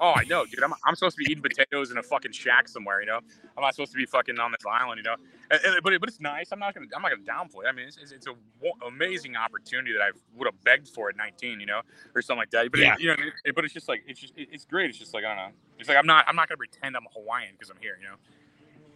Oh, 0.00 0.12
I 0.14 0.22
know, 0.24 0.44
dude. 0.46 0.62
I'm, 0.62 0.72
I'm 0.86 0.94
supposed 0.94 1.16
to 1.16 1.24
be 1.24 1.30
eating 1.32 1.42
potatoes 1.42 1.90
in 1.90 1.98
a 1.98 2.02
fucking 2.02 2.32
shack 2.32 2.68
somewhere, 2.68 3.00
you 3.00 3.06
know. 3.06 3.18
I'm 3.56 3.62
not 3.62 3.74
supposed 3.74 3.90
to 3.92 3.96
be 3.98 4.06
fucking 4.06 4.38
on 4.38 4.52
this 4.52 4.64
island, 4.64 4.98
you 4.98 5.02
know. 5.10 5.16
And, 5.50 5.60
and- 5.64 5.82
but 5.82 5.98
but 6.00 6.08
it's 6.08 6.20
nice. 6.20 6.52
I'm 6.52 6.58
not 6.60 6.74
gonna 6.74 6.86
I'm 6.94 7.02
not 7.02 7.10
gonna 7.10 7.22
downplay. 7.24 7.64
it. 7.64 7.68
I 7.68 7.72
mean, 7.72 7.86
it's, 7.88 7.96
it's, 7.96 8.12
it's 8.12 8.26
a 8.28 8.34
wo- 8.60 8.76
amazing 8.86 9.34
opportunity 9.36 9.92
that 9.92 10.00
I 10.02 10.10
would 10.36 10.46
have 10.46 10.62
begged 10.62 10.88
for 10.88 11.08
at 11.08 11.16
19, 11.16 11.58
you 11.60 11.66
know, 11.66 11.80
or 12.14 12.22
something 12.22 12.38
like 12.40 12.50
that. 12.50 12.70
But 12.70 12.80
Yeah. 12.80 12.94
it, 12.94 13.00
you 13.00 13.08
know, 13.08 13.16
it, 13.44 13.54
but 13.54 13.64
it's 13.64 13.74
just 13.74 13.88
like 13.88 14.04
it's 14.06 14.20
just 14.20 14.34
it's 14.36 14.64
great. 14.64 14.90
It's 14.90 14.98
just 14.98 15.14
like 15.14 15.24
I 15.24 15.28
don't 15.28 15.36
know. 15.36 15.52
It's 15.80 15.88
like 15.88 15.98
I'm 15.98 16.06
not 16.06 16.24
I'm 16.28 16.36
not 16.36 16.48
gonna 16.48 16.58
pretend 16.58 16.96
I'm 16.96 17.04
a 17.06 17.18
Hawaiian 17.18 17.52
because 17.52 17.70
I'm 17.70 17.78
here, 17.80 17.98
you 18.00 18.06
know. 18.08 18.14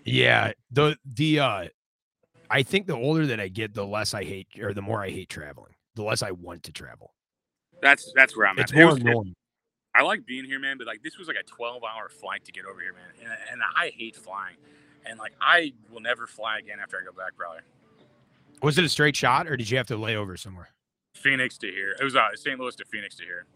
Yeah, 0.04 0.52
the 0.70 0.96
the 1.04 1.40
uh 1.40 1.64
I 2.50 2.62
think 2.62 2.86
the 2.86 2.94
older 2.96 3.26
that 3.26 3.40
I 3.40 3.48
get, 3.48 3.72
the 3.74 3.86
less 3.86 4.14
I 4.14 4.24
hate 4.24 4.48
or 4.60 4.74
the 4.74 4.82
more 4.82 5.02
I 5.02 5.10
hate 5.10 5.30
traveling. 5.30 5.72
The 5.94 6.02
less 6.04 6.22
I 6.22 6.30
want 6.32 6.62
to 6.64 6.72
travel. 6.72 7.14
That's 7.80 8.12
that's 8.14 8.36
where 8.36 8.46
I'm 8.46 8.58
It's 8.58 8.72
at. 8.72 8.78
It 8.78 8.82
more 8.82 8.92
was- 8.92 8.98
it- 8.98 9.06
annoying. 9.06 9.34
I 9.94 10.02
like 10.02 10.24
being 10.24 10.44
here, 10.44 10.58
man, 10.58 10.78
but 10.78 10.86
like 10.86 11.02
this 11.02 11.18
was 11.18 11.28
like 11.28 11.36
a 11.36 11.44
12 11.44 11.82
hour 11.84 12.08
flight 12.08 12.44
to 12.46 12.52
get 12.52 12.64
over 12.64 12.80
here, 12.80 12.92
man. 12.92 13.10
And, 13.20 13.38
and 13.52 13.62
I 13.76 13.92
hate 13.96 14.16
flying. 14.16 14.56
And 15.04 15.18
like 15.18 15.32
I 15.40 15.72
will 15.90 16.00
never 16.00 16.26
fly 16.26 16.58
again 16.58 16.78
after 16.80 16.98
I 16.98 17.04
go 17.04 17.12
back, 17.12 17.36
probably. 17.36 17.60
Was 18.62 18.78
it 18.78 18.84
a 18.84 18.88
straight 18.88 19.16
shot 19.16 19.46
or 19.46 19.56
did 19.56 19.70
you 19.70 19.76
have 19.76 19.88
to 19.88 19.96
lay 19.96 20.16
over 20.16 20.36
somewhere? 20.36 20.70
Phoenix 21.14 21.58
to 21.58 21.66
here. 21.66 21.94
It 22.00 22.04
was 22.04 22.16
uh, 22.16 22.28
St. 22.34 22.58
Louis 22.58 22.74
to 22.76 22.84
Phoenix 22.84 23.16
to 23.16 23.24
here. 23.24 23.46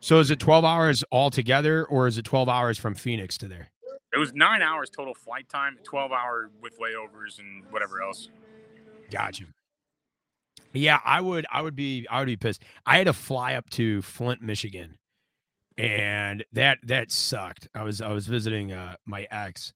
So 0.00 0.18
is 0.18 0.30
it 0.30 0.40
12 0.40 0.64
hours 0.64 1.04
altogether 1.12 1.84
or 1.84 2.06
is 2.06 2.18
it 2.18 2.24
12 2.24 2.48
hours 2.48 2.78
from 2.78 2.94
Phoenix 2.94 3.36
to 3.38 3.48
there? 3.48 3.70
It 4.12 4.18
was 4.18 4.32
nine 4.32 4.62
hours 4.62 4.90
total 4.90 5.14
flight 5.14 5.48
time, 5.48 5.78
12 5.84 6.10
hour 6.10 6.50
with 6.60 6.78
layovers 6.80 7.38
and 7.38 7.64
whatever 7.70 8.02
else. 8.02 8.28
Gotcha. 9.10 9.44
Yeah, 10.72 11.00
I 11.04 11.20
would 11.20 11.46
I 11.50 11.62
would 11.62 11.76
be 11.76 12.06
I 12.08 12.20
would 12.20 12.26
be 12.26 12.36
pissed. 12.36 12.62
I 12.86 12.98
had 12.98 13.06
to 13.06 13.12
fly 13.12 13.54
up 13.54 13.68
to 13.70 14.02
Flint, 14.02 14.40
Michigan. 14.40 14.98
And 15.80 16.44
that 16.52 16.78
that 16.84 17.10
sucked. 17.10 17.68
I 17.74 17.82
was 17.82 18.00
I 18.00 18.12
was 18.12 18.26
visiting 18.26 18.72
uh 18.72 18.96
my 19.06 19.26
ex 19.30 19.72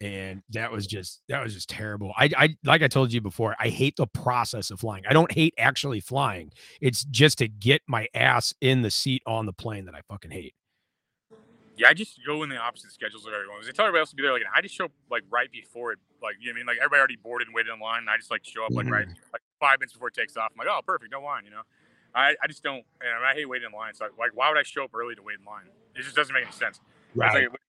and 0.00 0.42
that 0.50 0.72
was 0.72 0.86
just 0.86 1.22
that 1.28 1.42
was 1.42 1.54
just 1.54 1.68
terrible. 1.68 2.12
I 2.16 2.30
I 2.36 2.56
like 2.64 2.82
I 2.82 2.88
told 2.88 3.12
you 3.12 3.20
before, 3.20 3.54
I 3.58 3.68
hate 3.68 3.96
the 3.96 4.06
process 4.06 4.70
of 4.70 4.80
flying. 4.80 5.04
I 5.08 5.12
don't 5.12 5.30
hate 5.30 5.54
actually 5.58 6.00
flying. 6.00 6.52
It's 6.80 7.04
just 7.04 7.38
to 7.38 7.48
get 7.48 7.82
my 7.86 8.08
ass 8.14 8.54
in 8.60 8.82
the 8.82 8.90
seat 8.90 9.22
on 9.26 9.46
the 9.46 9.52
plane 9.52 9.84
that 9.86 9.94
I 9.94 10.00
fucking 10.08 10.30
hate. 10.30 10.54
Yeah, 11.76 11.88
I 11.88 11.94
just 11.94 12.20
go 12.26 12.42
in 12.42 12.50
the 12.50 12.56
opposite 12.56 12.92
schedules 12.92 13.26
of 13.26 13.32
everyone. 13.32 13.58
They 13.64 13.72
tell 13.72 13.86
everybody 13.86 14.00
else 14.00 14.10
to 14.10 14.16
be 14.16 14.22
there, 14.22 14.34
like, 14.34 14.42
I 14.54 14.60
just 14.60 14.74
show 14.74 14.84
up 14.84 14.92
like 15.10 15.22
right 15.30 15.50
before 15.50 15.92
it. 15.92 15.98
Like, 16.22 16.36
you 16.38 16.46
know 16.46 16.50
what 16.50 16.54
I 16.54 16.58
mean? 16.58 16.66
Like 16.66 16.76
everybody 16.76 16.98
already 16.98 17.16
boarded 17.16 17.48
and 17.48 17.54
waited 17.54 17.72
in 17.72 17.80
line, 17.80 18.00
and 18.00 18.10
I 18.10 18.16
just 18.16 18.30
like 18.30 18.44
show 18.44 18.64
up 18.64 18.72
like 18.72 18.88
right 18.88 19.08
like 19.32 19.42
five 19.60 19.80
minutes 19.80 19.94
before 19.94 20.08
it 20.08 20.14
takes 20.14 20.36
off. 20.36 20.50
I'm 20.52 20.58
like, 20.58 20.68
oh, 20.70 20.80
perfect, 20.84 21.12
no 21.12 21.20
line, 21.20 21.44
you 21.44 21.50
know. 21.50 21.62
I, 22.14 22.34
I 22.42 22.46
just 22.48 22.62
don't, 22.62 22.84
and 23.00 23.24
I 23.24 23.34
hate 23.34 23.48
waiting 23.48 23.68
in 23.72 23.78
line. 23.78 23.94
So 23.94 24.06
like, 24.18 24.30
why 24.34 24.48
would 24.48 24.58
I 24.58 24.62
show 24.62 24.84
up 24.84 24.90
early 24.94 25.14
to 25.14 25.22
wait 25.22 25.38
in 25.38 25.44
line? 25.44 25.64
It 25.94 26.02
just 26.02 26.16
doesn't 26.16 26.32
make 26.32 26.44
any 26.44 26.52
sense. 26.52 26.80
It's 27.26 27.34
like- 27.34 27.60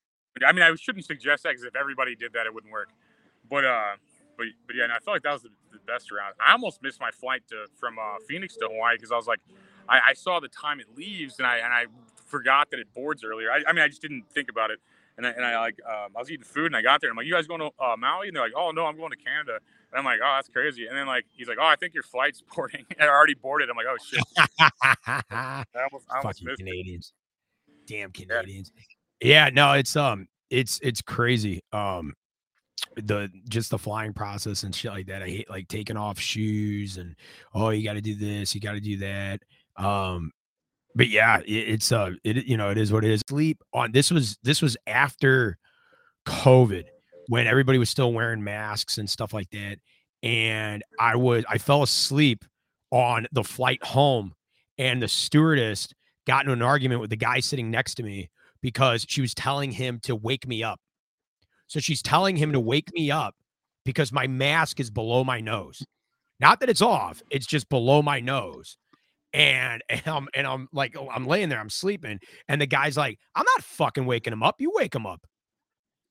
I 0.45 0.53
mean, 0.53 0.63
I 0.63 0.73
shouldn't 0.75 1.05
suggest 1.05 1.43
that 1.43 1.49
because 1.49 1.65
if 1.65 1.75
everybody 1.75 2.15
did 2.15 2.33
that, 2.33 2.45
it 2.45 2.53
wouldn't 2.53 2.71
work. 2.71 2.89
But 3.49 3.65
uh, 3.65 3.95
but 4.37 4.47
but 4.65 4.75
yeah, 4.75 4.85
and 4.85 4.93
I 4.93 4.99
felt 4.99 5.15
like 5.15 5.23
that 5.23 5.33
was 5.33 5.41
the, 5.43 5.49
the 5.73 5.79
best 5.85 6.09
route. 6.09 6.33
I 6.43 6.53
almost 6.53 6.81
missed 6.81 7.01
my 7.01 7.11
flight 7.11 7.43
to 7.49 7.65
from 7.77 7.99
uh, 7.99 8.17
Phoenix 8.27 8.55
to 8.57 8.67
Hawaii 8.71 8.95
because 8.95 9.11
I 9.11 9.17
was 9.17 9.27
like, 9.27 9.39
I, 9.89 9.99
I 10.09 10.13
saw 10.13 10.39
the 10.39 10.47
time 10.47 10.79
it 10.79 10.87
leaves 10.95 11.37
and 11.37 11.45
I 11.45 11.57
and 11.57 11.73
I 11.73 11.85
forgot 12.27 12.71
that 12.71 12.79
it 12.79 12.91
boards 12.93 13.23
earlier. 13.25 13.51
I, 13.51 13.61
I 13.67 13.73
mean, 13.73 13.83
I 13.83 13.89
just 13.89 14.01
didn't 14.01 14.23
think 14.33 14.49
about 14.49 14.71
it. 14.71 14.79
And 15.17 15.27
I, 15.27 15.29
and 15.31 15.45
I 15.45 15.59
like 15.59 15.75
um, 15.87 16.11
I 16.15 16.19
was 16.19 16.31
eating 16.31 16.45
food 16.45 16.67
and 16.67 16.75
I 16.75 16.81
got 16.81 17.01
there. 17.01 17.09
And 17.09 17.13
I'm 17.13 17.17
like, 17.17 17.27
you 17.27 17.33
guys 17.33 17.47
going 17.47 17.59
to 17.59 17.71
uh, 17.79 17.95
Maui? 17.97 18.27
And 18.27 18.35
they're 18.35 18.43
like, 18.43 18.53
oh 18.55 18.71
no, 18.71 18.85
I'm 18.85 18.97
going 18.97 19.11
to 19.11 19.17
Canada. 19.17 19.59
And 19.91 19.99
I'm 19.99 20.05
like, 20.05 20.19
oh, 20.23 20.33
that's 20.35 20.47
crazy. 20.49 20.87
And 20.87 20.97
then 20.97 21.07
like 21.07 21.25
he's 21.31 21.47
like, 21.47 21.57
oh, 21.59 21.65
I 21.65 21.75
think 21.75 21.93
your 21.93 22.03
flight's 22.03 22.41
boarding. 22.55 22.85
and 22.97 23.09
I 23.09 23.13
already 23.13 23.33
boarded. 23.35 23.69
I'm 23.69 23.75
like, 23.77 23.87
oh 23.89 23.97
shit. 24.03 24.23
I 24.59 25.63
almost, 25.75 26.05
I 26.09 26.17
almost 26.17 26.39
Fucking 26.39 26.47
missed 26.47 26.61
it. 26.61 26.65
Canadians. 26.65 27.13
Damn 27.87 28.11
Canadians. 28.11 28.71
Yeah. 29.21 29.49
no, 29.53 29.73
it's 29.73 29.95
um 29.95 30.27
it's 30.49 30.79
it's 30.81 31.01
crazy. 31.01 31.61
Um 31.73 32.13
the 32.95 33.29
just 33.47 33.69
the 33.69 33.77
flying 33.77 34.13
process 34.13 34.63
and 34.63 34.73
shit 34.73 34.91
like 34.91 35.07
that. 35.07 35.21
I 35.21 35.27
hate 35.27 35.49
like 35.49 35.67
taking 35.67 35.97
off 35.97 36.19
shoes 36.19 36.97
and 36.97 37.15
oh 37.53 37.69
you 37.69 37.83
gotta 37.83 38.01
do 38.01 38.15
this, 38.15 38.55
you 38.55 38.61
gotta 38.61 38.81
do 38.81 38.97
that. 38.97 39.41
Um 39.77 40.31
but 40.95 41.09
yeah, 41.09 41.39
it, 41.39 41.51
it's 41.51 41.91
uh 41.91 42.11
it 42.23 42.45
you 42.45 42.57
know 42.57 42.69
it 42.69 42.77
is 42.77 42.91
what 42.91 43.03
it 43.03 43.11
is. 43.11 43.21
Sleep 43.29 43.61
on 43.73 43.91
this 43.91 44.11
was 44.11 44.37
this 44.43 44.61
was 44.61 44.77
after 44.87 45.57
COVID 46.27 46.85
when 47.27 47.47
everybody 47.47 47.77
was 47.77 47.89
still 47.89 48.13
wearing 48.13 48.43
masks 48.43 48.97
and 48.97 49.09
stuff 49.09 49.33
like 49.33 49.49
that. 49.51 49.77
And 50.23 50.83
I 50.99 51.15
was 51.15 51.43
I 51.49 51.57
fell 51.57 51.83
asleep 51.83 52.45
on 52.91 53.27
the 53.31 53.43
flight 53.43 53.83
home 53.83 54.33
and 54.77 55.01
the 55.01 55.07
stewardess 55.07 55.89
got 56.27 56.41
into 56.41 56.53
an 56.53 56.61
argument 56.61 57.01
with 57.01 57.09
the 57.09 57.15
guy 57.15 57.39
sitting 57.39 57.71
next 57.71 57.95
to 57.95 58.03
me 58.03 58.29
because 58.61 59.05
she 59.07 59.21
was 59.21 59.33
telling 59.33 59.71
him 59.71 59.99
to 60.03 60.15
wake 60.15 60.47
me 60.47 60.63
up. 60.63 60.79
So 61.67 61.79
she's 61.79 62.01
telling 62.01 62.35
him 62.35 62.51
to 62.51 62.59
wake 62.59 62.89
me 62.93 63.09
up 63.09 63.35
because 63.85 64.11
my 64.11 64.27
mask 64.27 64.79
is 64.79 64.91
below 64.91 65.23
my 65.23 65.39
nose. 65.39 65.83
Not 66.39 66.59
that 66.59 66.69
it's 66.69 66.81
off, 66.81 67.21
it's 67.29 67.45
just 67.45 67.69
below 67.69 68.01
my 68.01 68.19
nose. 68.19 68.77
And, 69.33 69.81
and 69.89 70.01
I'm 70.05 70.27
and 70.33 70.47
I'm 70.47 70.67
like 70.73 70.95
oh, 70.97 71.09
I'm 71.09 71.25
laying 71.25 71.49
there, 71.49 71.59
I'm 71.59 71.69
sleeping, 71.69 72.19
and 72.47 72.61
the 72.61 72.67
guy's 72.67 72.97
like, 72.97 73.19
I'm 73.35 73.45
not 73.55 73.63
fucking 73.63 74.05
waking 74.05 74.33
him 74.33 74.43
up. 74.43 74.55
You 74.59 74.71
wake 74.73 74.95
him 74.95 75.05
up. 75.05 75.25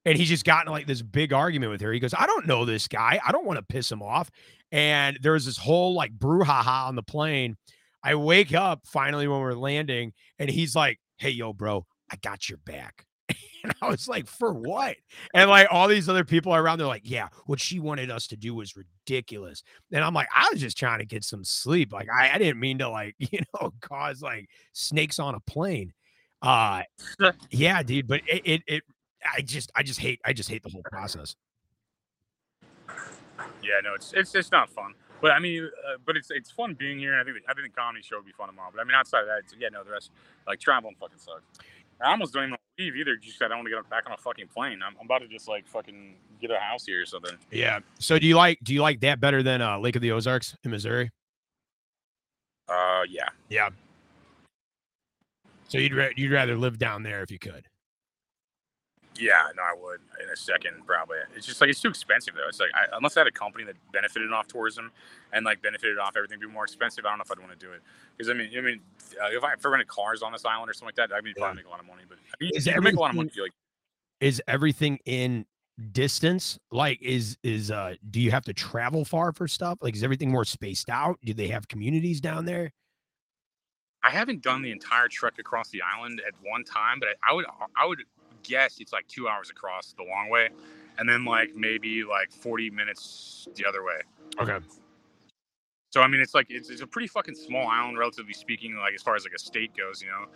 And 0.06 0.16
he's 0.16 0.30
just 0.30 0.46
gotten 0.46 0.72
like 0.72 0.87
this 0.87 1.02
big 1.02 1.33
argument 1.33 1.72
with 1.72 1.83
her. 1.83 1.92
He 1.92 2.00
goes, 2.00 2.14
I 2.14 2.24
don't 2.26 2.46
know 2.46 2.64
this 2.64 2.88
guy. 2.88 3.20
I 3.26 3.33
don't 3.33 3.44
want 3.44 3.59
to 3.59 3.64
piss 3.64 3.92
him 3.92 4.02
off. 4.02 4.30
And 4.72 5.18
there's 5.20 5.44
this 5.44 5.59
whole 5.59 5.94
like 5.94 6.16
brouhaha 6.16 6.87
on 6.87 6.94
the 6.94 7.02
plane. 7.02 7.56
I 8.02 8.14
wake 8.14 8.54
up 8.54 8.87
finally 8.87 9.28
when 9.28 9.40
we're 9.40 9.52
landing, 9.52 10.12
and 10.38 10.48
he's 10.48 10.74
like, 10.74 10.98
Hey, 11.18 11.30
yo, 11.30 11.52
bro, 11.52 11.85
I 12.11 12.16
got 12.16 12.48
your 12.48 12.59
back. 12.64 13.04
And 13.64 13.74
I 13.82 13.88
was 13.88 14.08
like, 14.08 14.26
For 14.26 14.52
what? 14.52 14.96
And 15.34 15.50
like 15.50 15.68
all 15.70 15.88
these 15.88 16.08
other 16.08 16.24
people 16.24 16.54
around, 16.54 16.78
they're 16.78 16.86
like, 16.86 17.08
Yeah, 17.08 17.28
what 17.46 17.60
she 17.60 17.78
wanted 17.78 18.10
us 18.10 18.26
to 18.28 18.36
do 18.36 18.54
was 18.54 18.74
ridiculous. 18.76 19.62
And 19.92 20.02
I'm 20.02 20.14
like, 20.14 20.28
I 20.34 20.48
was 20.50 20.60
just 20.60 20.78
trying 20.78 21.00
to 21.00 21.06
get 21.06 21.24
some 21.24 21.44
sleep. 21.44 21.92
Like, 21.92 22.08
I, 22.10 22.30
I 22.34 22.38
didn't 22.38 22.60
mean 22.60 22.78
to, 22.78 22.88
like, 22.88 23.14
you 23.18 23.40
know, 23.54 23.72
cause 23.80 24.22
like 24.22 24.48
snakes 24.72 25.18
on 25.18 25.34
a 25.34 25.40
plane. 25.40 25.92
Uh, 26.42 26.82
yeah, 27.50 27.82
dude, 27.82 28.08
but 28.08 28.22
it, 28.26 28.42
it, 28.44 28.62
it, 28.66 28.82
I 29.36 29.42
just, 29.42 29.70
I 29.76 29.82
just 29.82 30.00
hate, 30.00 30.20
I 30.24 30.32
just 30.32 30.48
hate 30.48 30.62
the 30.62 30.70
whole 30.70 30.82
process. 30.82 31.36
Yeah, 33.62 33.80
no, 33.82 33.94
it's 33.94 34.12
it's 34.12 34.34
it's 34.34 34.50
not 34.50 34.70
fun. 34.70 34.94
But 35.20 35.32
I 35.32 35.38
mean, 35.38 35.64
uh, 35.64 35.98
but 36.04 36.16
it's 36.16 36.30
it's 36.30 36.50
fun 36.50 36.74
being 36.74 36.98
here, 36.98 37.12
and 37.12 37.20
I 37.20 37.24
think 37.24 37.44
the, 37.44 37.50
I 37.50 37.54
think 37.54 37.68
the 37.68 37.80
comedy 37.80 38.02
show 38.02 38.16
would 38.16 38.26
be 38.26 38.32
fun 38.32 38.48
tomorrow. 38.48 38.70
But 38.72 38.80
I 38.80 38.84
mean, 38.84 38.94
outside 38.94 39.20
of 39.20 39.26
that, 39.26 39.40
it's, 39.40 39.54
yeah, 39.58 39.68
no, 39.68 39.84
the 39.84 39.90
rest 39.90 40.10
like 40.46 40.60
traveling 40.60 40.96
fucking 40.98 41.18
sucks. 41.18 41.42
I 42.02 42.10
almost 42.10 42.32
don't 42.32 42.44
even 42.44 42.56
leave 42.80 42.96
either. 42.96 43.16
Just 43.16 43.38
said 43.38 43.52
I 43.52 43.54
want 43.54 43.66
to 43.66 43.74
get 43.74 43.88
back 43.90 44.04
on 44.06 44.12
a 44.12 44.16
fucking 44.16 44.48
plane. 44.48 44.80
I'm, 44.84 44.94
I'm 44.98 45.06
about 45.06 45.20
to 45.20 45.28
just 45.28 45.48
like 45.48 45.66
fucking 45.66 46.14
get 46.40 46.50
a 46.50 46.58
house 46.58 46.86
here 46.86 47.02
or 47.02 47.06
something. 47.06 47.36
Yeah. 47.50 47.80
So 47.98 48.18
do 48.18 48.26
you 48.26 48.36
like 48.36 48.58
do 48.62 48.74
you 48.74 48.82
like 48.82 49.00
that 49.00 49.20
better 49.20 49.42
than 49.42 49.62
uh, 49.62 49.78
Lake 49.78 49.96
of 49.96 50.02
the 50.02 50.12
Ozarks 50.12 50.56
in 50.64 50.70
Missouri? 50.70 51.10
Uh, 52.68 53.02
yeah. 53.08 53.28
Yeah. 53.48 53.68
So 55.68 55.78
you'd 55.78 55.94
ra- 55.94 56.08
you'd 56.16 56.32
rather 56.32 56.56
live 56.56 56.78
down 56.78 57.02
there 57.02 57.22
if 57.22 57.30
you 57.30 57.38
could. 57.38 57.66
Yeah, 59.20 59.48
no, 59.56 59.62
I 59.62 59.74
would 59.80 60.00
in 60.22 60.30
a 60.30 60.37
second 60.37 60.87
probably. 60.87 61.18
It's 61.37 61.46
just 61.46 61.61
like 61.61 61.68
it's 61.70 61.80
too 61.80 61.88
expensive 61.88 62.35
though. 62.35 62.48
It's 62.48 62.59
like 62.61 62.70
I, 62.74 62.87
unless 62.96 63.16
I 63.16 63.20
had 63.20 63.26
a 63.26 63.33
company 63.33 63.64
that 63.64 63.76
benefited 63.92 64.33
off 64.33 64.46
tourism 64.48 64.90
and 65.33 65.44
like 65.44 65.61
benefited 65.62 65.98
off 65.98 66.16
everything 66.16 66.40
being 66.40 66.52
more 66.52 66.64
expensive, 66.64 67.04
I 67.04 67.11
don't 67.11 67.18
know 67.18 67.24
if 67.24 67.30
I'd 67.30 67.38
want 67.38 67.52
to 67.52 67.59
do 67.66 67.72
it. 67.72 67.83
Because 68.16 68.30
I 68.30 68.35
mean, 68.35 68.50
I 68.56 68.61
mean, 68.61 68.80
uh, 69.22 69.28
if 69.30 69.44
I 69.44 69.52
if 69.52 69.64
I 69.64 69.68
rented 69.68 69.88
cars 69.88 70.22
on 70.22 70.33
this 70.33 70.44
island 70.44 70.70
or 70.70 70.72
something 70.72 70.87
like 70.96 71.09
that, 71.09 71.14
I 71.14 71.20
mean, 71.20 71.35
Yeah. 71.37 71.42
probably 71.44 71.56
make 71.62 71.66
a 71.66 71.70
lot 71.70 71.80
of 71.80 71.87
money. 71.87 72.02
But 72.09 72.18
I 72.18 72.35
mean, 72.44 72.52
Is 72.54 72.66
you 72.66 72.80
make 72.80 72.94
a 72.94 73.00
lot 73.00 73.11
of 73.11 73.16
money. 73.16 73.28
everything- 73.28 73.42
Like, 73.42 73.52
Is 74.20 74.42
everything 74.48 74.98
in 75.04 75.44
distance? 75.92 76.59
Like 76.70 77.00
is 77.02 77.37
is 77.42 77.70
uh 77.70 77.94
do 78.11 78.20
you 78.20 78.30
have 78.30 78.44
to 78.46 78.52
travel 78.54 79.04
far 79.04 79.33
for 79.33 79.46
stuff? 79.48 79.78
Like 79.80 79.94
is 79.94 80.02
everything 80.02 80.30
more 80.30 80.44
spaced 80.44 80.88
out? 80.90 81.18
Do 81.24 81.35
they 81.35 81.48
have 81.48 81.68
communities 81.68 82.20
down 82.20 82.44
there? 82.46 82.72
I 84.02 84.11
haven't 84.11 84.42
done 84.42 84.62
the 84.62 84.70
entire 84.72 85.09
trek 85.09 85.35
across 85.38 85.68
the 85.68 85.83
island 85.83 86.22
at 86.26 86.33
one 86.42 86.64
time, 86.64 86.98
but 87.00 87.09
I, 87.22 87.30
I 87.30 87.35
would 87.35 87.46
I 87.76 87.87
would 87.87 88.02
guess 88.42 88.76
it's 88.81 88.92
like 88.92 89.07
two 89.09 89.29
hours 89.29 89.50
across 89.50 89.92
the 89.96 90.03
long 90.05 90.29
way, 90.31 90.48
and 90.98 91.09
then 91.09 91.24
like 91.24 91.55
maybe 91.55 92.05
like 92.05 92.31
forty 92.33 92.70
minutes 92.70 93.48
the 93.55 93.64
other 93.66 93.83
way. 93.85 94.00
Okay. 94.40 94.59
So 95.90 96.03
I 96.03 96.07
mean, 96.07 96.20
it's 96.20 96.35
like 96.35 96.46
it's, 96.50 96.70
it's 96.70 96.83
a 96.83 96.87
pretty 96.87 97.09
fucking 97.09 97.35
small 97.35 97.66
island, 97.66 97.98
relatively 97.98 98.33
speaking, 98.35 98.76
like 98.76 98.94
as 98.94 99.03
far 99.03 99.16
as 99.16 99.24
like 99.24 99.35
a 99.35 99.38
state 99.38 99.72
goes, 99.76 100.00
you 100.03 100.09
know. 100.09 100.26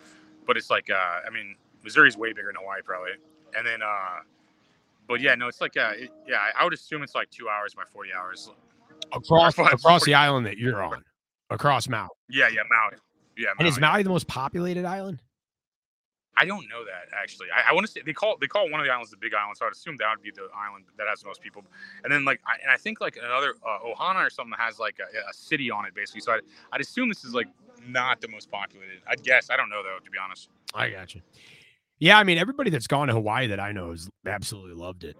But 0.45 0.57
it's 0.57 0.69
like, 0.69 0.89
uh, 0.89 0.95
I 1.25 1.29
mean, 1.33 1.55
Missouri's 1.83 2.17
way 2.17 2.33
bigger 2.33 2.47
than 2.49 2.57
Hawaii, 2.61 2.81
probably. 2.83 3.11
And 3.57 3.65
then, 3.65 3.81
uh, 3.81 4.19
but 5.07 5.21
yeah, 5.21 5.33
no, 5.35 5.47
it's 5.47 5.61
like, 5.61 5.75
uh, 5.77 5.93
it, 5.95 6.09
yeah, 6.27 6.39
I- 6.59 6.63
would 6.63 6.73
assume 6.73 7.01
it's 7.03 7.15
like 7.15 7.29
two 7.31 7.47
hours 7.49 7.73
by 7.73 7.83
forty 7.91 8.09
hours. 8.13 8.49
Across 9.13 9.57
across 9.73 10.03
the 10.03 10.13
island 10.13 10.45
that 10.45 10.57
you're 10.57 10.83
on. 10.83 11.03
Across 11.49 11.87
Maui. 11.89 12.09
Yeah, 12.29 12.47
yeah, 12.49 12.61
Maui. 12.69 12.97
Yeah, 13.37 13.49
And 13.59 13.67
is 13.67 13.79
Maui. 13.79 13.91
Maui 13.91 14.03
the 14.03 14.09
most 14.09 14.27
populated 14.27 14.83
island? 14.85 15.19
I 16.37 16.45
don't 16.45 16.67
know 16.67 16.83
that 16.83 17.15
actually. 17.15 17.47
I, 17.55 17.71
I 17.71 17.73
want 17.73 17.85
to 17.85 17.91
say 17.91 18.01
they 18.05 18.13
call 18.13 18.35
they 18.39 18.47
call 18.47 18.69
one 18.69 18.79
of 18.79 18.85
the 18.85 18.91
islands 18.91 19.11
the 19.11 19.17
Big 19.17 19.33
Island, 19.33 19.57
so 19.57 19.65
I'd 19.65 19.71
assume 19.71 19.95
that 19.97 20.07
would 20.15 20.21
be 20.23 20.31
the 20.31 20.47
island 20.55 20.85
that 20.97 21.07
has 21.07 21.21
the 21.21 21.27
most 21.27 21.41
people. 21.41 21.63
And 22.03 22.11
then 22.11 22.25
like, 22.25 22.41
I, 22.45 22.61
and 22.61 22.69
I 22.71 22.77
think 22.77 22.99
like 22.99 23.17
another 23.17 23.55
uh, 23.65 23.79
Ohana 23.85 24.25
or 24.25 24.29
something 24.29 24.51
that 24.51 24.59
has 24.59 24.79
like 24.79 24.99
a, 24.99 25.29
a 25.29 25.33
city 25.33 25.71
on 25.71 25.85
it 25.85 25.95
basically. 25.95 26.21
So 26.21 26.33
I'd, 26.33 26.41
I'd 26.73 26.81
assume 26.81 27.09
this 27.09 27.23
is 27.23 27.33
like 27.33 27.47
not 27.87 28.19
the 28.21 28.27
most 28.27 28.51
populated. 28.51 29.01
I'd 29.07 29.23
guess. 29.23 29.49
I 29.49 29.55
don't 29.55 29.69
know 29.69 29.81
though, 29.81 29.99
to 30.03 30.11
be 30.11 30.17
honest. 30.17 30.49
I 30.73 30.89
got 30.89 31.15
you. 31.15 31.21
Yeah, 31.99 32.17
I 32.17 32.23
mean 32.23 32.37
everybody 32.37 32.69
that's 32.69 32.87
gone 32.87 33.07
to 33.07 33.13
Hawaii 33.13 33.47
that 33.47 33.59
I 33.59 33.71
know 33.71 33.91
has 33.91 34.09
absolutely 34.25 34.75
loved 34.75 35.05
it. 35.05 35.15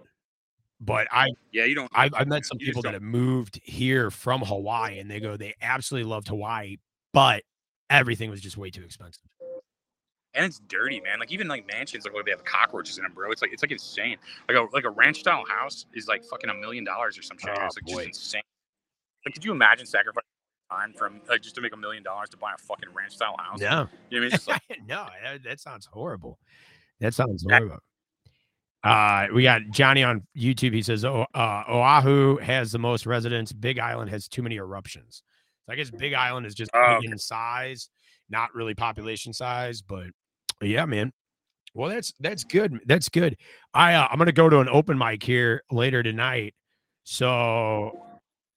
But 0.80 1.08
I 1.10 1.28
Yeah, 1.52 1.64
you 1.64 1.74
don't. 1.74 1.90
I've, 1.94 2.12
I've 2.14 2.28
met 2.28 2.44
some 2.44 2.58
people 2.58 2.82
that 2.82 2.92
have 2.92 3.02
moved 3.02 3.58
here 3.62 4.10
from 4.10 4.42
Hawaii 4.42 4.98
and 4.98 5.10
they 5.10 5.20
go 5.20 5.38
they 5.38 5.54
absolutely 5.62 6.10
loved 6.10 6.28
Hawaii, 6.28 6.76
but 7.14 7.44
everything 7.88 8.28
was 8.28 8.42
just 8.42 8.58
way 8.58 8.70
too 8.70 8.82
expensive. 8.82 9.24
And 10.36 10.44
it's 10.44 10.60
dirty, 10.68 11.00
man. 11.00 11.18
Like 11.18 11.32
even 11.32 11.48
like 11.48 11.66
mansions 11.66 12.04
like 12.04 12.12
they 12.24 12.30
have 12.30 12.44
cockroaches 12.44 12.98
in 12.98 13.04
them, 13.04 13.12
bro. 13.14 13.30
It's 13.32 13.42
like 13.42 13.52
it's 13.52 13.62
like 13.62 13.72
insane. 13.72 14.18
Like 14.48 14.58
a 14.58 14.66
like 14.72 14.84
a 14.84 14.90
ranch 14.90 15.20
style 15.20 15.44
house 15.48 15.86
is 15.94 16.06
like 16.06 16.24
fucking 16.24 16.50
a 16.50 16.54
million 16.54 16.84
dollars 16.84 17.18
or 17.18 17.22
some 17.22 17.38
shit. 17.38 17.50
Oh, 17.50 17.64
it's 17.64 17.76
like 17.76 17.86
boy. 17.86 18.04
just 18.06 18.24
insane. 18.24 18.42
Like, 19.24 19.34
could 19.34 19.44
you 19.44 19.52
imagine 19.52 19.86
sacrificing 19.86 20.22
time 20.70 20.92
from 20.92 21.20
like 21.28 21.42
just 21.42 21.54
to 21.56 21.60
make 21.60 21.72
a 21.72 21.76
million 21.76 22.02
dollars 22.02 22.28
to 22.30 22.36
buy 22.36 22.52
a 22.54 22.58
fucking 22.58 22.90
ranch 22.94 23.14
style 23.14 23.34
house? 23.38 23.60
Yeah, 23.60 23.86
You 24.10 24.20
know 24.20 24.26
what 24.28 24.48
I 24.48 24.54
mean? 24.58 24.60
Like, 24.70 24.80
no, 24.88 25.06
that, 25.24 25.42
that 25.44 25.60
sounds 25.60 25.86
horrible. 25.86 26.38
That 27.00 27.14
sounds 27.14 27.44
horrible. 27.48 27.78
Uh, 28.84 29.26
we 29.34 29.42
got 29.42 29.62
Johnny 29.70 30.04
on 30.04 30.22
YouTube. 30.36 30.72
He 30.72 30.82
says, 30.82 31.04
"Oh, 31.04 31.26
uh, 31.34 31.64
Oahu 31.68 32.36
has 32.36 32.70
the 32.70 32.78
most 32.78 33.04
residents. 33.04 33.52
Big 33.52 33.80
Island 33.80 34.10
has 34.10 34.28
too 34.28 34.42
many 34.42 34.56
eruptions. 34.56 35.22
So 35.64 35.72
I 35.72 35.76
guess 35.76 35.90
Big 35.90 36.12
Island 36.14 36.46
is 36.46 36.54
just 36.54 36.70
Oh, 36.72 36.98
big 37.00 37.10
in 37.10 37.18
size, 37.18 37.88
not 38.30 38.54
really 38.54 38.74
population 38.74 39.32
size, 39.32 39.82
but 39.82 40.06
yeah, 40.62 40.86
man. 40.86 41.12
Well, 41.74 41.90
that's 41.90 42.12
that's 42.20 42.44
good. 42.44 42.80
That's 42.86 43.08
good. 43.08 43.36
I 43.74 43.94
uh, 43.94 44.08
I'm 44.10 44.18
gonna 44.18 44.32
go 44.32 44.48
to 44.48 44.60
an 44.60 44.68
open 44.68 44.96
mic 44.96 45.22
here 45.22 45.62
later 45.70 46.02
tonight, 46.02 46.54
so 47.04 48.02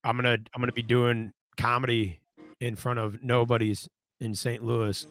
I'm 0.04 0.16
gonna 0.16 0.38
I'm 0.54 0.62
gonna 0.62 0.72
be 0.72 0.82
doing 0.82 1.34
comedy 1.58 2.22
in 2.62 2.76
front 2.76 3.00
of 3.00 3.22
nobody's 3.22 3.90
in 4.22 4.34
St. 4.34 4.64
Louis 4.64 5.06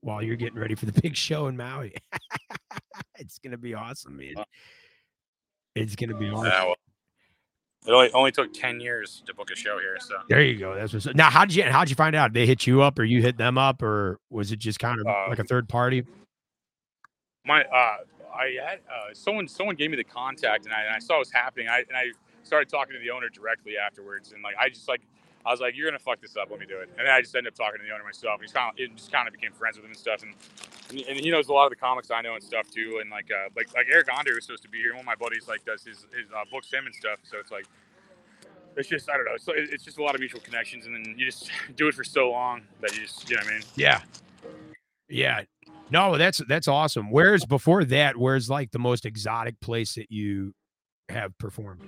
while 0.00 0.22
you're 0.22 0.36
getting 0.36 0.58
ready 0.58 0.74
for 0.74 0.86
the 0.86 0.92
big 1.02 1.16
show 1.16 1.48
in 1.48 1.56
Maui. 1.56 1.94
it's 3.18 3.38
gonna 3.38 3.58
be 3.58 3.74
awesome, 3.74 4.16
man. 4.16 4.34
It's 5.74 5.96
gonna 5.96 6.16
be 6.16 6.30
awesome. 6.30 6.74
It 7.86 7.92
only, 7.92 8.10
only 8.12 8.32
took 8.32 8.52
ten 8.52 8.80
years 8.80 9.22
to 9.26 9.34
book 9.34 9.50
a 9.50 9.56
show 9.56 9.78
here, 9.78 9.96
so 10.00 10.16
There 10.28 10.42
you 10.42 10.58
go. 10.58 10.74
That's 10.74 10.92
what's 10.92 11.06
now. 11.14 11.30
How 11.30 11.44
did 11.44 11.54
you 11.54 11.62
how'd 11.64 11.88
you 11.88 11.94
find 11.96 12.16
out? 12.16 12.32
Did 12.32 12.40
They 12.40 12.46
hit 12.46 12.66
you 12.66 12.82
up, 12.82 12.98
or 12.98 13.04
you 13.04 13.22
hit 13.22 13.36
them 13.36 13.58
up, 13.58 13.82
or 13.82 14.18
was 14.30 14.52
it 14.52 14.58
just 14.58 14.78
kind 14.78 14.98
of 15.00 15.06
like 15.28 15.38
a 15.38 15.44
third 15.44 15.68
party? 15.68 16.04
my 17.46 17.62
uh 17.62 17.96
I 18.34 18.56
had 18.66 18.80
uh 18.90 19.14
someone 19.14 19.48
someone 19.48 19.76
gave 19.76 19.90
me 19.90 19.96
the 19.96 20.04
contact 20.04 20.66
and 20.66 20.74
I, 20.74 20.82
and 20.82 20.94
I 20.94 20.98
saw 20.98 21.16
it 21.16 21.20
was 21.20 21.32
happening. 21.32 21.68
I 21.68 21.78
and 21.78 21.96
I 21.96 22.06
started 22.42 22.68
talking 22.68 22.92
to 22.92 22.98
the 22.98 23.10
owner 23.10 23.28
directly 23.28 23.74
afterwards 23.78 24.32
and 24.32 24.42
like 24.42 24.56
I 24.60 24.68
just 24.68 24.88
like 24.88 25.02
I 25.46 25.52
was 25.52 25.60
like, 25.60 25.76
You're 25.76 25.88
gonna 25.88 25.98
fuck 26.00 26.20
this 26.20 26.36
up, 26.36 26.50
let 26.50 26.60
me 26.60 26.66
do 26.66 26.78
it. 26.80 26.90
And 26.98 27.06
then 27.06 27.14
I 27.14 27.20
just 27.22 27.34
ended 27.36 27.52
up 27.52 27.56
talking 27.56 27.80
to 27.80 27.86
the 27.86 27.94
owner 27.94 28.04
myself. 28.04 28.40
He's 28.42 28.52
kind 28.52 28.72
of 28.74 28.78
it 28.80 28.94
just 28.96 29.12
kind 29.12 29.28
of 29.28 29.34
became 29.34 29.52
friends 29.52 29.76
with 29.76 29.84
him 29.84 29.92
and 29.92 29.98
stuff 29.98 30.22
and 30.22 30.34
and, 30.90 31.18
he 31.20 31.30
knows 31.30 31.48
a 31.48 31.52
lot 31.52 31.64
of 31.66 31.70
the 31.70 31.76
comics 31.76 32.10
I 32.10 32.22
know 32.22 32.34
and 32.34 32.42
stuff 32.42 32.70
too. 32.70 32.98
And 33.00 33.10
like 33.10 33.30
uh 33.30 33.48
like 33.56 33.72
like 33.74 33.86
Eric 33.90 34.08
Andre 34.12 34.34
was 34.34 34.44
supposed 34.44 34.62
to 34.64 34.68
be 34.68 34.78
here. 34.78 34.92
One 34.92 35.00
of 35.00 35.06
my 35.06 35.14
buddies 35.16 35.48
like 35.48 35.64
does 35.64 35.82
his 35.84 35.98
his 36.14 36.30
uh, 36.34 36.44
books 36.50 36.72
him 36.72 36.86
and 36.86 36.94
stuff. 36.94 37.18
So 37.24 37.38
it's 37.38 37.50
like 37.50 37.66
it's 38.76 38.88
just 38.88 39.08
I 39.10 39.14
don't 39.16 39.24
know. 39.26 39.36
So 39.38 39.52
it- 39.52 39.70
it's 39.72 39.84
just 39.84 39.98
a 39.98 40.02
lot 40.02 40.14
of 40.14 40.20
mutual 40.20 40.40
connections, 40.40 40.86
and 40.86 40.94
then 40.94 41.14
you 41.18 41.26
just 41.26 41.50
do 41.76 41.88
it 41.88 41.94
for 41.94 42.04
so 42.04 42.30
long 42.30 42.62
that 42.80 42.94
you 42.94 43.02
just 43.02 43.28
you 43.30 43.36
know 43.36 43.42
what 43.42 43.52
I 43.52 43.54
mean. 43.54 43.62
Yeah, 43.76 44.00
yeah. 45.08 45.42
No, 45.90 46.18
that's 46.18 46.38
that's 46.48 46.68
awesome. 46.68 47.10
Where's 47.10 47.44
before 47.44 47.84
that? 47.84 48.16
Where's 48.16 48.50
like 48.50 48.72
the 48.72 48.78
most 48.78 49.06
exotic 49.06 49.60
place 49.60 49.94
that 49.94 50.10
you 50.10 50.52
have 51.08 51.36
performed? 51.38 51.82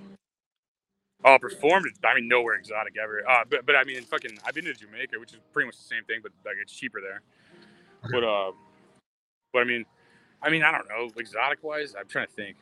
Oh, 1.24 1.36
performed. 1.38 1.86
I 2.04 2.14
mean, 2.14 2.28
nowhere 2.28 2.54
exotic 2.54 2.94
ever. 3.02 3.28
Uh, 3.28 3.42
but 3.48 3.66
but 3.66 3.74
I 3.74 3.84
mean, 3.84 4.02
fucking, 4.02 4.38
I've 4.44 4.54
been 4.54 4.64
to 4.66 4.74
Jamaica, 4.74 5.18
which 5.18 5.32
is 5.32 5.40
pretty 5.52 5.66
much 5.66 5.76
the 5.76 5.82
same 5.84 6.04
thing, 6.04 6.20
but 6.22 6.32
like 6.44 6.56
it's 6.62 6.72
cheaper 6.72 7.00
there. 7.00 7.22
But 8.10 8.24
uh, 8.24 8.52
but 9.52 9.60
I 9.60 9.64
mean, 9.64 9.84
I 10.42 10.50
mean, 10.50 10.62
I 10.62 10.70
don't 10.70 10.88
know, 10.88 11.10
exotic 11.16 11.62
wise. 11.62 11.94
I'm 11.98 12.06
trying 12.06 12.26
to 12.26 12.32
think. 12.32 12.56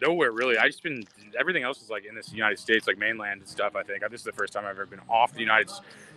Nowhere 0.00 0.32
really. 0.32 0.58
I 0.58 0.66
just 0.66 0.82
been 0.82 1.04
everything 1.38 1.62
else 1.62 1.80
is 1.80 1.88
like 1.88 2.04
in 2.04 2.14
this 2.14 2.32
United 2.32 2.58
States, 2.58 2.86
like 2.88 2.98
mainland 2.98 3.40
and 3.40 3.48
stuff. 3.48 3.76
I 3.76 3.84
think 3.84 4.02
this 4.10 4.20
is 4.20 4.24
the 4.24 4.32
first 4.32 4.52
time 4.52 4.64
I've 4.64 4.70
ever 4.70 4.84
been 4.84 5.00
off 5.08 5.32
the 5.32 5.40
United 5.40 5.70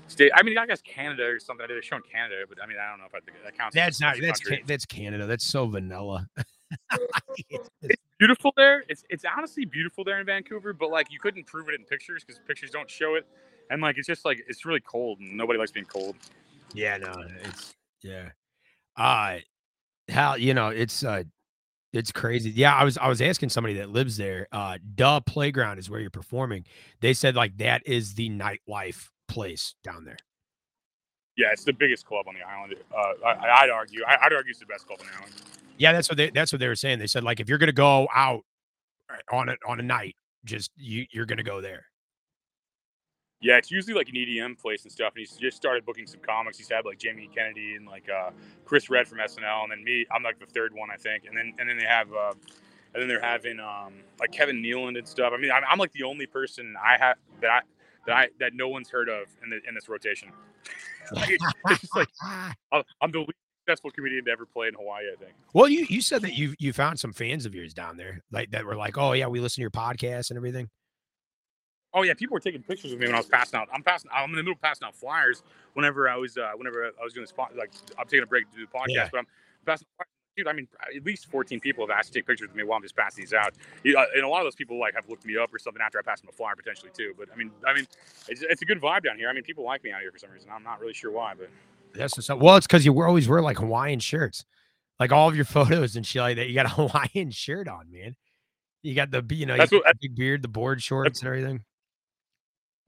States. 0.07 0.33
I 0.35 0.41
mean, 0.41 0.57
I 0.57 0.65
guess 0.65 0.81
Canada 0.81 1.23
or 1.23 1.39
something. 1.39 1.63
I 1.63 1.67
did 1.67 1.77
a 1.77 1.83
show 1.83 1.97
in 1.97 2.01
Canada, 2.01 2.45
but 2.49 2.57
I 2.61 2.65
mean, 2.65 2.77
I 2.83 2.89
don't 2.89 2.99
know 2.99 3.05
if 3.05 3.13
I 3.13 3.19
think 3.19 3.37
that 3.43 3.55
counts. 3.55 3.75
That's 3.75 4.01
not 4.01 4.17
that's. 4.19 4.39
Ca- 4.39 4.63
that's 4.65 4.85
Canada. 4.85 5.27
That's 5.27 5.45
so 5.45 5.67
vanilla. 5.67 6.27
it's 7.49 8.01
beautiful 8.19 8.53
there. 8.55 8.83
It's 8.89 9.03
it's 9.09 9.25
honestly 9.25 9.65
beautiful 9.65 10.03
there 10.03 10.19
in 10.19 10.25
Vancouver, 10.25 10.73
but 10.73 10.89
like 10.89 11.11
you 11.11 11.19
couldn't 11.19 11.45
prove 11.47 11.69
it 11.69 11.75
in 11.75 11.85
pictures 11.85 12.23
because 12.23 12.39
pictures 12.47 12.71
don't 12.71 12.89
show 12.89 13.15
it, 13.15 13.25
and 13.69 13.81
like 13.81 13.97
it's 13.97 14.07
just 14.07 14.25
like 14.25 14.43
it's 14.47 14.65
really 14.65 14.81
cold 14.81 15.19
and 15.19 15.35
nobody 15.35 15.59
likes 15.59 15.71
being 15.71 15.85
cold. 15.85 16.15
Yeah, 16.73 16.97
no, 16.97 17.13
it's 17.43 17.75
yeah. 18.01 18.29
Uh 18.97 19.37
how 20.09 20.35
you 20.35 20.53
know, 20.53 20.69
it's 20.69 21.03
uh 21.03 21.23
it's 21.93 22.11
crazy. 22.11 22.51
Yeah, 22.51 22.75
I 22.75 22.83
was 22.83 22.97
I 22.97 23.07
was 23.07 23.21
asking 23.21 23.49
somebody 23.49 23.75
that 23.75 23.89
lives 23.89 24.17
there. 24.17 24.47
Uh 24.51 24.77
Da 24.95 25.19
Playground 25.19 25.79
is 25.79 25.89
where 25.89 25.99
you're 25.99 26.09
performing. 26.09 26.65
They 27.01 27.13
said 27.13 27.35
like 27.35 27.57
that 27.57 27.85
is 27.85 28.13
the 28.15 28.29
nightlife 28.29 29.09
place 29.27 29.75
down 29.83 30.05
there. 30.05 30.17
Yeah, 31.37 31.47
it's 31.51 31.65
the 31.65 31.73
biggest 31.73 32.05
club 32.05 32.27
on 32.29 32.33
the 32.35 32.41
island. 32.41 32.75
Uh, 32.95 33.27
I, 33.27 33.63
I'd 33.63 33.69
argue. 33.69 34.03
I, 34.07 34.15
I'd 34.21 34.31
argue 34.31 34.51
it's 34.51 34.59
the 34.59 34.65
best 34.65 34.87
club 34.87 34.99
on 35.01 35.07
the 35.07 35.17
island. 35.17 35.33
Yeah, 35.77 35.91
that's 35.93 36.09
what 36.09 36.17
they 36.17 36.29
that's 36.29 36.51
what 36.51 36.59
they 36.59 36.67
were 36.67 36.75
saying. 36.75 36.99
They 36.99 37.07
said 37.07 37.23
like 37.23 37.39
if 37.39 37.49
you're 37.49 37.57
gonna 37.57 37.71
go 37.71 38.07
out 38.13 38.41
uh, 39.09 39.35
on 39.35 39.49
it 39.49 39.59
on 39.67 39.79
a 39.79 39.83
night, 39.83 40.15
just 40.45 40.71
you 40.75 41.05
you're 41.11 41.25
gonna 41.25 41.43
go 41.43 41.61
there. 41.61 41.85
Yeah, 43.41 43.57
it's 43.57 43.69
usually 43.69 43.93
like 43.93 44.09
an 44.09 44.15
EDM 44.15 44.57
place 44.59 44.83
and 44.83 44.91
stuff. 44.91 45.13
And 45.15 45.19
he's 45.19 45.35
just 45.35 45.57
started 45.57 45.85
booking 45.85 46.07
some 46.07 46.21
comics. 46.21 46.57
He's 46.57 46.69
had 46.69 46.85
like 46.85 46.97
Jamie 46.97 47.29
Kennedy 47.33 47.75
and 47.75 47.85
like 47.85 48.09
uh, 48.09 48.31
Chris 48.63 48.89
Redd 48.89 49.07
from 49.07 49.19
SNL, 49.19 49.63
and 49.63 49.71
then 49.71 49.83
me. 49.83 50.05
I'm 50.11 50.23
like 50.23 50.39
the 50.39 50.45
third 50.45 50.73
one, 50.73 50.89
I 50.91 50.95
think. 50.95 51.25
And 51.25 51.37
then 51.37 51.53
and 51.59 51.69
then 51.69 51.77
they 51.77 51.85
have. 51.85 52.11
Uh, 52.13 52.33
and 52.95 53.01
then 53.01 53.09
they're 53.09 53.21
having 53.21 53.59
um, 53.59 53.95
like 54.21 54.31
Kevin 54.31 54.63
Nealon 54.63 54.97
and 54.97 55.05
stuff. 55.05 55.33
I 55.35 55.37
mean, 55.37 55.51
I'm, 55.51 55.63
I'm 55.69 55.77
like 55.77 55.91
the 55.91 56.03
only 56.03 56.25
person 56.25 56.75
I 56.81 56.97
have 56.97 57.17
that 57.41 57.51
I 57.51 57.61
that 58.07 58.15
I 58.15 58.29
that 58.39 58.53
no 58.53 58.69
one's 58.69 58.89
heard 58.89 59.09
of 59.09 59.27
in 59.43 59.49
the 59.49 59.59
in 59.67 59.75
this 59.75 59.89
rotation. 59.89 60.31
like, 61.11 61.29
it's, 61.29 61.93
like 61.93 62.07
I'm 62.71 62.83
I'm 63.01 63.11
the 63.11 63.19
least 63.19 63.33
successful 63.65 63.91
comedian 63.91 64.25
to 64.25 64.31
ever 64.31 64.45
play 64.45 64.67
in 64.67 64.73
Hawaii. 64.75 65.05
I 65.11 65.15
think. 65.17 65.31
Well, 65.53 65.67
you 65.67 65.85
you 65.89 66.01
said 66.01 66.21
that 66.21 66.33
you 66.33 66.53
you 66.59 66.73
found 66.73 66.99
some 66.99 67.13
fans 67.13 67.45
of 67.45 67.55
yours 67.55 67.73
down 67.73 67.97
there, 67.97 68.21
like 68.31 68.51
that 68.51 68.65
were 68.65 68.75
like, 68.75 68.97
oh 68.97 69.13
yeah, 69.13 69.27
we 69.27 69.39
listen 69.39 69.55
to 69.55 69.61
your 69.61 69.71
podcast 69.71 70.29
and 70.29 70.37
everything. 70.37 70.69
Oh 71.93 72.03
yeah, 72.03 72.13
people 72.13 72.33
were 72.33 72.39
taking 72.41 72.61
pictures 72.61 72.91
of 72.91 72.99
me 72.99 73.05
when 73.05 73.15
I 73.15 73.19
was 73.19 73.27
passing 73.27 73.57
out. 73.59 73.69
I'm 73.73 73.81
passing. 73.83 74.09
I'm 74.13 74.29
in 74.29 74.35
the 74.35 74.43
middle 74.43 74.53
of 74.53 74.61
passing 74.61 74.85
out 74.85 74.95
flyers. 74.95 75.43
Whenever 75.73 76.09
I 76.09 76.17
was, 76.17 76.37
uh, 76.37 76.51
whenever 76.55 76.85
I 76.85 77.03
was 77.03 77.13
doing 77.13 77.23
the 77.23 77.27
spot, 77.29 77.55
like 77.55 77.71
I'm 77.97 78.05
taking 78.05 78.23
a 78.23 78.27
break 78.27 78.49
to 78.51 78.57
do 78.57 78.65
the 78.65 78.71
podcast, 78.71 78.87
Yeah. 78.89 79.09
but 79.11 79.19
I'm 79.19 79.27
passing. 79.65 79.87
Dude, 80.37 80.49
I 80.49 80.51
mean, 80.53 80.67
at 80.93 81.05
least 81.05 81.27
14 81.31 81.61
people 81.61 81.87
have 81.87 81.97
asked 81.97 82.11
to 82.11 82.19
take 82.19 82.27
pictures 82.27 82.49
with 82.49 82.57
me 82.57 82.63
while 82.63 82.75
I'm 82.75 82.81
just 82.83 82.93
passing 82.97 83.21
these 83.23 83.31
out. 83.33 83.53
You- 83.85 83.97
uh, 83.97 84.03
And 84.13 84.25
a 84.25 84.27
lot 84.27 84.39
of 84.41 84.45
those 84.45 84.55
people 84.55 84.77
like 84.77 84.93
have 84.93 85.07
looked 85.07 85.25
me 85.25 85.37
up 85.37 85.53
or 85.53 85.59
something 85.59 85.81
after 85.81 85.97
I 85.97 86.01
passed 86.01 86.23
them 86.23 86.27
a 86.29 86.33
flyer 86.35 86.57
potentially 86.57 86.91
too. 86.93 87.13
But 87.17 87.29
I 87.31 87.37
mean, 87.37 87.51
I 87.65 87.73
mean, 87.73 87.87
it's, 88.27 88.41
it's 88.41 88.61
a 88.61 88.65
good 88.65 88.81
vibe 88.81 89.03
down 89.05 89.17
here. 89.17 89.29
I 89.29 89.33
mean, 89.33 89.43
people 89.43 89.63
like 89.63 89.81
me 89.85 89.91
out 89.93 90.01
here 90.01 90.11
for 90.11 90.17
some 90.17 90.31
reason. 90.31 90.49
I'm 90.51 90.63
not 90.63 90.81
really 90.81 90.93
sure 90.93 91.09
why, 91.09 91.35
but 91.37 91.49
That's 91.95 92.17
what's 92.17 92.29
up. 92.29 92.39
Well, 92.39 92.55
it's 92.57 92.67
because 92.67 92.85
you 92.85 92.93
wear- 92.93 93.07
always 93.07 93.27
wear 93.27 93.41
like 93.41 93.57
Hawaiian 93.57 93.99
shirts, 93.99 94.45
like 94.99 95.11
all 95.11 95.27
of 95.29 95.35
your 95.35 95.45
photos 95.45 95.95
and 95.95 96.05
shit 96.05 96.21
like 96.21 96.35
that. 96.37 96.47
You 96.47 96.55
got 96.55 96.65
a 96.65 96.69
Hawaiian 96.89 97.31
shirt 97.31 97.67
on, 97.67 97.91
man. 97.91 98.15
You 98.83 98.93
got 98.95 99.09
the 99.11 99.23
you 99.35 99.45
know 99.45 99.57
That's 99.57 99.71
you 99.71 99.79
what- 99.79 99.87
the 99.99 100.07
big 100.09 100.15
beard, 100.15 100.41
the 100.41 100.47
board 100.47 100.81
shorts, 100.83 101.21
and 101.21 101.27
everything. 101.27 101.63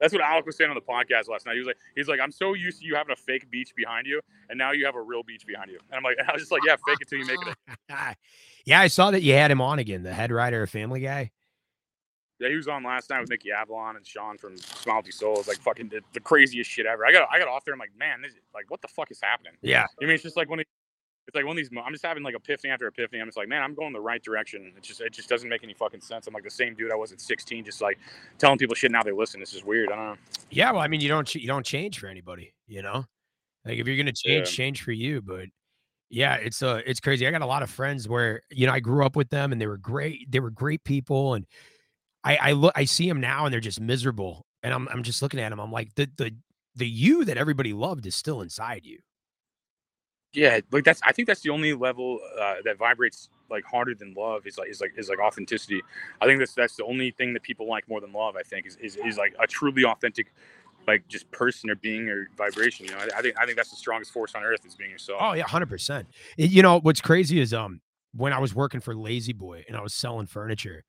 That's 0.00 0.12
what 0.12 0.22
Alec 0.22 0.46
was 0.46 0.56
saying 0.56 0.70
on 0.70 0.76
the 0.76 0.80
podcast 0.80 1.28
last 1.28 1.44
night. 1.44 1.54
He 1.54 1.58
was 1.58 1.66
like, 1.66 1.76
he's 1.96 2.06
like, 2.06 2.20
I'm 2.20 2.30
so 2.30 2.54
used 2.54 2.78
to 2.80 2.86
you 2.86 2.94
having 2.94 3.12
a 3.12 3.16
fake 3.16 3.50
beach 3.50 3.72
behind 3.74 4.06
you, 4.06 4.20
and 4.48 4.56
now 4.56 4.70
you 4.70 4.86
have 4.86 4.94
a 4.94 5.02
real 5.02 5.24
beach 5.24 5.44
behind 5.44 5.70
you. 5.72 5.80
And 5.90 5.96
I'm 5.96 6.04
like, 6.04 6.16
I 6.28 6.32
was 6.32 6.42
just 6.42 6.52
like, 6.52 6.62
yeah, 6.64 6.76
fake 6.86 6.98
it 7.00 7.08
till 7.08 7.18
you 7.18 7.26
make 7.26 7.38
it. 7.44 8.16
yeah, 8.64 8.80
I 8.80 8.86
saw 8.86 9.10
that 9.10 9.22
you 9.22 9.32
had 9.32 9.50
him 9.50 9.60
on 9.60 9.80
again, 9.80 10.04
the 10.04 10.14
head 10.14 10.30
writer 10.30 10.62
of 10.62 10.70
Family 10.70 11.00
Guy. 11.00 11.32
Yeah, 12.38 12.48
he 12.50 12.56
was 12.56 12.68
on 12.68 12.84
last 12.84 13.10
night 13.10 13.20
with 13.20 13.28
Mickey 13.30 13.50
Avalon 13.50 13.96
and 13.96 14.06
Sean 14.06 14.38
from 14.38 14.56
Smiley 14.58 15.10
Souls. 15.10 15.48
Like 15.48 15.58
fucking 15.58 15.88
the, 15.88 16.00
the 16.12 16.20
craziest 16.20 16.70
shit 16.70 16.86
ever. 16.86 17.04
I 17.04 17.12
got 17.12 17.28
I 17.32 17.38
got 17.38 17.48
off 17.48 17.64
there. 17.64 17.74
I'm 17.74 17.80
like, 17.80 17.96
man, 17.98 18.22
this 18.22 18.32
is, 18.32 18.38
like 18.54 18.70
what 18.70 18.80
the 18.80 18.88
fuck 18.88 19.10
is 19.10 19.20
happening? 19.22 19.52
Yeah, 19.62 19.86
I 20.00 20.04
mean, 20.04 20.14
it's 20.14 20.22
just 20.22 20.36
like 20.36 20.48
when 20.48 20.60
it, 20.60 20.68
it's 21.26 21.34
like 21.34 21.44
one 21.44 21.52
of 21.52 21.56
these. 21.56 21.68
I'm 21.84 21.92
just 21.92 22.04
having 22.06 22.22
like 22.22 22.34
epiphany 22.36 22.72
after 22.72 22.86
epiphany. 22.86 23.20
I'm 23.20 23.26
just 23.26 23.36
like, 23.36 23.48
man, 23.48 23.62
I'm 23.62 23.74
going 23.74 23.92
the 23.92 24.00
right 24.00 24.22
direction. 24.22 24.72
It 24.76 24.82
just 24.82 25.00
it 25.00 25.12
just 25.12 25.28
doesn't 25.28 25.48
make 25.48 25.64
any 25.64 25.74
fucking 25.74 26.00
sense. 26.00 26.26
I'm 26.28 26.32
like 26.34 26.44
the 26.44 26.50
same 26.50 26.74
dude 26.74 26.92
I 26.92 26.94
was 26.94 27.10
at 27.12 27.20
16, 27.20 27.64
just 27.64 27.80
like 27.82 27.98
telling 28.38 28.56
people 28.56 28.74
shit. 28.76 28.92
Now 28.92 29.02
they 29.02 29.10
listen. 29.12 29.40
This 29.40 29.52
is 29.52 29.64
weird. 29.64 29.90
I 29.90 29.96
don't 29.96 30.04
know. 30.06 30.16
yeah. 30.50 30.70
Well, 30.70 30.80
I 30.80 30.88
mean, 30.88 31.00
you 31.00 31.08
don't 31.08 31.34
you 31.34 31.46
don't 31.48 31.66
change 31.66 31.98
for 31.98 32.06
anybody, 32.06 32.54
you 32.66 32.82
know. 32.82 33.04
Like 33.64 33.78
if 33.78 33.86
you're 33.88 33.96
gonna 33.96 34.12
change, 34.12 34.48
Yeah. 34.48 34.54
change 34.56 34.82
for 34.82 34.92
you. 34.92 35.20
But 35.20 35.46
yeah, 36.08 36.36
it's 36.36 36.62
uh 36.62 36.80
it's 36.86 37.00
crazy. 37.00 37.26
I 37.26 37.30
got 37.32 37.42
a 37.42 37.46
lot 37.46 37.62
of 37.64 37.68
friends 37.68 38.08
where 38.08 38.42
you 38.50 38.66
know 38.66 38.72
I 38.72 38.80
grew 38.80 39.04
up 39.04 39.16
with 39.16 39.28
them 39.28 39.50
and 39.50 39.60
they 39.60 39.66
were 39.66 39.76
great. 39.76 40.30
They 40.30 40.38
were 40.40 40.50
great 40.50 40.84
people, 40.84 41.34
and 41.34 41.44
I 42.24 42.36
I 42.36 42.52
look 42.52 42.72
I 42.76 42.84
see 42.84 43.08
them 43.08 43.20
now 43.20 43.44
and 43.44 43.52
they're 43.52 43.60
just 43.60 43.80
miserable. 43.80 44.46
And 44.62 44.74
I'm 44.74 44.88
I'm 44.88 45.02
just 45.02 45.22
looking 45.22 45.40
at 45.40 45.50
them. 45.50 45.60
I'm 45.60 45.72
like 45.72 45.94
the 45.94 46.10
the 46.16 46.34
the 46.74 46.88
you 46.88 47.24
that 47.24 47.36
everybody 47.36 47.72
loved 47.72 48.06
is 48.06 48.14
still 48.14 48.40
inside 48.40 48.84
you. 48.84 48.98
Yeah, 50.34 50.60
like 50.70 50.84
that's. 50.84 51.00
I 51.04 51.12
think 51.12 51.26
that's 51.26 51.40
the 51.40 51.50
only 51.50 51.72
level 51.72 52.20
uh, 52.38 52.56
that 52.64 52.76
vibrates 52.76 53.30
like 53.50 53.64
harder 53.64 53.94
than 53.94 54.12
love 54.14 54.46
is 54.46 54.58
like 54.58 54.68
is 54.68 54.80
like 54.80 54.92
is 54.96 55.08
like 55.08 55.18
authenticity. 55.18 55.82
I 56.20 56.26
think 56.26 56.38
that's 56.38 56.52
that's 56.52 56.76
the 56.76 56.84
only 56.84 57.10
thing 57.12 57.32
that 57.32 57.42
people 57.42 57.66
like 57.66 57.88
more 57.88 58.00
than 58.00 58.12
love. 58.12 58.36
I 58.36 58.42
think 58.42 58.66
is 58.66 58.76
is, 58.76 58.96
is 58.96 59.16
like 59.16 59.34
a 59.40 59.46
truly 59.46 59.84
authentic, 59.84 60.32
like 60.86 61.08
just 61.08 61.30
person 61.30 61.70
or 61.70 61.76
being 61.76 62.10
or 62.10 62.28
vibration. 62.36 62.84
You 62.84 62.92
know, 62.92 62.98
I, 62.98 63.18
I 63.18 63.22
think 63.22 63.36
I 63.40 63.46
think 63.46 63.56
that's 63.56 63.70
the 63.70 63.76
strongest 63.76 64.12
force 64.12 64.34
on 64.34 64.44
earth 64.44 64.66
is 64.66 64.74
being 64.74 64.90
yourself. 64.90 65.18
Oh 65.22 65.32
yeah, 65.32 65.44
hundred 65.44 65.70
percent. 65.70 66.06
You 66.36 66.62
know 66.62 66.78
what's 66.80 67.00
crazy 67.00 67.40
is 67.40 67.54
um 67.54 67.80
when 68.14 68.34
I 68.34 68.38
was 68.38 68.54
working 68.54 68.80
for 68.80 68.94
La-Z-Boy 68.94 69.64
and 69.66 69.76
I 69.76 69.80
was 69.80 69.94
selling 69.94 70.26
furniture, 70.26 70.84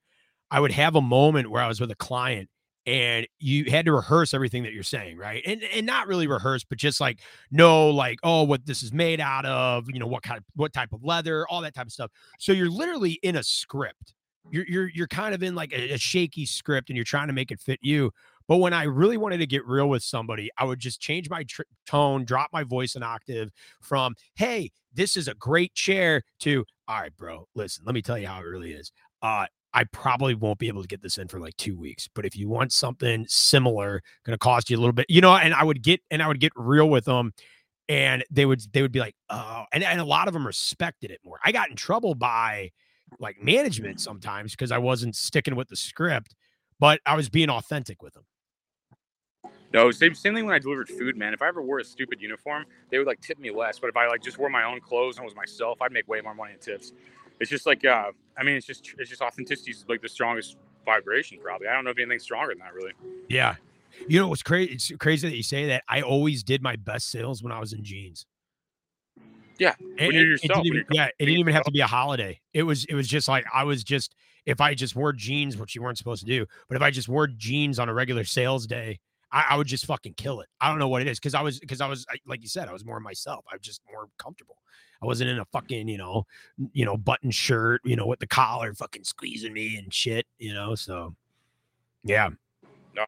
I 0.50 0.60
would 0.60 0.72
have 0.72 0.96
a 0.96 1.00
moment 1.00 1.50
where 1.50 1.62
I 1.62 1.68
was 1.68 1.80
with 1.80 1.90
a 1.90 1.96
client 1.96 2.48
and 2.86 3.26
you 3.38 3.70
had 3.70 3.84
to 3.86 3.92
rehearse 3.92 4.32
everything 4.32 4.62
that 4.62 4.72
you're 4.72 4.82
saying, 4.82 5.16
right? 5.16 5.42
And 5.46 5.62
and 5.62 5.86
not 5.86 6.08
really 6.08 6.26
rehearse, 6.26 6.64
but 6.64 6.78
just 6.78 7.00
like 7.00 7.20
know 7.50 7.90
like 7.90 8.18
oh 8.22 8.42
what 8.42 8.66
this 8.66 8.82
is 8.82 8.92
made 8.92 9.20
out 9.20 9.46
of, 9.46 9.88
you 9.90 9.98
know 9.98 10.06
what 10.06 10.22
kind 10.22 10.38
of 10.38 10.44
what 10.56 10.72
type 10.72 10.92
of 10.92 11.04
leather, 11.04 11.46
all 11.48 11.60
that 11.60 11.74
type 11.74 11.86
of 11.86 11.92
stuff. 11.92 12.10
So 12.38 12.52
you're 12.52 12.70
literally 12.70 13.18
in 13.22 13.36
a 13.36 13.42
script. 13.42 14.14
You're 14.50 14.64
you're 14.66 14.88
you're 14.88 15.06
kind 15.06 15.34
of 15.34 15.42
in 15.42 15.54
like 15.54 15.72
a, 15.72 15.92
a 15.92 15.98
shaky 15.98 16.46
script 16.46 16.88
and 16.88 16.96
you're 16.96 17.04
trying 17.04 17.28
to 17.28 17.32
make 17.32 17.50
it 17.50 17.60
fit 17.60 17.78
you. 17.82 18.10
But 18.48 18.56
when 18.56 18.72
I 18.72 18.82
really 18.82 19.16
wanted 19.16 19.38
to 19.38 19.46
get 19.46 19.64
real 19.64 19.88
with 19.88 20.02
somebody, 20.02 20.50
I 20.58 20.64
would 20.64 20.80
just 20.80 21.00
change 21.00 21.30
my 21.30 21.44
tr- 21.44 21.62
tone, 21.86 22.24
drop 22.24 22.50
my 22.52 22.64
voice 22.64 22.96
an 22.96 23.04
octave 23.04 23.52
from, 23.80 24.16
hey, 24.34 24.72
this 24.92 25.16
is 25.16 25.28
a 25.28 25.34
great 25.34 25.72
chair 25.74 26.24
to, 26.40 26.64
all 26.88 27.00
right, 27.00 27.16
bro, 27.16 27.46
listen, 27.54 27.84
let 27.86 27.94
me 27.94 28.02
tell 28.02 28.18
you 28.18 28.26
how 28.26 28.40
it 28.40 28.44
really 28.44 28.72
is. 28.72 28.90
Uh, 29.22 29.46
I 29.72 29.84
probably 29.84 30.34
won't 30.34 30.58
be 30.58 30.68
able 30.68 30.82
to 30.82 30.88
get 30.88 31.02
this 31.02 31.18
in 31.18 31.28
for 31.28 31.38
like 31.38 31.56
two 31.56 31.76
weeks, 31.78 32.08
but 32.14 32.26
if 32.26 32.36
you 32.36 32.48
want 32.48 32.72
something 32.72 33.24
similar, 33.28 34.02
going 34.24 34.34
to 34.34 34.38
cost 34.38 34.70
you 34.70 34.76
a 34.76 34.80
little 34.80 34.92
bit, 34.92 35.06
you 35.08 35.20
know, 35.20 35.34
and 35.34 35.54
I 35.54 35.62
would 35.62 35.82
get, 35.82 36.00
and 36.10 36.22
I 36.22 36.28
would 36.28 36.40
get 36.40 36.52
real 36.56 36.90
with 36.90 37.04
them 37.04 37.32
and 37.88 38.24
they 38.30 38.46
would, 38.46 38.62
they 38.72 38.82
would 38.82 38.92
be 38.92 39.00
like, 39.00 39.14
oh, 39.28 39.64
and, 39.72 39.84
and 39.84 40.00
a 40.00 40.04
lot 40.04 40.28
of 40.28 40.34
them 40.34 40.46
respected 40.46 41.10
it 41.10 41.20
more. 41.24 41.38
I 41.44 41.52
got 41.52 41.70
in 41.70 41.76
trouble 41.76 42.14
by 42.14 42.70
like 43.18 43.42
management 43.42 44.00
sometimes 44.00 44.52
because 44.52 44.72
I 44.72 44.78
wasn't 44.78 45.16
sticking 45.16 45.56
with 45.56 45.68
the 45.68 45.76
script, 45.76 46.34
but 46.78 47.00
I 47.06 47.16
was 47.16 47.28
being 47.28 47.50
authentic 47.50 48.02
with 48.02 48.14
them. 48.14 48.24
No, 49.72 49.90
same 49.92 50.14
same 50.14 50.34
thing 50.34 50.46
when 50.46 50.54
I 50.54 50.58
delivered 50.58 50.88
food, 50.88 51.16
man. 51.16 51.32
If 51.32 51.42
I 51.42 51.48
ever 51.48 51.62
wore 51.62 51.78
a 51.78 51.84
stupid 51.84 52.20
uniform, 52.20 52.64
they 52.90 52.98
would 52.98 53.06
like 53.06 53.20
tip 53.20 53.38
me 53.38 53.52
less. 53.52 53.78
But 53.78 53.88
if 53.88 53.96
I 53.96 54.08
like 54.08 54.20
just 54.20 54.36
wore 54.38 54.50
my 54.50 54.64
own 54.64 54.80
clothes 54.80 55.16
and 55.16 55.24
was 55.24 55.36
myself, 55.36 55.80
I'd 55.80 55.92
make 55.92 56.08
way 56.08 56.20
more 56.20 56.34
money 56.34 56.54
in 56.54 56.58
tips. 56.58 56.92
It's 57.40 57.50
just 57.50 57.66
like, 57.66 57.84
uh, 57.84 58.12
I 58.38 58.42
mean, 58.44 58.54
it's 58.54 58.66
just 58.66 58.94
it's 58.98 59.08
just 59.10 59.22
authenticity 59.22 59.70
is 59.72 59.84
like 59.88 60.02
the 60.02 60.08
strongest 60.08 60.56
vibration, 60.84 61.38
probably. 61.42 61.68
I 61.68 61.74
don't 61.74 61.84
know 61.84 61.90
if 61.90 61.98
anything's 61.98 62.22
stronger 62.22 62.50
than 62.52 62.58
that, 62.58 62.74
really. 62.74 62.92
Yeah. 63.28 63.56
You 64.08 64.20
know 64.20 64.28
what's 64.28 64.42
crazy? 64.42 64.72
It's 64.74 64.92
crazy 64.98 65.28
that 65.28 65.36
you 65.36 65.42
say 65.42 65.66
that. 65.68 65.82
I 65.88 66.02
always 66.02 66.42
did 66.42 66.62
my 66.62 66.76
best 66.76 67.10
sales 67.10 67.42
when 67.42 67.52
I 67.52 67.58
was 67.58 67.72
in 67.72 67.82
jeans. 67.82 68.26
Yeah, 69.58 69.74
And 69.78 70.06
when 70.08 70.12
you're 70.12 70.22
it- 70.22 70.24
it 70.24 70.28
yourself, 70.44 70.58
when 70.58 70.66
even- 70.68 70.84
yeah, 70.90 71.06
it 71.06 71.26
didn't 71.26 71.38
even 71.38 71.52
have 71.52 71.64
to 71.64 71.70
be 71.70 71.80
a 71.80 71.86
holiday. 71.86 72.40
It 72.54 72.62
was 72.62 72.84
it 72.86 72.94
was 72.94 73.06
just 73.08 73.28
like 73.28 73.44
I 73.52 73.64
was 73.64 73.84
just 73.84 74.14
if 74.46 74.60
I 74.60 74.74
just 74.74 74.96
wore 74.96 75.12
jeans, 75.12 75.56
which 75.58 75.74
you 75.74 75.82
weren't 75.82 75.98
supposed 75.98 76.20
to 76.20 76.26
do, 76.26 76.46
but 76.68 76.76
if 76.76 76.82
I 76.82 76.90
just 76.90 77.08
wore 77.08 77.26
jeans 77.26 77.78
on 77.78 77.88
a 77.90 77.94
regular 77.94 78.24
sales 78.24 78.66
day, 78.66 79.00
I, 79.32 79.46
I 79.50 79.56
would 79.56 79.66
just 79.66 79.86
fucking 79.86 80.14
kill 80.14 80.40
it. 80.40 80.48
I 80.60 80.68
don't 80.68 80.78
know 80.78 80.88
what 80.88 81.02
it 81.02 81.08
is 81.08 81.18
because 81.18 81.34
I 81.34 81.42
was 81.42 81.60
because 81.60 81.80
I 81.80 81.86
was 81.88 82.06
I- 82.10 82.18
like 82.26 82.42
you 82.42 82.48
said, 82.48 82.68
I 82.68 82.72
was 82.72 82.84
more 82.84 83.00
myself. 83.00 83.44
I 83.50 83.54
was 83.56 83.62
just 83.62 83.80
more 83.90 84.06
comfortable. 84.18 84.56
I 85.02 85.06
wasn't 85.06 85.30
in 85.30 85.38
a 85.38 85.44
fucking 85.46 85.88
you 85.88 85.98
know 85.98 86.26
you 86.72 86.84
know 86.84 86.96
button 86.96 87.30
shirt, 87.30 87.80
you 87.84 87.96
know, 87.96 88.06
with 88.06 88.18
the 88.18 88.26
collar 88.26 88.74
fucking 88.74 89.04
squeezing 89.04 89.52
me 89.52 89.76
and 89.76 89.92
shit, 89.92 90.26
you 90.38 90.52
know. 90.52 90.74
So 90.74 91.14
yeah, 92.04 92.30
No, 92.94 93.04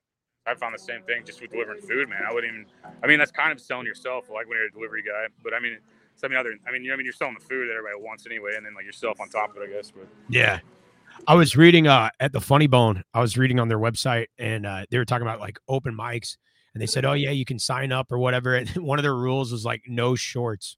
I 0.47 0.55
found 0.55 0.75
the 0.75 0.79
same 0.79 1.03
thing 1.03 1.23
just 1.25 1.41
with 1.41 1.51
delivering 1.51 1.81
food, 1.81 2.09
man. 2.09 2.23
I 2.29 2.33
wouldn't 2.33 2.53
even. 2.53 2.67
I 3.03 3.07
mean, 3.07 3.19
that's 3.19 3.31
kind 3.33 3.53
of 3.53 3.61
selling 3.61 3.87
yourself, 3.87 4.29
like 4.31 4.49
when 4.49 4.57
you're 4.59 4.67
a 4.67 4.71
delivery 4.73 5.03
guy. 5.03 5.27
But 5.43 5.55
I 5.55 5.61
mean, 5.61 5.79
something 6.17 6.37
other. 6.39 6.55
I 6.67 6.73
mean, 6.73 6.85
you 6.85 6.93
I 6.93 6.97
mean, 6.97 7.05
you're 7.05 7.13
selling 7.13 7.37
the 7.39 7.45
food 7.45 7.69
that 7.69 7.73
everybody 7.77 8.03
wants 8.03 8.27
anyway, 8.27 8.53
and 8.57 8.65
then 8.65 8.75
like 8.75 8.85
yourself 8.85 9.21
on 9.21 9.29
top 9.29 9.57
of 9.57 9.63
it, 9.63 9.69
I 9.71 9.73
guess. 9.73 9.91
But 9.91 10.07
Yeah. 10.29 10.61
I 11.29 11.35
was 11.35 11.57
reading 11.57 11.87
uh 11.87 12.11
at 12.19 12.33
the 12.33 12.41
Funny 12.41 12.67
Bone. 12.67 13.05
I 13.15 13.21
was 13.21 13.39
reading 13.39 13.61
on 13.61 13.69
their 13.69 13.79
website 13.79 14.27
and 14.39 14.67
uh 14.67 14.87
they 14.91 14.99
were 14.99 15.05
talking 15.05 15.27
about 15.27 15.41
like 15.41 15.59
open 15.69 15.97
mics 15.97 16.37
and 16.75 16.83
they 16.83 16.87
said, 16.87 17.05
"Oh 17.05 17.13
yeah, 17.13 17.31
you 17.31 17.45
can 17.45 17.59
sign 17.59 17.93
up 17.93 18.11
or 18.11 18.19
whatever." 18.19 18.55
And 18.63 18.69
one 18.79 18.99
of 18.99 19.03
their 19.03 19.15
rules 19.15 19.53
was 19.53 19.65
like 19.65 19.83
no 19.87 20.15
shorts. 20.15 20.77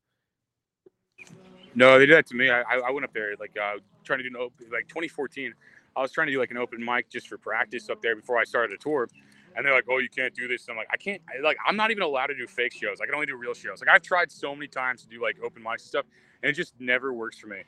no, 1.75 1.99
they 1.99 2.07
did 2.07 2.17
that 2.17 2.27
to 2.27 2.35
me. 2.35 2.51
I, 2.51 2.63
I 2.63 2.91
went 2.91 3.05
up 3.05 3.15
there 3.15 3.35
like 3.41 3.57
uh, 3.57 3.79
trying 4.05 4.19
to 4.19 4.23
do 4.29 4.37
an 4.37 4.37
open, 4.37 4.67
like 4.71 4.87
2014. 4.89 5.55
I 5.97 6.01
was 6.03 6.13
trying 6.13 6.27
to 6.27 6.33
do 6.33 6.41
like 6.41 6.51
an 6.51 6.57
open 6.59 6.85
mic 6.85 7.09
just 7.09 7.29
for 7.29 7.39
practice 7.39 7.89
up 7.89 8.03
there 8.03 8.17
before 8.17 8.39
I 8.39 8.45
started 8.45 8.75
a 8.75 8.79
tour. 8.79 9.09
And 9.57 9.65
they're 9.65 9.73
like, 9.73 9.87
"Oh, 9.89 9.99
you 9.99 10.09
can't 10.09 10.35
do 10.35 10.49
this." 10.49 10.67
And 10.67 10.73
I'm 10.73 10.77
like, 10.77 10.89
"I 10.93 10.97
can't. 10.97 11.23
I, 11.29 11.41
like, 11.41 11.57
I'm 11.67 11.77
not 11.77 11.91
even 11.91 12.03
allowed 12.03 12.27
to 12.27 12.35
do 12.35 12.47
fake 12.47 12.75
shows. 12.75 13.01
I 13.01 13.07
can 13.07 13.15
only 13.15 13.27
do 13.27 13.37
real 13.37 13.55
shows. 13.55 13.81
Like, 13.81 13.89
I've 13.89 14.03
tried 14.03 14.31
so 14.31 14.55
many 14.55 14.67
times 14.67 15.03
to 15.03 15.09
do 15.09 15.23
like 15.23 15.37
open 15.43 15.63
mics 15.63 15.73
and 15.73 15.81
stuff, 15.83 16.07
and 16.43 16.51
it 16.51 16.55
just 16.55 16.75
never 16.81 17.13
works 17.15 17.39
for 17.39 17.47
me. 17.47 17.63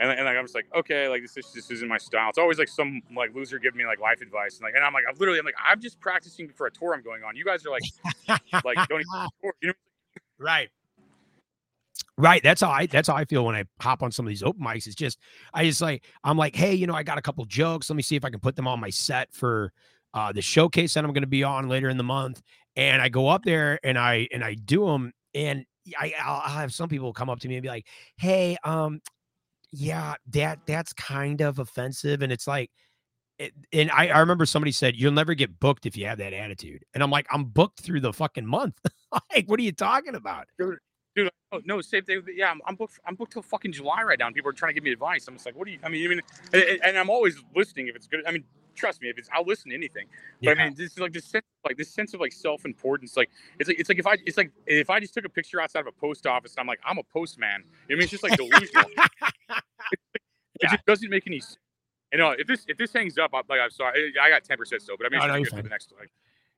And, 0.00 0.10
and 0.10 0.24
like, 0.24 0.36
I'm 0.36 0.44
just 0.44 0.54
like, 0.54 0.66
okay, 0.74 1.08
like 1.08 1.22
this, 1.22 1.34
this, 1.34 1.52
this 1.52 1.70
isn't 1.70 1.88
my 1.88 1.98
style. 1.98 2.30
It's 2.30 2.38
always 2.38 2.58
like 2.58 2.68
some 2.68 3.02
like 3.14 3.34
loser 3.34 3.58
giving 3.58 3.78
me 3.78 3.86
like 3.86 4.00
life 4.00 4.22
advice, 4.22 4.56
and 4.56 4.64
like, 4.64 4.74
and 4.74 4.82
I'm 4.82 4.94
like, 4.94 5.04
I'm 5.08 5.14
literally, 5.18 5.38
I'm 5.38 5.44
like, 5.44 5.54
I'm 5.62 5.80
just 5.80 6.00
practicing 6.00 6.48
for 6.48 6.66
a 6.66 6.70
tour 6.70 6.94
I'm 6.94 7.02
going 7.02 7.22
on. 7.22 7.36
You 7.36 7.44
guys 7.44 7.64
are 7.66 7.70
like, 7.70 7.82
like, 8.64 8.88
don't 8.88 9.02
even, 9.02 9.28
you 9.60 9.68
know, 9.68 9.74
Right. 10.40 10.70
Right. 12.16 12.42
That's 12.42 12.60
how 12.60 12.70
I 12.70 12.86
that's 12.86 13.08
how 13.08 13.14
I 13.14 13.24
feel 13.24 13.44
when 13.44 13.54
I 13.54 13.64
hop 13.80 14.02
on 14.02 14.10
some 14.10 14.26
of 14.26 14.28
these 14.28 14.42
open 14.42 14.62
mics. 14.62 14.86
It's 14.86 14.94
just 14.94 15.18
I 15.54 15.64
just 15.64 15.80
like 15.80 16.04
I'm 16.24 16.36
like, 16.36 16.56
hey, 16.56 16.74
you 16.74 16.86
know, 16.86 16.94
I 16.94 17.02
got 17.02 17.18
a 17.18 17.22
couple 17.22 17.44
jokes. 17.44 17.88
Let 17.88 17.96
me 17.96 18.02
see 18.02 18.16
if 18.16 18.24
I 18.24 18.30
can 18.30 18.40
put 18.40 18.56
them 18.56 18.66
on 18.66 18.80
my 18.80 18.90
set 18.90 19.32
for 19.32 19.72
uh 20.12 20.32
the 20.32 20.42
showcase 20.42 20.94
that 20.94 21.04
I'm 21.04 21.12
gonna 21.12 21.26
be 21.26 21.44
on 21.44 21.68
later 21.68 21.88
in 21.88 21.96
the 21.96 22.04
month. 22.04 22.42
And 22.76 23.00
I 23.00 23.08
go 23.08 23.28
up 23.28 23.42
there 23.44 23.78
and 23.84 23.98
I 23.98 24.28
and 24.32 24.44
I 24.44 24.54
do 24.54 24.86
them 24.86 25.12
and 25.34 25.64
I 25.98 26.14
I'll, 26.22 26.42
I'll 26.44 26.58
have 26.58 26.74
some 26.74 26.88
people 26.88 27.12
come 27.12 27.30
up 27.30 27.40
to 27.40 27.48
me 27.48 27.56
and 27.56 27.62
be 27.62 27.68
like, 27.68 27.86
hey, 28.16 28.56
um, 28.64 29.00
yeah, 29.72 30.14
that 30.30 30.60
that's 30.66 30.92
kind 30.92 31.40
of 31.40 31.58
offensive. 31.58 32.22
And 32.22 32.32
it's 32.32 32.46
like 32.46 32.70
it, 33.38 33.52
and 33.72 33.90
I, 33.90 34.08
I 34.08 34.18
remember 34.20 34.46
somebody 34.46 34.72
said 34.72 34.96
you'll 34.96 35.12
never 35.12 35.34
get 35.34 35.58
booked 35.60 35.86
if 35.86 35.96
you 35.96 36.06
have 36.06 36.18
that 36.18 36.32
attitude. 36.32 36.84
And 36.94 37.02
I'm 37.02 37.10
like, 37.10 37.26
I'm 37.30 37.44
booked 37.44 37.80
through 37.80 38.00
the 38.00 38.12
fucking 38.12 38.46
month. 38.46 38.78
like, 39.34 39.48
what 39.48 39.58
are 39.58 39.62
you 39.62 39.72
talking 39.72 40.14
about? 40.14 40.46
dude. 41.16 41.30
Oh, 41.52 41.60
no, 41.64 41.80
same 41.80 42.04
thing. 42.04 42.22
Yeah, 42.34 42.50
I'm, 42.50 42.60
I'm 42.66 42.76
booked. 42.76 43.00
I'm 43.04 43.14
booked 43.14 43.32
till 43.32 43.42
fucking 43.42 43.72
July 43.72 44.02
right 44.02 44.18
now. 44.18 44.26
And 44.26 44.34
people 44.34 44.50
are 44.50 44.54
trying 44.54 44.70
to 44.70 44.74
give 44.74 44.84
me 44.84 44.92
advice. 44.92 45.26
I'm 45.26 45.34
just 45.34 45.46
like, 45.46 45.56
what 45.56 45.66
do 45.66 45.72
you? 45.72 45.78
I 45.82 45.88
mean, 45.88 46.04
I 46.04 46.08
mean, 46.08 46.20
and, 46.52 46.80
and 46.84 46.98
I'm 46.98 47.10
always 47.10 47.36
listening 47.54 47.88
if 47.88 47.96
it's 47.96 48.06
good. 48.06 48.22
I 48.26 48.32
mean, 48.32 48.44
trust 48.80 49.00
me, 49.02 49.08
if 49.08 49.18
it's, 49.18 49.28
I'll 49.32 49.44
listen 49.44 49.70
to 49.70 49.76
anything. 49.76 50.06
But 50.42 50.58
I 50.58 50.64
mean, 50.64 50.74
this 50.74 50.92
is 50.92 50.98
like 50.98 51.12
this 51.12 51.24
sense, 51.24 51.44
like 51.64 51.76
this 51.76 51.90
sense 51.90 52.14
of 52.14 52.20
like 52.20 52.32
self-importance. 52.32 53.16
Like 53.16 53.30
it's 53.58 53.68
like 53.68 53.78
it's 53.78 53.88
like 53.88 53.98
if 53.98 54.06
I 54.06 54.16
it's 54.26 54.36
like 54.36 54.50
if 54.66 54.90
I 54.90 54.98
just 54.98 55.14
took 55.14 55.24
a 55.24 55.28
picture 55.28 55.60
outside 55.60 55.80
of 55.80 55.86
a 55.86 55.92
post 55.92 56.26
office, 56.26 56.52
and 56.52 56.60
I'm 56.60 56.66
like, 56.66 56.80
I'm 56.84 56.98
a 56.98 57.02
postman. 57.04 57.62
I 57.88 57.92
mean, 57.92 58.02
it's 58.02 58.10
just 58.10 58.22
like 58.22 58.36
delusional. 58.36 58.86
it 59.50 59.62
Yeah. 60.62 60.70
just 60.72 60.86
doesn't 60.86 61.10
make 61.10 61.26
any 61.26 61.40
sense. 61.40 61.58
You 62.12 62.18
know, 62.18 62.30
if 62.30 62.46
this 62.46 62.64
if 62.66 62.76
this 62.76 62.92
hangs 62.92 63.18
up, 63.18 63.30
I'm, 63.34 63.42
like 63.48 63.60
I'm 63.60 63.70
sorry, 63.70 64.12
I 64.20 64.30
got 64.30 64.42
ten 64.42 64.56
percent 64.56 64.82
still, 64.82 64.96
but 64.96 65.06
I 65.06 65.10
mean, 65.10 65.20
No, 65.20 65.26
it's 65.26 65.28
no, 65.28 65.34
no, 65.34 65.36
you're 65.38 65.44
good 65.44 65.56
for 65.56 65.62
the 65.62 65.68
next. 65.68 65.92
Like, 65.98 66.10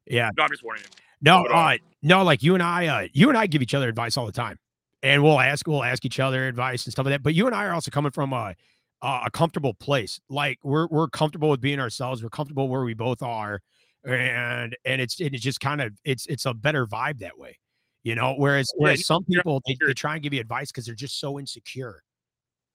Yeah. 0.07 0.31
no, 0.37 0.45
I'm 0.45 0.51
just 0.51 0.63
warning 0.65 0.85
you. 0.85 0.91
No, 1.21 1.45
uh, 1.47 1.77
no, 2.03 2.25
like 2.25 2.43
you 2.43 2.55
and 2.55 2.63
I, 2.63 2.87
uh, 2.87 3.09
you 3.13 3.29
and 3.29 3.37
I 3.37 3.47
give 3.47 3.63
each 3.63 3.75
other 3.75 3.89
advice 3.89 4.17
all 4.17 4.27
the 4.27 4.33
time, 4.33 4.59
and 5.03 5.23
we'll 5.23 5.39
ask, 5.39 5.67
we'll 5.69 5.85
ask 5.85 6.05
each 6.05 6.19
other 6.19 6.49
advice 6.49 6.85
and 6.87 6.93
stuff 6.93 7.05
like 7.05 7.13
that. 7.15 7.23
But 7.23 7.35
you 7.35 7.47
and 7.47 7.55
I 7.55 7.67
are 7.67 7.73
also 7.75 7.91
coming 7.91 8.11
from 8.11 8.33
a 8.33 8.55
a 9.03 9.31
comfortable 9.31 9.75
place. 9.75 10.21
Like 10.29 10.59
we're 10.63 10.87
we're 10.89 11.09
comfortable 11.09 11.51
with 11.51 11.61
being 11.61 11.81
ourselves. 11.81 12.23
We're 12.23 12.31
comfortable 12.31 12.69
where 12.69 12.83
we 12.83 12.95
both 12.95 13.23
are, 13.23 13.61
and 14.05 14.77
and 14.85 15.01
it's 15.01 15.21
it's 15.21 15.41
just 15.41 15.61
kind 15.61 15.81
of 15.81 15.93
it's 16.05 16.27
it's 16.27 16.47
a 16.47 16.55
better 16.55 16.87
vibe 16.87 17.19
that 17.21 17.39
way, 17.39 17.59
you 18.05 18.15
know. 18.15 18.35
Whereas 18.37 18.73
Yeah, 18.77 18.85
whereas 18.85 19.07
some 19.07 19.25
people 19.25 19.61
they, 19.67 19.77
they 19.87 19.95
try 19.95 20.15
and 20.15 20.23
give 20.23 20.33
you 20.33 20.41
advice 20.41 20.71
because 20.71 20.87
they're 20.87 20.95
just 20.95 21.19
so 21.19 21.39
insecure, 21.39 22.03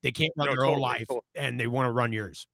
they 0.04 0.12
can't 0.12 0.34
run 0.36 0.48
No, 0.48 0.56
their 0.56 0.66
own 0.66 0.80
life 0.80 1.08
totally. 1.08 1.22
and 1.36 1.60
they 1.60 1.68
want 1.68 1.88
to 1.88 1.92
run 1.92 2.12
yours. 2.12 2.48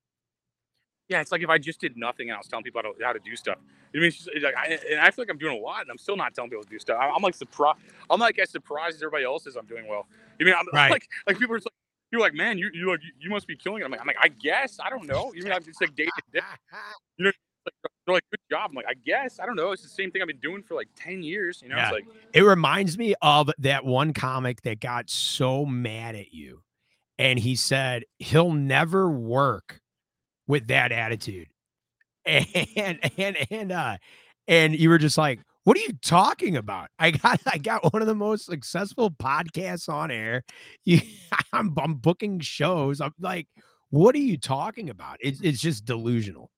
Yeah, 1.09 1.19
it's 1.21 1.31
like 1.31 1.41
if 1.41 1.49
I 1.49 1.57
just 1.57 1.81
did 1.81 1.97
nothing 1.97 2.29
and 2.29 2.35
I 2.35 2.37
was 2.37 2.47
telling 2.47 2.63
people 2.63 2.81
how 2.83 2.91
to, 2.91 3.03
how 3.03 3.13
to 3.13 3.19
do 3.19 3.35
stuff. 3.35 3.57
I 3.93 3.97
mean, 3.97 4.05
it's 4.07 4.23
just, 4.23 4.29
like, 4.41 4.55
I, 4.55 4.79
and 4.89 4.99
I 4.99 5.11
feel 5.11 5.23
like 5.23 5.29
I'm 5.29 5.37
doing 5.37 5.55
a 5.55 5.61
lot, 5.61 5.81
and 5.81 5.91
I'm 5.91 5.97
still 5.97 6.15
not 6.15 6.33
telling 6.33 6.49
people 6.49 6.63
to 6.63 6.69
do 6.69 6.79
stuff. 6.79 6.97
I'm, 6.99 7.11
I'm 7.15 7.21
like 7.21 7.35
surprised. 7.35 7.79
I'm 8.09 8.19
like 8.19 8.39
as 8.39 8.49
surprised 8.49 8.95
as 8.95 9.03
everybody 9.03 9.25
else 9.25 9.45
is. 9.45 9.55
I'm 9.55 9.65
doing 9.65 9.87
well. 9.87 10.07
You 10.39 10.45
mean 10.45 10.55
I'm 10.57 10.65
Right. 10.73 10.89
like 10.91 11.07
like 11.27 11.37
people 11.37 11.55
are 11.55 11.57
just 11.59 11.67
like 11.67 11.73
you're 12.13 12.21
like 12.21 12.33
man, 12.35 12.57
you 12.57 12.69
you 12.73 12.89
like 12.89 13.01
you 13.19 13.29
must 13.29 13.47
be 13.47 13.57
killing 13.57 13.81
it. 13.81 13.85
I'm 13.85 13.91
like 13.91 13.99
I'm 13.99 14.07
like 14.07 14.15
I 14.21 14.29
guess 14.29 14.79
I 14.79 14.89
don't 14.89 15.07
know. 15.07 15.33
You 15.35 15.51
I'm 15.51 15.63
just 15.63 15.81
like 15.81 15.93
day 15.95 16.05
to 16.05 16.39
day. 16.39 16.45
Like, 17.65 17.85
they're 18.05 18.13
like 18.15 18.23
good 18.29 18.39
job. 18.51 18.69
I'm 18.71 18.75
like 18.75 18.85
I 18.89 18.93
guess 19.05 19.39
I 19.39 19.45
don't 19.45 19.55
know. 19.55 19.71
It's 19.71 19.81
the 19.81 19.87
same 19.89 20.11
thing 20.11 20.21
I've 20.21 20.27
been 20.27 20.37
doing 20.37 20.61
for 20.63 20.75
like 20.75 20.89
ten 20.95 21.23
years. 21.23 21.61
You 21.63 21.69
know, 21.69 21.77
Yeah. 21.77 21.83
it's 21.85 21.93
like 21.93 22.05
It 22.33 22.41
reminds 22.41 22.97
me 22.97 23.15
of 23.21 23.49
that 23.59 23.85
one 23.85 24.13
comic 24.13 24.61
that 24.63 24.79
got 24.81 25.09
so 25.09 25.65
mad 25.65 26.15
at 26.15 26.33
you. 26.33 26.61
And 27.17 27.39
he 27.39 27.55
said 27.55 28.03
he'll 28.19 28.51
never 28.51 29.09
work 29.09 29.79
with 30.47 30.67
that 30.67 30.91
attitude. 30.91 31.47
And 32.25 32.99
and 33.17 33.37
and 33.49 33.71
uh 33.71 33.97
and 34.47 34.75
you 34.77 34.89
were 34.89 34.97
just 34.97 35.17
like, 35.17 35.39
what 35.63 35.77
are 35.77 35.81
you 35.81 35.93
talking 36.01 36.57
about? 36.57 36.89
I 36.99 37.11
got 37.11 37.39
I 37.45 37.57
got 37.57 37.93
one 37.93 38.01
of 38.01 38.07
the 38.07 38.15
most 38.15 38.45
successful 38.45 39.11
podcasts 39.11 39.89
on 39.89 40.11
air. 40.11 40.43
You, 40.85 41.01
I'm 41.53 41.73
I'm 41.77 41.95
booking 41.95 42.39
shows. 42.39 43.01
I'm 43.01 43.13
like, 43.19 43.47
what 43.89 44.15
are 44.15 44.19
you 44.19 44.37
talking 44.37 44.89
about? 44.89 45.17
It's 45.21 45.41
it's 45.41 45.61
just 45.61 45.85
delusional. 45.85 46.49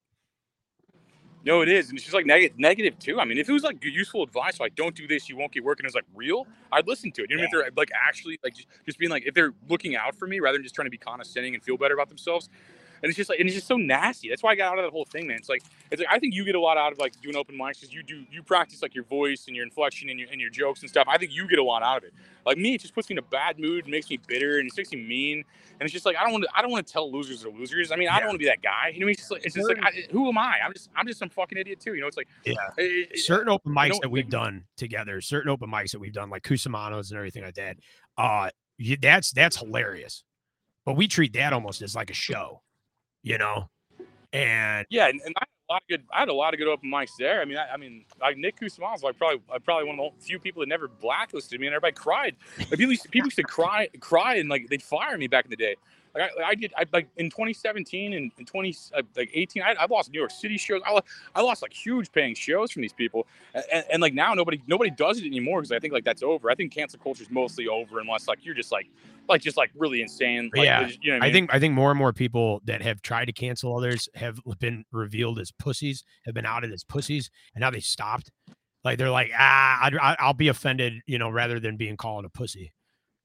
No, 1.45 1.61
it 1.61 1.69
is, 1.69 1.89
and 1.89 1.97
it's 1.97 2.05
just 2.05 2.15
like 2.15 2.25
negative, 2.25 2.57
negative 2.57 2.97
too. 2.97 3.19
I 3.19 3.25
mean, 3.25 3.37
if 3.37 3.47
it 3.47 3.53
was 3.53 3.61
like 3.61 3.77
useful 3.83 4.23
advice, 4.23 4.59
like 4.59 4.73
don't 4.73 4.95
do 4.95 5.07
this, 5.07 5.29
you 5.29 5.37
won't 5.37 5.51
get 5.51 5.63
work, 5.63 5.79
and 5.79 5.85
it's 5.85 5.93
like 5.93 6.05
real, 6.15 6.47
I'd 6.71 6.87
listen 6.87 7.11
to 7.11 7.23
it. 7.23 7.29
You 7.29 7.37
know, 7.37 7.43
if 7.43 7.51
they're 7.51 7.69
like 7.77 7.91
actually 7.93 8.39
like 8.43 8.55
just, 8.55 8.67
just 8.83 8.97
being 8.97 9.11
like 9.11 9.27
if 9.27 9.35
they're 9.35 9.53
looking 9.69 9.95
out 9.95 10.15
for 10.15 10.27
me 10.27 10.39
rather 10.39 10.57
than 10.57 10.63
just 10.63 10.73
trying 10.73 10.87
to 10.87 10.91
be 10.91 10.97
condescending 10.97 11.53
and 11.53 11.63
feel 11.63 11.77
better 11.77 11.93
about 11.93 12.09
themselves. 12.09 12.49
And 13.03 13.09
it's 13.09 13.17
just 13.17 13.29
like, 13.29 13.39
and 13.39 13.47
it's 13.47 13.55
just 13.55 13.67
so 13.67 13.77
nasty. 13.77 14.29
That's 14.29 14.41
why 14.43 14.51
I 14.51 14.55
got 14.55 14.71
out 14.71 14.79
of 14.79 14.85
that 14.85 14.91
whole 14.91 15.05
thing, 15.05 15.27
man. 15.27 15.37
It's 15.37 15.49
like, 15.49 15.63
it's 15.91 15.99
like 16.01 16.09
I 16.11 16.19
think 16.19 16.33
you 16.33 16.43
get 16.45 16.55
a 16.55 16.59
lot 16.59 16.77
out 16.77 16.91
of 16.91 16.97
like 16.97 17.19
doing 17.21 17.35
open 17.35 17.55
mics 17.57 17.79
because 17.81 17.93
you 17.93 18.03
do 18.03 18.25
you 18.31 18.41
practice 18.43 18.81
like 18.81 18.95
your 18.95 19.03
voice 19.03 19.45
and 19.47 19.55
your 19.55 19.65
inflection 19.65 20.09
and 20.09 20.19
your 20.19 20.29
and 20.31 20.39
your 20.41 20.49
jokes 20.49 20.81
and 20.81 20.89
stuff. 20.89 21.07
I 21.07 21.17
think 21.17 21.33
you 21.33 21.47
get 21.47 21.59
a 21.59 21.63
lot 21.63 21.83
out 21.83 21.97
of 21.97 22.03
it. 22.05 22.13
Like 22.45 22.57
me, 22.57 22.75
it 22.75 22.81
just 22.81 22.93
puts 22.95 23.09
me 23.09 23.13
in 23.15 23.19
a 23.19 23.21
bad 23.23 23.59
mood, 23.59 23.87
makes 23.87 24.09
me 24.09 24.19
bitter, 24.27 24.59
and 24.59 24.67
it 24.67 24.73
makes 24.77 24.91
me 24.91 25.01
mean. 25.03 25.43
And 25.79 25.81
it's 25.85 25.93
just 25.93 26.05
like 26.05 26.15
I 26.15 26.23
don't 26.23 26.31
want 26.31 26.43
to. 26.45 26.49
I 26.55 26.61
don't 26.61 26.71
want 26.71 26.85
to 26.87 26.93
tell 26.93 27.11
losers 27.11 27.43
are 27.45 27.49
losers. 27.49 27.91
I 27.91 27.95
mean, 27.95 28.07
I 28.07 28.19
don't 28.19 28.27
want 28.27 28.35
to 28.35 28.39
be 28.39 28.45
that 28.45 28.61
guy. 28.61 28.91
You 28.93 29.01
know, 29.01 29.07
it's 29.07 29.19
just 29.19 29.31
like 29.31 29.45
it's 29.45 29.55
just 29.55 29.67
like 29.67 29.79
I, 29.83 29.91
who 30.11 30.29
am 30.29 30.37
I? 30.37 30.59
I'm 30.63 30.73
just 30.73 30.89
I'm 30.95 31.05
just 31.07 31.19
some 31.19 31.29
fucking 31.29 31.57
idiot 31.57 31.79
too. 31.81 31.93
You 31.95 32.01
know, 32.01 32.07
it's 32.07 32.17
like 32.17 32.27
Yeah. 32.45 32.53
it- 32.77 33.09
it- 33.11 33.19
certain 33.19 33.49
open 33.49 33.73
mics 33.73 33.99
that 34.01 34.09
we've 34.09 34.29
done 34.29 34.63
together, 34.77 35.19
certain 35.21 35.49
open 35.49 35.69
mics 35.69 35.91
that 35.91 35.99
we've 35.99 36.13
done, 36.13 36.29
like 36.29 36.43
Kusamanos 36.43 37.09
and 37.09 37.17
everything 37.17 37.43
like 37.43 37.55
that. 37.55 37.77
Uh, 38.17 38.49
that's 39.01 39.31
that's 39.31 39.57
hilarious. 39.57 40.23
But 40.85 40.95
we 40.95 41.07
treat 41.07 41.33
that 41.33 41.51
almost 41.51 41.81
as 41.81 41.95
like 41.95 42.09
a 42.09 42.13
show, 42.13 42.61
you 43.25 43.37
know. 43.37 43.67
And 44.31 44.85
Yeah, 44.89 45.07
and, 45.07 45.19
and 45.25 45.33
I 45.37 45.41
had 45.41 45.69
a 45.69 45.73
lot 45.73 45.81
of 45.81 45.87
good. 45.89 46.03
I 46.13 46.19
had 46.19 46.29
a 46.29 46.33
lot 46.33 46.53
of 46.53 46.59
good 46.59 46.67
open 46.67 46.89
mics 46.89 47.11
there. 47.19 47.41
I 47.41 47.45
mean, 47.45 47.57
I, 47.57 47.73
I 47.73 47.77
mean, 47.77 48.05
like 48.21 48.37
Nick 48.37 48.59
Kusman's 48.59 49.03
like 49.03 49.17
probably 49.17 49.41
probably 49.65 49.87
one 49.87 49.99
of 49.99 50.11
the 50.17 50.25
few 50.25 50.39
people 50.39 50.61
that 50.61 50.69
never 50.69 50.87
blacklisted 50.87 51.59
me, 51.59 51.67
and 51.67 51.75
everybody 51.75 51.93
cried. 51.93 52.35
Like, 52.57 52.69
people 52.69 52.91
used 52.91 53.03
to, 53.03 53.09
people 53.09 53.27
used 53.27 53.37
to 53.37 53.43
cry, 53.43 53.89
cry, 53.99 54.35
and 54.35 54.47
like 54.47 54.67
they'd 54.69 54.83
fire 54.83 55.17
me 55.17 55.27
back 55.27 55.45
in 55.45 55.49
the 55.49 55.57
day. 55.57 55.75
Like 56.15 56.31
I, 56.39 56.49
I 56.49 56.55
did, 56.55 56.73
I 56.77 56.85
like 56.93 57.07
in 57.17 57.29
2017 57.29 58.13
and 58.13 58.31
in 58.37 58.45
20 58.45 58.75
uh, 58.93 59.01
like 59.15 59.29
18, 59.33 59.61
I, 59.61 59.75
I 59.79 59.85
lost 59.85 60.11
New 60.11 60.19
York 60.19 60.31
City 60.31 60.57
shows. 60.57 60.81
I, 60.85 60.99
I 61.35 61.41
lost 61.41 61.61
like 61.61 61.73
huge 61.73 62.11
paying 62.11 62.33
shows 62.35 62.71
from 62.71 62.81
these 62.81 62.93
people, 62.93 63.27
and, 63.53 63.85
and, 63.91 64.01
like 64.01 64.13
now 64.13 64.33
nobody 64.33 64.61
nobody 64.67 64.89
does 64.89 65.19
it 65.19 65.25
anymore 65.25 65.61
because 65.61 65.71
I 65.71 65.79
think 65.79 65.93
like 65.93 66.05
that's 66.05 66.23
over. 66.23 66.49
I 66.49 66.55
think 66.55 66.71
cancel 66.71 66.99
culture 66.99 67.23
is 67.23 67.29
mostly 67.29 67.67
over 67.67 67.99
unless 67.99 68.27
like 68.27 68.45
you're 68.45 68.55
just 68.55 68.71
like 68.71 68.87
like 69.27 69.41
just 69.41 69.57
like 69.57 69.71
really 69.75 70.01
insane. 70.01 70.49
Like, 70.55 70.65
Yeah, 70.65 70.89
you 71.01 71.17
know, 71.17 71.25
I, 71.25 71.29
I 71.29 71.31
think 71.31 71.53
I 71.53 71.59
think 71.59 71.73
more 71.73 71.91
and 71.91 71.97
more 71.97 72.13
people 72.13 72.61
that 72.65 72.81
have 72.81 73.01
tried 73.01 73.25
to 73.25 73.33
cancel 73.33 73.75
others 73.77 74.07
have 74.15 74.39
been 74.59 74.85
revealed 74.91 75.39
as 75.39 75.51
pussies, 75.51 76.03
have 76.25 76.33
been 76.33 76.45
outed 76.45 76.71
as 76.71 76.83
pussies, 76.83 77.29
and 77.53 77.61
now 77.61 77.71
they 77.71 77.81
stopped. 77.81 78.31
Like 78.85 78.99
they're 78.99 79.09
like, 79.09 79.31
ah, 79.37 79.79
I'd, 79.81 79.95
I- 79.95 80.15
I'll 80.19 80.33
be 80.33 80.47
offended, 80.47 80.93
you 81.07 81.17
know, 81.17 81.29
rather 81.29 81.59
than 81.59 81.75
being 81.75 81.97
called 81.97 82.23
a 82.23 82.29
pussy. 82.29 82.71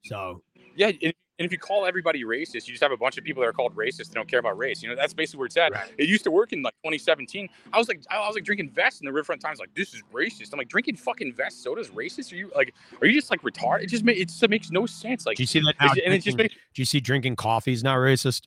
So 0.05 0.41
Yeah, 0.75 0.91
and, 1.03 1.13
and 1.41 1.47
if 1.47 1.51
you 1.51 1.57
call 1.57 1.87
everybody 1.87 2.23
racist, 2.23 2.67
you 2.67 2.73
just 2.73 2.83
have 2.83 2.91
a 2.91 2.97
bunch 2.97 3.17
of 3.17 3.23
people 3.23 3.41
that 3.41 3.47
are 3.47 3.53
called 3.53 3.75
racist 3.75 4.09
that 4.09 4.13
don't 4.13 4.27
care 4.27 4.37
about 4.37 4.59
race. 4.59 4.83
You 4.83 4.89
know, 4.89 4.95
that's 4.95 5.11
basically 5.11 5.39
where 5.39 5.47
it's 5.47 5.57
at. 5.57 5.71
Right. 5.71 5.91
It 5.97 6.07
used 6.07 6.23
to 6.25 6.29
work 6.29 6.53
in 6.53 6.61
like 6.61 6.75
2017. 6.83 7.49
I 7.73 7.79
was 7.79 7.87
like, 7.87 8.03
I 8.11 8.19
was 8.27 8.35
like 8.35 8.43
drinking 8.43 8.69
Vess 8.69 9.01
in 9.01 9.07
the 9.07 9.11
Riverfront 9.11 9.41
Times, 9.41 9.57
like 9.57 9.73
this 9.73 9.95
is 9.95 10.03
racist. 10.13 10.53
I'm 10.53 10.59
like 10.59 10.69
drinking 10.69 10.97
fucking 10.97 11.33
Vess 11.33 11.53
soda 11.53 11.81
is 11.81 11.89
racist. 11.89 12.31
Are 12.31 12.35
you 12.35 12.51
like, 12.55 12.75
are 13.01 13.07
you 13.07 13.13
just 13.19 13.31
like 13.31 13.41
retarded? 13.41 13.85
It 13.85 13.87
just 13.87 14.03
ma- 14.03 14.11
it 14.11 14.25
just 14.27 14.47
makes 14.47 14.69
no 14.69 14.85
sense. 14.85 15.25
Like, 15.25 15.37
do 15.37 15.41
you 15.41 15.47
see 15.47 15.61
that? 15.61 15.73
Now, 15.81 15.93
and 16.05 16.13
it 16.13 16.19
just 16.21 16.37
makes 16.37 16.53
do 16.53 16.81
you 16.83 16.85
see 16.85 16.99
drinking 16.99 17.37
coffee 17.37 17.73
is 17.73 17.83
not 17.83 17.97
racist? 17.97 18.43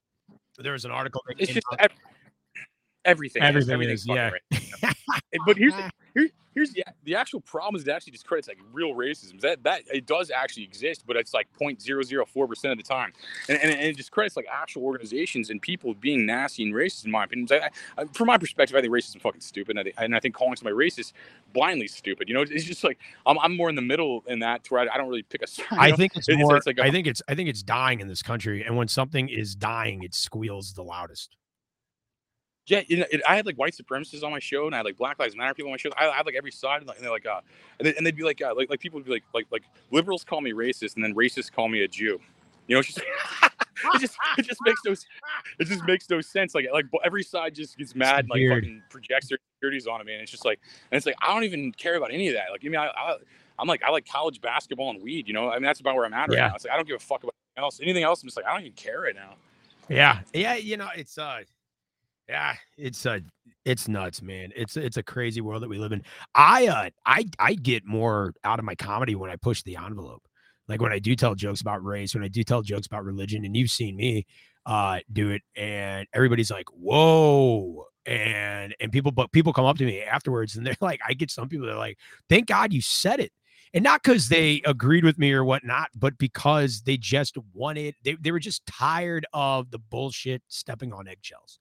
There 0.59 0.72
was 0.72 0.84
an 0.84 0.92
article. 0.92 1.20
That 1.26 1.40
it's 1.40 1.53
just 1.53 1.66
ev- 1.80 1.90
everything. 3.05 3.42
is. 3.42 3.49
Everything 3.49 3.74
Everything's 3.74 4.01
is, 4.03 4.07
yeah. 4.07 4.30
But 5.45 5.57
here's 5.57 5.74
the, 5.74 5.90
here, 6.14 6.28
here's 6.55 6.72
the 6.72 6.84
the 7.05 7.14
actual 7.14 7.40
problem 7.40 7.76
is 7.80 7.86
it 7.86 7.90
actually 7.90 8.12
discredits 8.12 8.48
like 8.48 8.59
real 8.72 8.94
racism. 8.94 9.40
That 9.40 9.62
that 9.64 9.82
it 9.92 10.07
does 10.07 10.30
actually 10.30 10.64
exist, 10.64 11.05
but 11.07 11.16
it's 11.16 11.34
like 11.34 11.48
0.004 11.61 12.48
percent 12.48 12.72
of 12.72 12.78
the 12.78 12.84
time, 12.84 13.12
and, 13.48 13.59
and, 13.61 13.70
and 13.70 13.80
it 13.80 13.96
discredits 13.96 14.36
like 14.36 14.46
actual 14.50 14.82
organizations 14.84 15.50
and 15.50 15.61
people 15.61 15.94
being 15.94 16.26
nasty 16.26 16.62
and 16.62 16.72
racist. 16.74 17.05
In 17.05 17.11
my 17.11 17.24
opinion, 17.24 17.48
I, 17.50 17.70
I, 18.02 18.05
from 18.12 18.26
my 18.28 18.38
perspective, 18.38 18.76
I 18.76 18.80
think 18.80 18.92
racism 18.92 19.16
is 19.16 19.22
fucking 19.22 19.40
stupid, 19.40 19.70
and 19.76 19.80
I, 19.80 19.82
think, 19.84 19.94
and 19.98 20.14
I 20.16 20.20
think 20.20 20.34
calling 20.34 20.57
somebody 20.57 20.76
racist 20.76 21.12
blindly 21.52 21.88
stupid. 21.88 22.28
You 22.28 22.34
know, 22.34 22.42
it's 22.42 22.64
just 22.64 22.84
like 22.84 22.98
I'm, 23.26 23.38
I'm 23.38 23.57
more 23.57 23.68
in 23.68 23.74
the 23.74 23.82
middle 23.82 24.24
in 24.26 24.38
that 24.40 24.64
to 24.64 24.74
where 24.74 24.82
I, 24.88 24.94
I 24.94 24.98
don't 24.98 25.09
really 25.09 25.22
pick 25.22 25.42
a 25.42 25.46
side. 25.48 25.66
I 25.72 25.90
know? 25.90 25.96
think 25.96 26.16
it's 26.16 26.28
It's- 26.28 26.42
more. 26.42 26.57
it's 26.57 26.66
like 26.66 26.78
a- 26.78 26.84
I 26.84 26.90
think 26.90 27.07
it's. 27.07 27.22
I 27.28 27.34
think 27.34 27.48
it's 27.48 27.62
dying 27.62 28.00
in 28.00 28.09
this 28.09 28.22
country, 28.22 28.62
and 28.64 28.76
when 28.76 28.88
something 28.88 29.28
is 29.28 29.55
dying, 29.55 30.02
it 30.02 30.14
squeals 30.14 30.72
the 30.74 30.82
loudest. 30.82 31.36
Yeah, 32.66 32.80
you 32.86 32.98
know, 32.98 33.04
it, 33.10 33.20
I 33.28 33.36
had 33.36 33.44
like 33.44 33.56
white 33.56 33.74
supremacists 33.74 34.24
on 34.24 34.30
my 34.30 34.38
show, 34.38 34.66
and 34.66 34.74
I 34.74 34.78
had 34.78 34.86
like 34.86 34.96
Black 34.96 35.18
Lives 35.18 35.36
Matter 35.36 35.52
people 35.54 35.70
on 35.70 35.74
my 35.74 35.76
show. 35.76 35.90
I, 35.98 36.08
I 36.08 36.16
had 36.16 36.26
like 36.26 36.34
every 36.34 36.50
side, 36.50 36.78
and, 36.78 36.86
like, 36.86 36.96
and 36.96 37.04
they're 37.04 37.12
like, 37.12 37.26
uh, 37.26 37.40
and, 37.78 37.86
they, 37.86 37.94
and 37.96 38.06
they'd 38.06 38.16
be 38.16 38.22
like, 38.22 38.40
uh, 38.40 38.54
like, 38.56 38.70
like 38.70 38.80
people 38.80 38.98
would 38.98 39.04
be 39.06 39.12
like, 39.12 39.24
like, 39.34 39.46
like 39.50 39.64
liberals 39.90 40.24
call 40.24 40.40
me 40.40 40.52
racist, 40.52 40.94
and 40.94 41.04
then 41.04 41.14
racists 41.14 41.52
call 41.52 41.68
me 41.68 41.82
a 41.82 41.88
Jew. 41.88 42.18
You 42.66 42.76
know, 42.76 42.80
it's 42.80 42.94
just, 42.94 43.00
it 43.94 44.00
just, 44.00 44.16
it 44.38 44.42
just 44.46 44.60
makes 44.64 44.80
no, 44.86 44.92
it 45.58 45.64
just 45.66 45.84
makes 45.84 46.08
no 46.08 46.20
sense. 46.22 46.54
Like, 46.54 46.66
like 46.72 46.86
every 47.04 47.22
side 47.22 47.54
just 47.54 47.76
gets 47.76 47.94
mad, 47.94 48.20
and, 48.20 48.30
like 48.30 48.38
weird. 48.38 48.62
fucking 48.64 48.82
projects 48.88 49.28
their 49.28 49.38
insecurities 49.60 49.86
on 49.86 50.04
me, 50.06 50.14
and 50.14 50.22
it's 50.22 50.30
just 50.30 50.46
like, 50.46 50.58
and 50.90 50.96
it's 50.96 51.04
like 51.04 51.16
I 51.20 51.34
don't 51.34 51.44
even 51.44 51.70
care 51.72 51.96
about 51.96 52.12
any 52.14 52.28
of 52.28 52.34
that. 52.34 52.46
Like, 52.50 52.62
I 52.64 52.68
mean, 52.68 52.80
I, 52.80 52.86
I 52.86 53.16
I'm 53.58 53.68
like, 53.68 53.82
I 53.82 53.90
like 53.90 54.08
college 54.08 54.40
basketball 54.40 54.90
and 54.90 55.02
weed. 55.02 55.28
You 55.28 55.34
know, 55.34 55.50
I 55.50 55.54
mean, 55.54 55.64
that's 55.64 55.80
about 55.80 55.96
where 55.96 56.06
I'm 56.06 56.14
at 56.14 56.28
right 56.30 56.38
Yeah. 56.38 56.48
now. 56.48 56.54
It's 56.54 56.64
like 56.64 56.72
I 56.72 56.76
don't 56.76 56.88
give 56.88 56.96
a 56.96 56.98
fuck 56.98 57.22
about 57.22 57.34
anything 57.56 57.64
else. 57.64 57.80
Anything 57.82 58.02
else, 58.04 58.22
I'm 58.22 58.28
just 58.28 58.36
like, 58.36 58.46
I 58.46 58.52
don't 58.52 58.62
even 58.62 58.72
care 58.72 59.00
right 59.00 59.14
now. 59.14 59.34
Yeah, 59.88 60.20
yeah. 60.32 60.54
You 60.54 60.78
know, 60.78 60.88
it's 60.96 61.18
uh, 61.18 61.42
yeah, 62.29 62.55
it's 62.79 63.05
uh, 63.07 63.20
it's 63.64 63.89
nuts, 63.89 64.22
man. 64.22 64.51
It's 64.57 64.77
it's 64.77 64.97
a 64.97 65.03
crazy 65.03 65.41
world 65.41 65.62
that 65.62 65.68
we 65.68 65.79
live 65.79 65.93
in. 65.93 66.03
I 66.35 66.66
uh, 66.68 66.91
I 67.05 67.27
I 67.39 67.55
get 67.55 67.85
more 67.85 68.33
out 68.45 68.59
of 68.59 68.64
my 68.64 68.75
comedy 68.75 69.14
when 69.14 69.31
I 69.31 69.37
push 69.37 69.62
the 69.62 69.77
envelope. 69.77 70.22
Like 70.68 70.81
when 70.81 70.93
I 70.93 70.99
do 70.99 71.14
tell 71.14 71.35
jokes 71.35 71.61
about 71.61 71.85
race, 71.85 72.14
when 72.14 72.25
I 72.25 72.29
do 72.29 72.43
tell 72.43 72.62
jokes 72.62 72.87
about 72.87 73.05
religion, 73.05 73.45
and 73.45 73.57
you've 73.57 73.70
seen 73.70 73.97
me 73.97 74.27
uh 74.66 75.01
do 75.12 75.31
it, 75.31 75.43
and 75.57 76.07
everybody's 76.14 76.51
like, 76.51 76.66
"Whoa!" 76.70 77.87
And 78.07 78.75
and 78.81 78.91
people, 78.91 79.12
but 79.12 79.33
people 79.33 79.53
come 79.53 79.66
up 79.66 79.79
to 79.79 79.85
me 79.85 80.03
afterwards, 80.03 80.57
and 80.57 80.66
they're 80.66 80.77
like, 80.81 81.01
I 81.07 81.14
get 81.14 81.31
some 81.31 81.49
people 81.49 81.66
that 81.66 81.75
are 81.75 81.79
like, 81.79 81.99
"Thank 82.29 82.47
God 82.47 82.72
you 82.72 82.81
said 82.81 83.20
it." 83.20 83.33
and 83.75 83.83
not 83.83 84.03
because 84.03 84.29
they 84.29 84.62
agreed 84.64 85.05
with 85.05 85.18
me 85.18 85.33
or 85.33 85.45
whatnot, 85.45 85.89
but 85.97 86.16
because 86.16 86.83
they 86.83 86.97
just 86.97 87.37
wanted 87.53 87.97
they, 88.05 88.14
they 88.20 88.31
were 88.31 88.39
just 88.39 88.64
tired 88.66 89.27
of 89.33 89.70
the 89.72 89.81
bullshit 89.81 90.43
stepping 90.49 90.93
on 90.93 91.09
eggshells. 91.09 91.59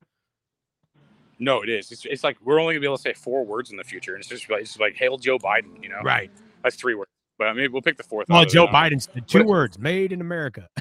No, 1.40 1.62
it 1.62 1.70
is. 1.70 1.92
It's, 1.92 2.06
it's 2.06 2.24
like 2.24 2.38
we're 2.44 2.60
only 2.60 2.74
gonna 2.74 2.82
be 2.82 2.88
able 2.88 2.98
to 2.98 3.02
say 3.02 3.14
four 3.14 3.44
words 3.46 3.72
in 3.72 3.78
the 3.78 3.84
future, 3.84 4.14
and 4.16 4.22
it's 4.22 4.30
just 4.30 4.50
like 4.50 4.62
it's 4.62 4.80
like 4.80 4.96
hail 4.96 5.18
Joe 5.18 5.38
Biden. 5.38 5.82
You 5.82 5.90
know, 5.90 6.00
Right. 6.04 6.32
That's 6.64 6.76
three 6.76 6.96
words, 6.96 7.10
but 7.38 7.48
I 7.48 7.54
mean 7.54 7.72
we'll 7.72 7.82
pick 7.82 7.98
the 7.98 8.04
fourth. 8.04 8.28
Well, 8.30 8.46
Joe 8.46 8.66
it. 8.66 8.70
Biden 8.72 9.26
two 9.28 9.40
But- 9.40 9.48
words 9.48 9.78
made 9.80 10.12
in 10.12 10.22
America. 10.22 10.68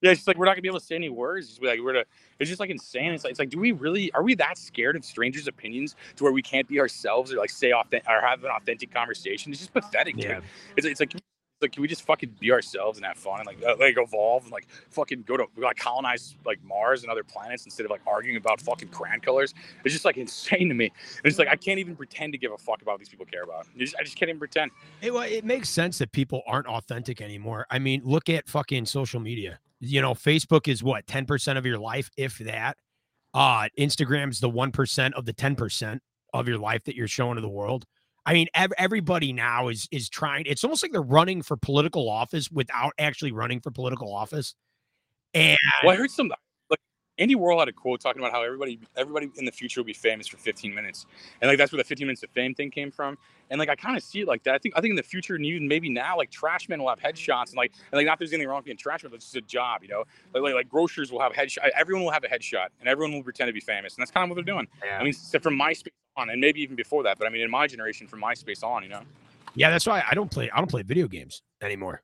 Yeah, 0.00 0.10
it's 0.10 0.18
just 0.20 0.26
like 0.28 0.36
we're 0.36 0.46
not 0.46 0.52
gonna 0.52 0.62
be 0.62 0.68
able 0.68 0.80
to 0.80 0.84
say 0.84 0.96
any 0.96 1.08
words. 1.10 1.48
It's 1.50 1.60
like 1.60 1.78
we're 1.80 1.92
to, 1.92 2.04
It's 2.40 2.48
just 2.48 2.58
like 2.60 2.70
insane. 2.70 3.12
It's 3.12 3.22
like, 3.24 3.32
it's 3.32 3.38
like, 3.38 3.50
do 3.50 3.58
we 3.60 3.70
really? 3.72 4.10
Are 4.12 4.22
we 4.22 4.34
that 4.36 4.58
scared 4.58 4.96
of 4.96 5.04
strangers' 5.04 5.46
opinions 5.46 5.94
to 6.16 6.24
where 6.24 6.32
we 6.32 6.42
can't 6.42 6.66
be 6.66 6.80
ourselves 6.80 7.32
or 7.32 7.36
like 7.36 7.50
say 7.50 7.72
authentic 7.72 8.08
or 8.08 8.20
have 8.20 8.42
an 8.44 8.50
authentic 8.50 8.92
conversation? 8.92 9.52
It's 9.52 9.60
just 9.60 9.72
pathetic. 9.72 10.16
dude. 10.16 10.24
yeah. 10.24 10.40
It's, 10.76 10.86
it's 10.86 10.98
like 11.00 11.12
like, 11.62 11.72
can 11.72 11.82
we 11.82 11.88
just 11.88 12.02
fucking 12.02 12.36
be 12.40 12.52
ourselves 12.52 12.98
and 12.98 13.06
have 13.06 13.16
fun 13.16 13.40
and 13.40 13.46
like 13.46 13.62
uh, 13.64 13.76
like 13.78 13.96
evolve 13.98 14.44
and 14.44 14.52
like 14.52 14.66
fucking 14.90 15.22
go 15.22 15.36
to 15.36 15.46
like 15.56 15.76
colonize 15.76 16.36
like 16.44 16.62
Mars 16.64 17.02
and 17.02 17.10
other 17.10 17.24
planets 17.24 17.64
instead 17.64 17.84
of 17.84 17.90
like 17.90 18.02
arguing 18.06 18.36
about 18.36 18.60
fucking 18.60 18.88
crayon 18.88 19.20
colors? 19.20 19.54
It's 19.84 19.94
just 19.94 20.04
like 20.04 20.16
insane 20.16 20.68
to 20.68 20.74
me. 20.74 20.86
And 20.86 21.26
it's 21.26 21.38
like 21.38 21.48
I 21.48 21.56
can't 21.56 21.78
even 21.78 21.96
pretend 21.96 22.32
to 22.32 22.38
give 22.38 22.52
a 22.52 22.58
fuck 22.58 22.82
about 22.82 22.92
what 22.92 23.00
these 23.00 23.08
people 23.08 23.26
care 23.26 23.44
about. 23.44 23.66
Just, 23.78 23.94
I 23.98 24.02
just 24.02 24.16
can't 24.16 24.28
even 24.28 24.38
pretend. 24.38 24.70
It, 25.00 25.12
well, 25.12 25.22
it 25.22 25.44
makes 25.44 25.68
sense 25.68 25.98
that 25.98 26.12
people 26.12 26.42
aren't 26.46 26.66
authentic 26.66 27.20
anymore. 27.20 27.66
I 27.70 27.78
mean, 27.78 28.02
look 28.04 28.28
at 28.28 28.48
fucking 28.48 28.86
social 28.86 29.20
media. 29.20 29.58
You 29.80 30.00
know, 30.00 30.14
Facebook 30.14 30.68
is 30.68 30.82
what, 30.82 31.06
10% 31.06 31.58
of 31.58 31.66
your 31.66 31.78
life, 31.78 32.10
if 32.16 32.38
that. 32.38 32.76
Uh, 33.34 33.68
Instagram's 33.78 34.40
the 34.40 34.50
1% 34.50 35.12
of 35.14 35.24
the 35.24 35.32
10% 35.32 35.98
of 36.34 36.48
your 36.48 36.58
life 36.58 36.84
that 36.84 36.94
you're 36.94 37.08
showing 37.08 37.36
to 37.36 37.40
the 37.40 37.48
world. 37.48 37.86
I 38.24 38.34
mean, 38.34 38.48
ev- 38.54 38.72
everybody 38.78 39.32
now 39.32 39.68
is 39.68 39.88
is 39.90 40.08
trying. 40.08 40.44
It's 40.46 40.62
almost 40.64 40.82
like 40.82 40.92
they're 40.92 41.02
running 41.02 41.42
for 41.42 41.56
political 41.56 42.08
office 42.08 42.50
without 42.50 42.92
actually 42.98 43.32
running 43.32 43.60
for 43.60 43.70
political 43.70 44.14
office. 44.14 44.54
And 45.34 45.58
Well, 45.82 45.92
I 45.92 45.96
heard 45.96 46.10
some 46.10 46.30
Andy 47.18 47.34
Warhol 47.34 47.58
had 47.58 47.68
a 47.68 47.72
quote 47.72 48.00
talking 48.00 48.20
about 48.22 48.32
how 48.32 48.42
everybody 48.42 48.80
everybody 48.96 49.30
in 49.36 49.44
the 49.44 49.52
future 49.52 49.80
will 49.80 49.86
be 49.86 49.92
famous 49.92 50.26
for 50.26 50.38
15 50.38 50.74
minutes, 50.74 51.06
and 51.40 51.48
like 51.48 51.58
that's 51.58 51.70
where 51.70 51.78
the 51.78 51.84
15 51.84 52.06
minutes 52.06 52.22
of 52.22 52.30
fame 52.30 52.54
thing 52.54 52.70
came 52.70 52.90
from. 52.90 53.18
And 53.50 53.58
like 53.58 53.68
I 53.68 53.76
kind 53.76 53.96
of 53.96 54.02
see 54.02 54.20
it 54.20 54.28
like 54.28 54.42
that. 54.44 54.54
I 54.54 54.58
think 54.58 54.76
I 54.76 54.80
think 54.80 54.92
in 54.92 54.96
the 54.96 55.02
future, 55.02 55.34
and 55.34 55.44
even 55.44 55.68
maybe 55.68 55.90
now, 55.90 56.16
like 56.16 56.30
trash 56.30 56.70
men 56.70 56.80
will 56.80 56.88
have 56.88 57.00
headshots, 57.00 57.48
and 57.48 57.56
like 57.56 57.72
and 57.92 57.98
like 57.98 58.06
not 58.06 58.18
there's 58.18 58.32
anything 58.32 58.48
wrong 58.48 58.58
with 58.58 58.64
being 58.64 58.78
trash 58.78 59.02
men, 59.02 59.10
but 59.10 59.16
it's 59.16 59.26
just 59.26 59.36
a 59.36 59.42
job, 59.42 59.82
you 59.82 59.88
know. 59.88 60.04
Like, 60.32 60.42
like 60.42 60.54
like 60.54 60.68
grocers 60.70 61.12
will 61.12 61.20
have 61.20 61.32
headshot. 61.32 61.68
Everyone 61.76 62.04
will 62.04 62.12
have 62.12 62.24
a 62.24 62.28
headshot, 62.28 62.68
and 62.80 62.88
everyone 62.88 63.14
will 63.14 63.22
pretend 63.22 63.48
to 63.48 63.52
be 63.52 63.60
famous, 63.60 63.94
and 63.94 64.00
that's 64.02 64.10
kind 64.10 64.24
of 64.24 64.30
what 64.30 64.36
they're 64.36 64.54
doing. 64.54 64.66
I 64.98 65.04
mean, 65.04 65.12
from 65.12 65.58
MySpace 65.58 65.90
on, 66.16 66.30
and 66.30 66.40
maybe 66.40 66.62
even 66.62 66.76
before 66.76 67.02
that, 67.02 67.18
but 67.18 67.26
I 67.26 67.30
mean, 67.30 67.42
in 67.42 67.50
my 67.50 67.66
generation, 67.66 68.06
from 68.06 68.22
MySpace 68.22 68.64
on, 68.64 68.82
you 68.82 68.88
know. 68.88 69.02
yeah, 69.54 69.68
that's 69.70 69.86
why 69.86 70.02
I 70.10 70.14
don't 70.14 70.30
play. 70.30 70.50
I 70.50 70.58
don't 70.58 70.70
play 70.70 70.82
video 70.82 71.08
games 71.08 71.42
anymore. 71.60 72.02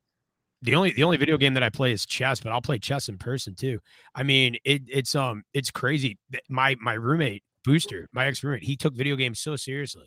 The 0.62 0.74
only 0.74 0.92
the 0.92 1.04
only 1.04 1.16
video 1.16 1.36
game 1.36 1.54
that 1.54 1.62
I 1.62 1.70
play 1.70 1.92
is 1.92 2.04
chess, 2.04 2.40
but 2.40 2.50
I'll 2.50 2.60
play 2.60 2.78
chess 2.78 3.08
in 3.08 3.16
person 3.16 3.54
too. 3.54 3.78
I 4.14 4.24
mean, 4.24 4.56
it 4.64 4.82
it's 4.88 5.14
um 5.14 5.44
it's 5.54 5.70
crazy. 5.70 6.18
My 6.48 6.76
my 6.80 6.94
roommate 6.94 7.44
Booster, 7.64 8.08
my 8.12 8.26
ex 8.26 8.42
roommate, 8.42 8.64
he 8.64 8.76
took 8.76 8.94
video 8.94 9.14
games 9.14 9.40
so 9.40 9.54
seriously, 9.54 10.06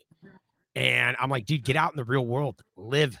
and 0.74 1.16
I'm 1.18 1.30
like, 1.30 1.46
dude, 1.46 1.64
get 1.64 1.76
out 1.76 1.92
in 1.92 1.96
the 1.96 2.04
real 2.04 2.26
world, 2.26 2.60
live. 2.76 3.16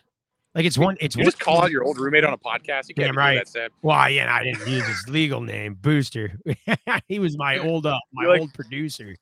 Like 0.54 0.66
it's 0.66 0.76
one. 0.76 0.98
It's 1.00 1.16
You 1.16 1.20
one 1.20 1.30
just 1.30 1.40
call 1.40 1.62
out 1.62 1.70
your 1.70 1.82
old 1.82 1.98
roommate 1.98 2.24
on 2.24 2.34
a 2.34 2.38
podcast. 2.38 2.88
You 2.88 2.94
can't 2.94 3.08
Damn 3.08 3.16
right. 3.16 3.48
that. 3.54 3.70
Well, 3.80 4.10
yeah, 4.10 4.34
I 4.34 4.44
didn't 4.44 4.68
use 4.68 4.86
his 4.86 5.08
legal 5.08 5.40
name, 5.40 5.78
Booster. 5.80 6.38
he 7.08 7.18
was 7.18 7.38
my 7.38 7.56
old 7.66 7.86
uh, 7.86 7.98
my 8.12 8.26
like- 8.26 8.40
old 8.42 8.52
producer. 8.52 9.16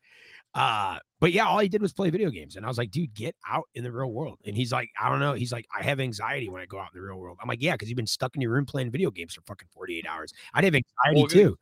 Uh, 0.55 0.98
but 1.20 1.32
yeah, 1.32 1.46
all 1.46 1.59
he 1.59 1.68
did 1.68 1.80
was 1.80 1.92
play 1.92 2.11
video 2.11 2.30
games, 2.30 2.57
and 2.57 2.64
I 2.64 2.68
was 2.68 2.78
like, 2.78 2.90
dude, 2.90 3.14
get 3.14 3.36
out 3.48 3.68
in 3.74 3.84
the 3.84 3.92
real 3.92 4.11
world. 4.11 4.38
And 4.44 4.57
he's 4.57 4.72
like, 4.72 4.90
I 5.01 5.09
don't 5.09 5.20
know. 5.20 5.34
He's 5.34 5.53
like, 5.53 5.66
I 5.76 5.82
have 5.84 6.01
anxiety 6.01 6.48
when 6.48 6.61
I 6.61 6.66
go 6.66 6.78
out 6.78 6.88
in 6.92 7.01
the 7.01 7.07
real 7.07 7.18
world. 7.18 7.38
I'm 7.40 7.48
like, 7.48 7.62
yeah, 7.62 7.72
because 7.72 7.88
you've 7.88 7.96
been 7.96 8.07
stuck 8.07 8.34
in 8.34 8.42
your 8.42 8.51
room 8.51 8.66
playing 8.66 8.90
video 8.90 9.11
games 9.11 9.34
for 9.34 9.42
fucking 9.42 9.68
48 9.72 10.07
hours. 10.07 10.32
I'd 10.55 10.64
have 10.64 10.74
anxiety 10.74 11.20
Well, 11.20 11.26
too. 11.26 11.59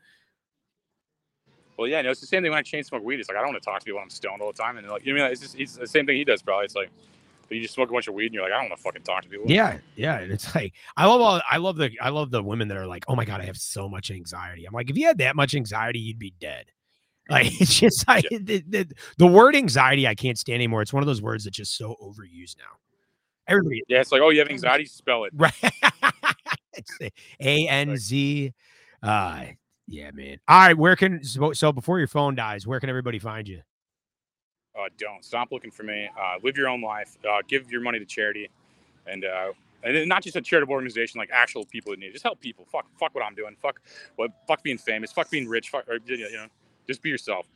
Well, 1.76 1.86
yeah, 1.86 2.02
no, 2.02 2.10
it's 2.10 2.20
the 2.20 2.26
same 2.26 2.42
thing 2.42 2.50
when 2.50 2.58
I 2.58 2.62
chain 2.62 2.82
smoke 2.82 3.04
weed. 3.04 3.20
It's 3.20 3.28
like 3.28 3.36
I 3.36 3.40
don't 3.40 3.52
want 3.52 3.62
to 3.62 3.68
talk 3.68 3.80
to 3.80 3.84
people 3.84 3.98
when 3.98 4.04
I'm 4.04 4.10
stoned 4.10 4.42
all 4.42 4.52
the 4.52 4.58
time, 4.58 4.78
and 4.78 4.88
like, 4.88 5.04
you 5.04 5.14
know, 5.14 5.26
it's 5.26 5.40
just 5.40 5.58
it's 5.58 5.76
the 5.76 5.86
same 5.86 6.06
thing 6.06 6.16
he 6.16 6.24
does. 6.24 6.42
Probably, 6.42 6.64
it's 6.64 6.74
like 6.74 6.90
but 7.48 7.56
you 7.56 7.62
just 7.62 7.74
smoke 7.74 7.88
a 7.88 7.92
bunch 7.92 8.08
of 8.08 8.14
weed, 8.14 8.26
and 8.26 8.34
you're 8.34 8.42
like, 8.42 8.52
I 8.52 8.60
don't 8.60 8.68
want 8.68 8.78
to 8.78 8.82
fucking 8.82 9.02
talk 9.02 9.22
to 9.22 9.28
people. 9.28 9.46
Yeah, 9.48 9.78
yeah. 9.96 10.18
And 10.18 10.30
it's 10.30 10.54
like 10.54 10.74
I 10.96 11.06
love 11.06 11.20
all 11.20 11.40
I 11.50 11.56
love 11.56 11.76
the 11.76 11.90
I 12.00 12.10
love 12.10 12.30
the 12.30 12.42
women 12.42 12.68
that 12.68 12.76
are 12.76 12.86
like, 12.86 13.04
oh 13.08 13.16
my 13.16 13.24
god, 13.24 13.40
I 13.40 13.44
have 13.44 13.56
so 13.56 13.88
much 13.88 14.10
anxiety. 14.10 14.66
I'm 14.66 14.74
like, 14.74 14.90
if 14.90 14.98
you 14.98 15.06
had 15.06 15.18
that 15.18 15.34
much 15.34 15.54
anxiety, 15.54 15.98
you'd 15.98 16.18
be 16.18 16.34
dead. 16.40 16.66
Like 17.30 17.60
it's 17.60 17.78
just 17.78 18.08
like 18.08 18.24
the, 18.30 18.64
the, 18.66 18.90
the 19.18 19.26
word 19.26 19.54
anxiety 19.54 20.06
I 20.08 20.14
can't 20.14 20.38
stand 20.38 20.54
anymore. 20.54 20.80
It's 20.80 20.94
one 20.94 21.02
of 21.02 21.06
those 21.06 21.20
words 21.20 21.44
that's 21.44 21.58
just 21.58 21.76
so 21.76 21.94
overused 22.02 22.56
now. 22.56 22.78
Everybody 23.46 23.82
Yeah, 23.86 24.00
it's 24.00 24.10
like, 24.12 24.22
oh, 24.22 24.30
you 24.30 24.38
have 24.38 24.48
anxiety? 24.48 24.86
Spell 24.86 25.24
it. 25.24 25.32
right 25.34 25.52
A 27.40 27.68
N 27.68 27.98
Z 27.98 28.54
uh 29.02 29.44
yeah, 29.88 30.10
man. 30.12 30.38
All 30.46 30.58
right, 30.58 30.76
where 30.76 30.96
can 30.96 31.24
so, 31.24 31.52
so 31.52 31.72
before 31.72 31.98
your 31.98 32.08
phone 32.08 32.34
dies, 32.34 32.66
where 32.66 32.78
can 32.78 32.90
everybody 32.90 33.18
find 33.18 33.48
you? 33.48 33.62
Uh, 34.78 34.84
don't 34.98 35.24
stop 35.24 35.48
looking 35.50 35.70
for 35.70 35.82
me. 35.82 36.08
Uh, 36.18 36.36
live 36.42 36.56
your 36.56 36.68
own 36.68 36.82
life. 36.82 37.16
Uh, 37.28 37.38
give 37.48 37.70
your 37.70 37.80
money 37.80 37.98
to 37.98 38.04
charity, 38.04 38.48
and 39.06 39.24
uh, 39.24 39.52
and 39.82 40.06
not 40.08 40.22
just 40.22 40.36
a 40.36 40.42
charitable 40.42 40.74
organization, 40.74 41.18
like 41.18 41.30
actual 41.32 41.64
people 41.64 41.94
in 41.94 42.00
need. 42.00 42.08
it. 42.08 42.12
Just 42.12 42.22
help 42.22 42.38
people. 42.38 42.66
Fuck, 42.70 42.86
fuck 42.98 43.14
what 43.14 43.24
I'm 43.24 43.34
doing. 43.34 43.56
Fuck 43.60 43.80
what. 44.16 44.30
Fuck 44.46 44.62
being 44.62 44.78
famous. 44.78 45.10
Fuck 45.10 45.30
being 45.30 45.48
rich. 45.48 45.70
Fuck, 45.70 45.88
or, 45.88 45.98
you 46.06 46.30
know, 46.30 46.46
just 46.88 47.02
be 47.02 47.10
yourself. 47.10 47.46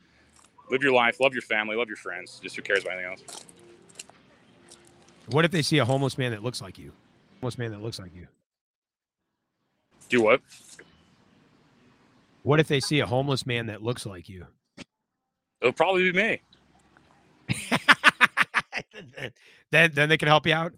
Live 0.69 0.81
your 0.81 0.93
life. 0.93 1.19
Love 1.19 1.33
your 1.33 1.41
family. 1.41 1.75
Love 1.75 1.87
your 1.87 1.97
friends. 1.97 2.39
Just 2.41 2.55
who 2.55 2.61
cares 2.61 2.83
about 2.83 2.93
anything 2.93 3.11
else? 3.11 3.45
What 5.27 5.45
if 5.45 5.51
they 5.51 5.61
see 5.61 5.79
a 5.79 5.85
homeless 5.85 6.17
man 6.17 6.31
that 6.31 6.43
looks 6.43 6.61
like 6.61 6.77
you? 6.77 6.91
Homeless 7.41 7.57
man 7.57 7.71
that 7.71 7.81
looks 7.81 7.99
like 7.99 8.15
you. 8.15 8.27
Do 10.09 10.21
what? 10.21 10.41
What 12.43 12.59
if 12.59 12.67
they 12.67 12.79
see 12.79 12.99
a 12.99 13.05
homeless 13.05 13.45
man 13.45 13.67
that 13.67 13.81
looks 13.81 14.05
like 14.05 14.29
you? 14.29 14.45
It'll 15.61 15.73
probably 15.73 16.11
be 16.11 16.17
me. 16.21 16.41
then 19.71 19.91
then 19.93 20.09
they 20.09 20.17
can 20.17 20.27
help 20.27 20.45
you 20.45 20.53
out. 20.53 20.73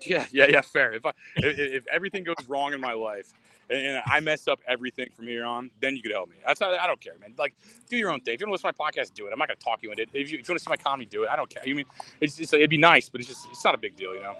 Yeah, 0.00 0.26
yeah, 0.32 0.46
yeah. 0.48 0.60
Fair. 0.62 0.94
If 0.94 1.06
I, 1.06 1.12
if, 1.36 1.58
if 1.58 1.86
everything 1.92 2.24
goes 2.24 2.36
wrong 2.48 2.72
in 2.72 2.80
my 2.80 2.92
life 2.92 3.32
and, 3.70 3.86
and 3.86 4.02
I 4.06 4.20
mess 4.20 4.48
up 4.48 4.60
everything 4.66 5.08
from 5.14 5.26
here 5.26 5.44
on, 5.44 5.70
then 5.80 5.96
you 5.96 6.02
could 6.02 6.12
help 6.12 6.28
me. 6.28 6.36
That's 6.46 6.60
not, 6.60 6.78
I 6.78 6.86
don't 6.86 7.00
care, 7.00 7.14
man. 7.20 7.34
Like, 7.38 7.54
do 7.88 7.96
your 7.96 8.10
own 8.10 8.20
thing. 8.20 8.34
If 8.34 8.40
you 8.40 8.46
want 8.46 8.60
to 8.60 8.66
listen 8.66 8.74
to 8.74 8.84
my 8.84 8.90
podcast, 8.90 9.14
do 9.14 9.26
it. 9.26 9.32
I'm 9.32 9.38
not 9.38 9.48
gonna 9.48 9.56
talk 9.56 9.82
you 9.82 9.90
into 9.90 10.02
it. 10.02 10.10
If 10.12 10.30
you, 10.30 10.38
if 10.38 10.48
you 10.48 10.52
want 10.52 10.60
to 10.60 10.64
see 10.64 10.70
my 10.70 10.76
comedy, 10.76 11.06
do 11.06 11.22
it. 11.24 11.30
I 11.30 11.36
don't 11.36 11.48
care. 11.48 11.66
You 11.66 11.74
mean 11.74 11.86
it's 12.20 12.36
just 12.36 12.52
it'd 12.52 12.70
be 12.70 12.78
nice, 12.78 13.08
but 13.08 13.20
it's 13.20 13.28
just 13.28 13.46
it's 13.50 13.64
not 13.64 13.74
a 13.74 13.78
big 13.78 13.96
deal, 13.96 14.14
you 14.14 14.22
know. 14.22 14.36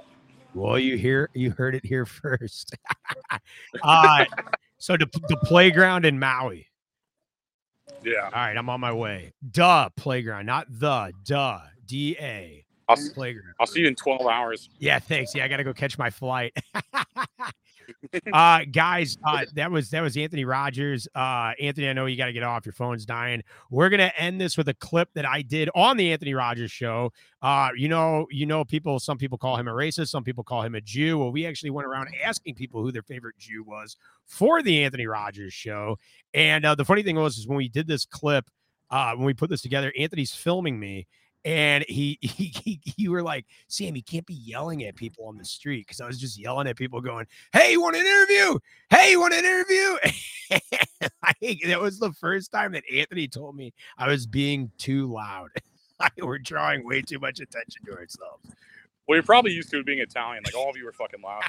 Well, 0.54 0.78
you 0.78 0.96
hear 0.96 1.30
you 1.34 1.52
heard 1.52 1.74
it 1.74 1.84
here 1.84 2.06
first. 2.06 2.76
uh, 3.82 4.24
so 4.78 4.96
the 4.96 5.06
the 5.28 5.36
playground 5.44 6.04
in 6.04 6.18
Maui. 6.18 6.66
Yeah. 8.02 8.24
All 8.24 8.30
right, 8.30 8.56
I'm 8.56 8.68
on 8.68 8.80
my 8.80 8.92
way. 8.92 9.32
Duh, 9.50 9.90
playground, 9.96 10.46
not 10.46 10.66
the 10.70 11.12
duh. 11.24 11.60
D 11.86 12.16
A 12.20 12.64
I'll, 12.88 12.96
playground. 13.14 13.54
I'll 13.58 13.66
see 13.66 13.80
you 13.80 13.88
in 13.88 13.94
12 13.94 14.26
hours. 14.26 14.70
Yeah, 14.78 14.98
thanks. 14.98 15.34
Yeah, 15.34 15.44
I 15.44 15.48
gotta 15.48 15.64
go 15.64 15.72
catch 15.72 15.98
my 15.98 16.10
flight. 16.10 16.56
uh 18.32 18.60
guys, 18.72 19.18
uh 19.24 19.44
that 19.54 19.70
was 19.70 19.90
that 19.90 20.02
was 20.02 20.16
Anthony 20.16 20.44
Rogers. 20.44 21.08
Uh 21.14 21.52
Anthony, 21.60 21.88
I 21.88 21.92
know 21.92 22.06
you 22.06 22.16
gotta 22.16 22.32
get 22.32 22.42
off, 22.42 22.66
your 22.66 22.72
phone's 22.72 23.04
dying. 23.04 23.42
We're 23.70 23.88
gonna 23.88 24.12
end 24.16 24.40
this 24.40 24.56
with 24.56 24.68
a 24.68 24.74
clip 24.74 25.08
that 25.14 25.26
I 25.26 25.42
did 25.42 25.70
on 25.74 25.96
the 25.96 26.12
Anthony 26.12 26.34
Rogers 26.34 26.70
show. 26.70 27.12
Uh, 27.42 27.70
you 27.74 27.88
know, 27.88 28.26
you 28.30 28.44
know, 28.44 28.64
people, 28.64 29.00
some 29.00 29.16
people 29.16 29.38
call 29.38 29.56
him 29.56 29.66
a 29.66 29.72
racist, 29.72 30.08
some 30.08 30.24
people 30.24 30.44
call 30.44 30.62
him 30.62 30.74
a 30.74 30.80
Jew. 30.80 31.18
Well, 31.18 31.32
we 31.32 31.46
actually 31.46 31.70
went 31.70 31.86
around 31.86 32.08
asking 32.22 32.54
people 32.54 32.82
who 32.82 32.92
their 32.92 33.02
favorite 33.02 33.38
Jew 33.38 33.64
was 33.64 33.96
for 34.26 34.62
the 34.62 34.84
Anthony 34.84 35.06
Rogers 35.06 35.54
show. 35.54 35.98
And 36.34 36.64
uh, 36.64 36.74
the 36.74 36.84
funny 36.84 37.02
thing 37.02 37.16
was, 37.16 37.38
is 37.38 37.48
when 37.48 37.56
we 37.56 37.68
did 37.68 37.86
this 37.86 38.04
clip, 38.04 38.50
uh, 38.90 39.14
when 39.14 39.24
we 39.24 39.34
put 39.34 39.48
this 39.48 39.62
together, 39.62 39.92
Anthony's 39.98 40.34
filming 40.34 40.78
me, 40.78 41.06
and 41.44 41.84
he 41.88 42.18
he 42.22 42.52
he, 42.64 42.80
you 42.96 43.10
were 43.10 43.22
like, 43.22 43.46
Sam, 43.68 43.96
you 43.96 44.02
can't 44.02 44.26
be 44.26 44.34
yelling 44.34 44.84
at 44.84 44.96
people 44.96 45.26
on 45.26 45.36
the 45.36 45.44
street 45.44 45.86
because 45.86 46.00
I 46.00 46.06
was 46.06 46.18
just 46.18 46.38
yelling 46.38 46.66
at 46.66 46.76
people, 46.76 47.00
going, 47.00 47.26
"Hey, 47.52 47.72
you 47.72 47.82
want 47.82 47.96
an 47.96 48.06
interview? 48.06 48.58
Hey, 48.90 49.12
you 49.12 49.20
want 49.20 49.34
an 49.34 49.44
interview?" 49.44 49.96
that 51.68 51.80
was 51.80 51.98
the 51.98 52.12
first 52.12 52.52
time 52.52 52.72
that 52.72 52.84
Anthony 52.92 53.28
told 53.28 53.56
me 53.56 53.72
I 53.98 54.08
was 54.08 54.26
being 54.26 54.70
too 54.78 55.06
loud. 55.06 55.50
we're 56.18 56.38
drawing 56.38 56.86
way 56.86 57.02
too 57.02 57.18
much 57.18 57.40
attention 57.40 57.84
to 57.86 57.92
ourselves. 57.92 58.48
Well, 59.10 59.16
you're 59.16 59.24
probably 59.24 59.50
used 59.50 59.70
to 59.70 59.80
it 59.80 59.86
being 59.86 59.98
Italian. 59.98 60.44
Like 60.44 60.56
all 60.56 60.70
of 60.70 60.76
you 60.76 60.84
were 60.84 60.92
fucking 60.92 61.20
loud. 61.20 61.42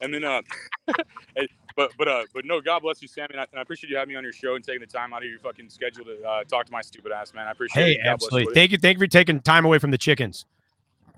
And 0.00 0.14
then, 0.14 0.22
uh, 0.22 0.40
but 1.76 1.90
but 1.98 2.06
uh, 2.06 2.22
but 2.32 2.44
no, 2.44 2.60
God 2.60 2.82
bless 2.82 3.02
you, 3.02 3.08
Sammy. 3.08 3.30
And 3.32 3.40
I, 3.40 3.46
and 3.50 3.58
I 3.58 3.62
appreciate 3.62 3.90
you 3.90 3.96
having 3.96 4.10
me 4.10 4.16
on 4.16 4.22
your 4.22 4.32
show 4.32 4.54
and 4.54 4.62
taking 4.64 4.82
the 4.82 4.86
time 4.86 5.12
out 5.12 5.24
of 5.24 5.28
your 5.28 5.40
fucking 5.40 5.68
schedule 5.68 6.04
to 6.04 6.22
uh, 6.22 6.44
talk 6.44 6.66
to 6.66 6.70
my 6.70 6.80
stupid 6.80 7.10
ass, 7.10 7.34
man. 7.34 7.48
I 7.48 7.50
appreciate 7.50 7.82
Hey, 7.82 7.92
it. 7.94 8.04
God 8.04 8.10
absolutely. 8.12 8.54
Thank 8.54 8.70
you. 8.70 8.78
Thank 8.78 8.98
you 8.98 9.00
for 9.00 9.10
taking 9.10 9.40
time 9.40 9.64
away 9.64 9.80
from 9.80 9.90
the 9.90 9.98
chickens. 9.98 10.46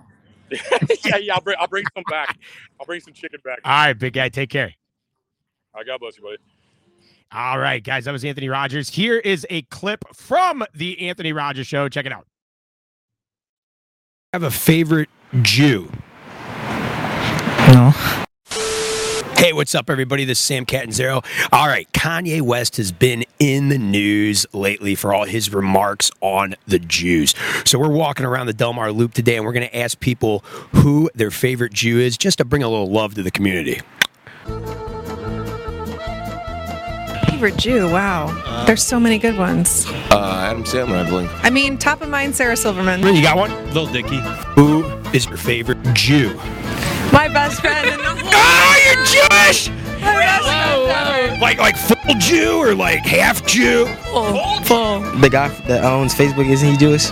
yeah, 1.05 1.19
yeah. 1.19 1.35
I'll 1.35 1.43
bring 1.43 1.59
I'll 1.61 1.69
bring 1.69 1.85
some 1.95 2.05
back. 2.09 2.39
I'll 2.81 2.87
bring 2.87 3.03
some 3.03 3.13
chicken 3.13 3.41
back. 3.45 3.59
All 3.63 3.71
right, 3.71 3.93
big 3.93 4.15
guy. 4.15 4.31
Take 4.31 4.49
care. 4.49 4.73
Uh, 5.75 5.83
God 5.87 6.01
bless 6.01 6.17
you, 6.17 6.23
buddy. 6.23 6.39
All 7.31 7.59
right, 7.59 7.85
guys. 7.85 8.07
That 8.07 8.13
was 8.13 8.25
Anthony 8.25 8.49
Rogers. 8.49 8.89
Here 8.89 9.19
is 9.19 9.47
a 9.51 9.61
clip 9.65 10.03
from 10.15 10.65
the 10.73 11.11
Anthony 11.11 11.35
Rogers 11.35 11.67
show. 11.67 11.91
Check 11.91 12.07
it 12.07 12.13
out. 12.13 12.27
Have 14.33 14.45
a 14.45 14.51
favorite 14.53 15.09
Jew? 15.43 15.91
No. 17.73 17.93
Hey, 19.37 19.53
what's 19.53 19.75
up, 19.75 19.91
everybody? 19.91 20.25
This 20.25 20.39
is 20.39 20.45
Sam 20.45 20.65
Catanzaro. 20.65 21.23
All 21.51 21.67
right, 21.67 21.91
Kanye 21.91 22.41
West 22.41 22.77
has 22.77 22.93
been 22.93 23.25
in 23.41 23.71
the 23.71 23.79
news 23.79 24.47
lately 24.53 24.95
for 24.95 25.13
all 25.13 25.25
his 25.25 25.53
remarks 25.53 26.13
on 26.21 26.55
the 26.65 26.79
Jews. 26.79 27.35
So 27.65 27.77
we're 27.77 27.91
walking 27.91 28.25
around 28.25 28.47
the 28.47 28.53
Delmar 28.53 28.93
Loop 28.93 29.15
today, 29.15 29.35
and 29.35 29.45
we're 29.45 29.53
going 29.53 29.67
to 29.67 29.77
ask 29.77 29.99
people 29.99 30.45
who 30.77 31.11
their 31.13 31.33
favorite 31.33 31.73
Jew 31.73 31.99
is, 31.99 32.17
just 32.17 32.39
to 32.39 32.45
bring 32.45 32.63
a 32.63 32.69
little 32.69 32.89
love 32.89 33.17
to 33.17 33.25
the 33.25 33.33
community. 33.33 33.81
Favorite 37.41 37.57
Jew. 37.59 37.87
Wow. 37.91 38.65
There's 38.67 38.83
so 38.83 39.01
many 39.01 39.17
good 39.17 39.39
ones. 39.39 39.87
Uh, 40.11 40.45
Adam 40.45 40.63
Sandler, 40.63 41.07
I 41.07 41.09
believe. 41.09 41.31
I 41.43 41.49
mean, 41.49 41.79
top 41.79 42.03
of 42.03 42.11
mind, 42.11 42.37
Sarah 42.37 42.55
Silverman. 42.55 43.01
You 43.17 43.23
got 43.23 43.39
one? 43.39 43.51
Lil 43.73 43.87
Dicky. 43.87 44.21
Who 44.57 44.85
is 45.15 45.25
your 45.25 45.39
favorite 45.39 45.79
Jew? 45.95 46.35
My 47.15 47.31
best 47.33 47.63
friend 47.63 47.89
in 47.89 47.97
the 47.97 48.13
you're 48.85 49.05
Jewish? 49.07 49.71
Like 51.41 51.57
like 51.57 51.79
full 51.79 52.15
Jew 52.19 52.59
or 52.59 52.75
like 52.75 53.07
half 53.07 53.47
Jew? 53.47 53.87
The 53.87 55.29
guy 55.33 55.49
that 55.67 55.83
owns 55.83 56.15
Facebook, 56.15 56.47
isn't 56.47 56.73
he 56.73 56.77
Jewish? 56.77 57.11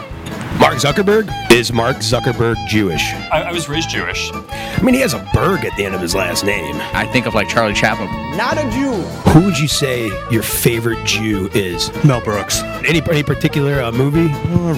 Mark 0.58 0.74
Zuckerberg? 0.76 1.30
Is 1.52 1.72
Mark 1.72 1.98
Zuckerberg 1.98 2.56
Jewish? 2.66 3.12
I, 3.32 3.42
I 3.42 3.52
was 3.52 3.68
raised 3.68 3.88
Jewish. 3.90 4.30
I 4.34 4.80
mean, 4.82 4.94
he 4.94 5.00
has 5.00 5.14
a 5.14 5.18
berg 5.32 5.64
at 5.64 5.76
the 5.76 5.84
end 5.84 5.94
of 5.94 6.00
his 6.00 6.14
last 6.16 6.44
name. 6.44 6.74
I 6.94 7.06
think 7.06 7.26
of 7.26 7.34
like 7.34 7.48
Charlie 7.48 7.74
Chaplin. 7.74 8.08
Not 8.36 8.58
a 8.58 8.68
Jew. 8.70 8.92
Who 9.30 9.44
would 9.46 9.58
you 9.58 9.68
say 9.68 10.06
your 10.30 10.42
favorite 10.42 11.04
Jew 11.06 11.48
is? 11.54 11.92
Mel 12.04 12.20
Brooks. 12.20 12.60
Any 12.84 13.00
any 13.08 13.22
particular 13.22 13.80
uh, 13.82 13.92
movie? 13.92 14.26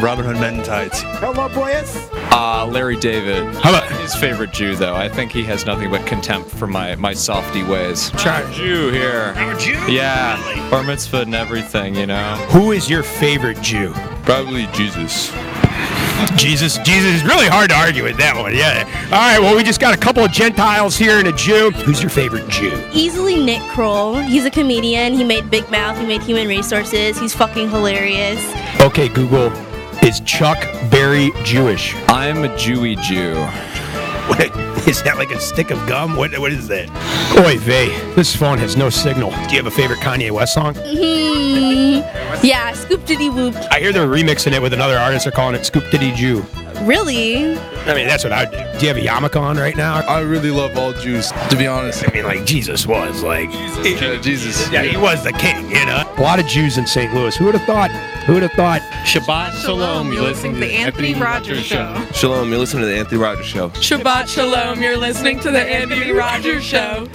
Robin 0.02 0.24
Hood 0.24 0.36
Men 0.36 0.58
in 0.60 0.64
Tights. 0.64 1.00
Hello, 1.02 1.48
boys. 1.48 2.08
Uh, 2.30 2.66
Larry 2.66 2.96
David. 2.96 3.44
How 3.56 3.70
about 3.70 3.90
His 4.00 4.14
favorite 4.14 4.52
Jew, 4.52 4.76
though. 4.76 4.94
I 4.94 5.08
think 5.08 5.32
he 5.32 5.42
has 5.44 5.64
nothing 5.64 5.90
but 5.90 6.06
contempt 6.06 6.50
for 6.50 6.66
my, 6.66 6.94
my 6.96 7.14
softy 7.14 7.62
ways. 7.62 8.10
Char- 8.18 8.48
Jew 8.52 8.90
here. 8.90 9.32
I'm 9.36 9.56
a 9.56 9.58
Jew? 9.58 9.72
Yeah. 9.90 10.36
Bar 10.70 10.82
mitzvah 10.82 11.22
and 11.22 11.34
everything, 11.34 11.94
you 11.94 12.06
know? 12.06 12.34
Who 12.50 12.72
is 12.72 12.88
your 12.88 13.02
favorite 13.02 13.60
Jew? 13.62 13.92
Probably 14.24 14.66
Jesus. 14.68 15.32
Jesus, 16.36 16.78
Jesus 16.78 17.16
is 17.16 17.24
really 17.24 17.46
hard 17.46 17.70
to 17.70 17.76
argue 17.76 18.04
with 18.04 18.16
that 18.18 18.36
one. 18.36 18.54
Yeah. 18.54 18.84
All 19.06 19.18
right. 19.18 19.38
Well, 19.38 19.56
we 19.56 19.62
just 19.62 19.80
got 19.80 19.94
a 19.94 19.98
couple 19.98 20.24
of 20.24 20.30
Gentiles 20.30 20.96
here 20.96 21.18
and 21.18 21.28
a 21.28 21.32
Jew. 21.32 21.70
Who's 21.70 22.00
your 22.02 22.10
favorite 22.10 22.48
Jew? 22.48 22.82
Easily 22.92 23.42
Nick 23.42 23.62
Kroll. 23.70 24.16
He's 24.16 24.44
a 24.44 24.50
comedian. 24.50 25.14
He 25.14 25.24
made 25.24 25.50
Big 25.50 25.70
Mouth. 25.70 25.98
He 25.98 26.06
made 26.06 26.22
Human 26.22 26.48
Resources. 26.48 27.18
He's 27.18 27.34
fucking 27.34 27.70
hilarious. 27.70 28.40
Okay, 28.80 29.08
Google. 29.08 29.52
Is 30.02 30.20
Chuck 30.20 30.58
Berry 30.90 31.30
Jewish? 31.44 31.94
I'm 32.08 32.44
a 32.44 32.48
Jewy 32.56 33.00
Jew. 33.02 33.34
What, 34.30 34.86
is 34.88 35.02
that 35.02 35.16
like 35.18 35.30
a 35.30 35.40
stick 35.40 35.70
of 35.70 35.78
gum? 35.88 36.16
What, 36.16 36.36
what 36.38 36.52
is 36.52 36.68
that? 36.68 36.88
Oy 37.44 37.58
vey, 37.58 37.88
this 38.14 38.34
phone 38.34 38.58
has 38.58 38.76
no 38.76 38.88
signal. 38.90 39.30
Do 39.30 39.36
you 39.50 39.56
have 39.62 39.66
a 39.66 39.70
favorite 39.70 39.98
Kanye 40.00 40.30
West 40.30 40.54
song? 40.54 40.74
Hmm. 40.74 42.00
Yeah, 42.46 42.72
Scoop 42.72 43.04
Diddy 43.04 43.28
Whoop. 43.28 43.54
I 43.70 43.80
hear 43.80 43.92
they're 43.92 44.06
remixing 44.08 44.52
it 44.52 44.62
with 44.62 44.72
another 44.72 44.96
artist. 44.96 45.24
They're 45.24 45.32
calling 45.32 45.54
it 45.54 45.64
Scoop 45.66 45.84
Diddy 45.90 46.12
Jew. 46.12 46.44
Really? 46.82 47.56
I 47.58 47.94
mean, 47.94 48.06
that's 48.06 48.24
what 48.24 48.32
I 48.32 48.44
do. 48.46 48.78
Do 48.78 48.86
you 48.86 48.94
have 48.94 48.96
a 48.96 49.00
yarmulke 49.06 49.38
on 49.40 49.58
right 49.58 49.76
now? 49.76 49.96
I 50.06 50.20
really 50.20 50.50
love 50.50 50.76
all 50.78 50.92
Jews, 50.94 51.30
to 51.50 51.56
be 51.56 51.66
honest. 51.66 52.08
I 52.08 52.12
mean, 52.12 52.24
like 52.24 52.46
Jesus 52.46 52.86
was 52.86 53.22
like, 53.22 53.50
Yeah, 53.52 54.16
Jesus. 54.20 54.70
yeah, 54.70 54.82
he 54.82 54.96
was 54.96 55.22
the 55.22 55.32
king, 55.32 55.68
you 55.70 55.84
know. 55.86 56.02
A 56.16 56.22
lot 56.22 56.38
of 56.40 56.46
Jews 56.46 56.78
in 56.78 56.86
St. 56.86 57.12
Louis. 57.12 57.36
Who 57.36 57.44
would 57.46 57.54
have 57.54 57.66
thought? 57.66 57.90
Who 58.30 58.34
would 58.34 58.44
have 58.44 58.52
thought? 58.52 58.80
Shabbat 59.02 59.60
Shalom, 59.60 60.12
you're 60.12 60.22
listening 60.22 60.54
to 60.54 60.60
the 60.60 60.72
Anthony 60.72 61.14
Rogers 61.14 61.64
Show. 61.64 62.00
Shalom, 62.12 62.48
you're 62.48 62.60
listening 62.60 62.84
to 62.84 62.86
the 62.86 62.96
Anthony 62.96 63.20
Rogers 63.20 63.46
Show. 63.46 63.70
Shabbat 63.70 64.28
Shalom, 64.28 64.80
you're 64.80 64.96
listening 64.96 65.40
to 65.40 65.50
the 65.50 65.58
Anthony 65.58 66.12
Rogers 66.12 66.62
Show. 66.62 67.06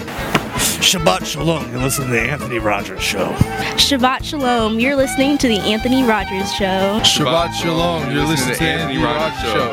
Shabbat 0.84 1.26
Shalom. 1.26 1.72
You're 1.72 1.80
listening 1.80 2.10
to 2.10 2.14
the 2.14 2.20
Anthony 2.20 2.60
Rogers 2.60 3.02
Show. 3.02 3.30
Shabbat 3.78 4.26
Shalom. 4.26 4.78
You're 4.78 4.98
listening 4.98 5.38
to 5.38 5.48
the 5.48 5.58
Anthony 5.58 6.04
Rogers 6.04 6.52
Show. 6.52 7.00
Shabbat 7.00 7.54
Shalom, 7.54 8.12
you're 8.12 8.26
listening 8.26 8.56
to 8.56 8.60
the 8.60 8.70
Anthony 8.70 9.02
Rogers 9.02 9.40
Show. 9.40 9.72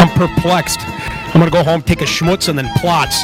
I'm 0.00 0.08
perplexed. 0.18 0.80
I'm 0.80 1.38
gonna 1.38 1.52
go 1.52 1.62
home, 1.62 1.82
take 1.82 2.02
a 2.02 2.06
schmutz, 2.06 2.48
and 2.48 2.58
then 2.58 2.68
plots. 2.78 3.22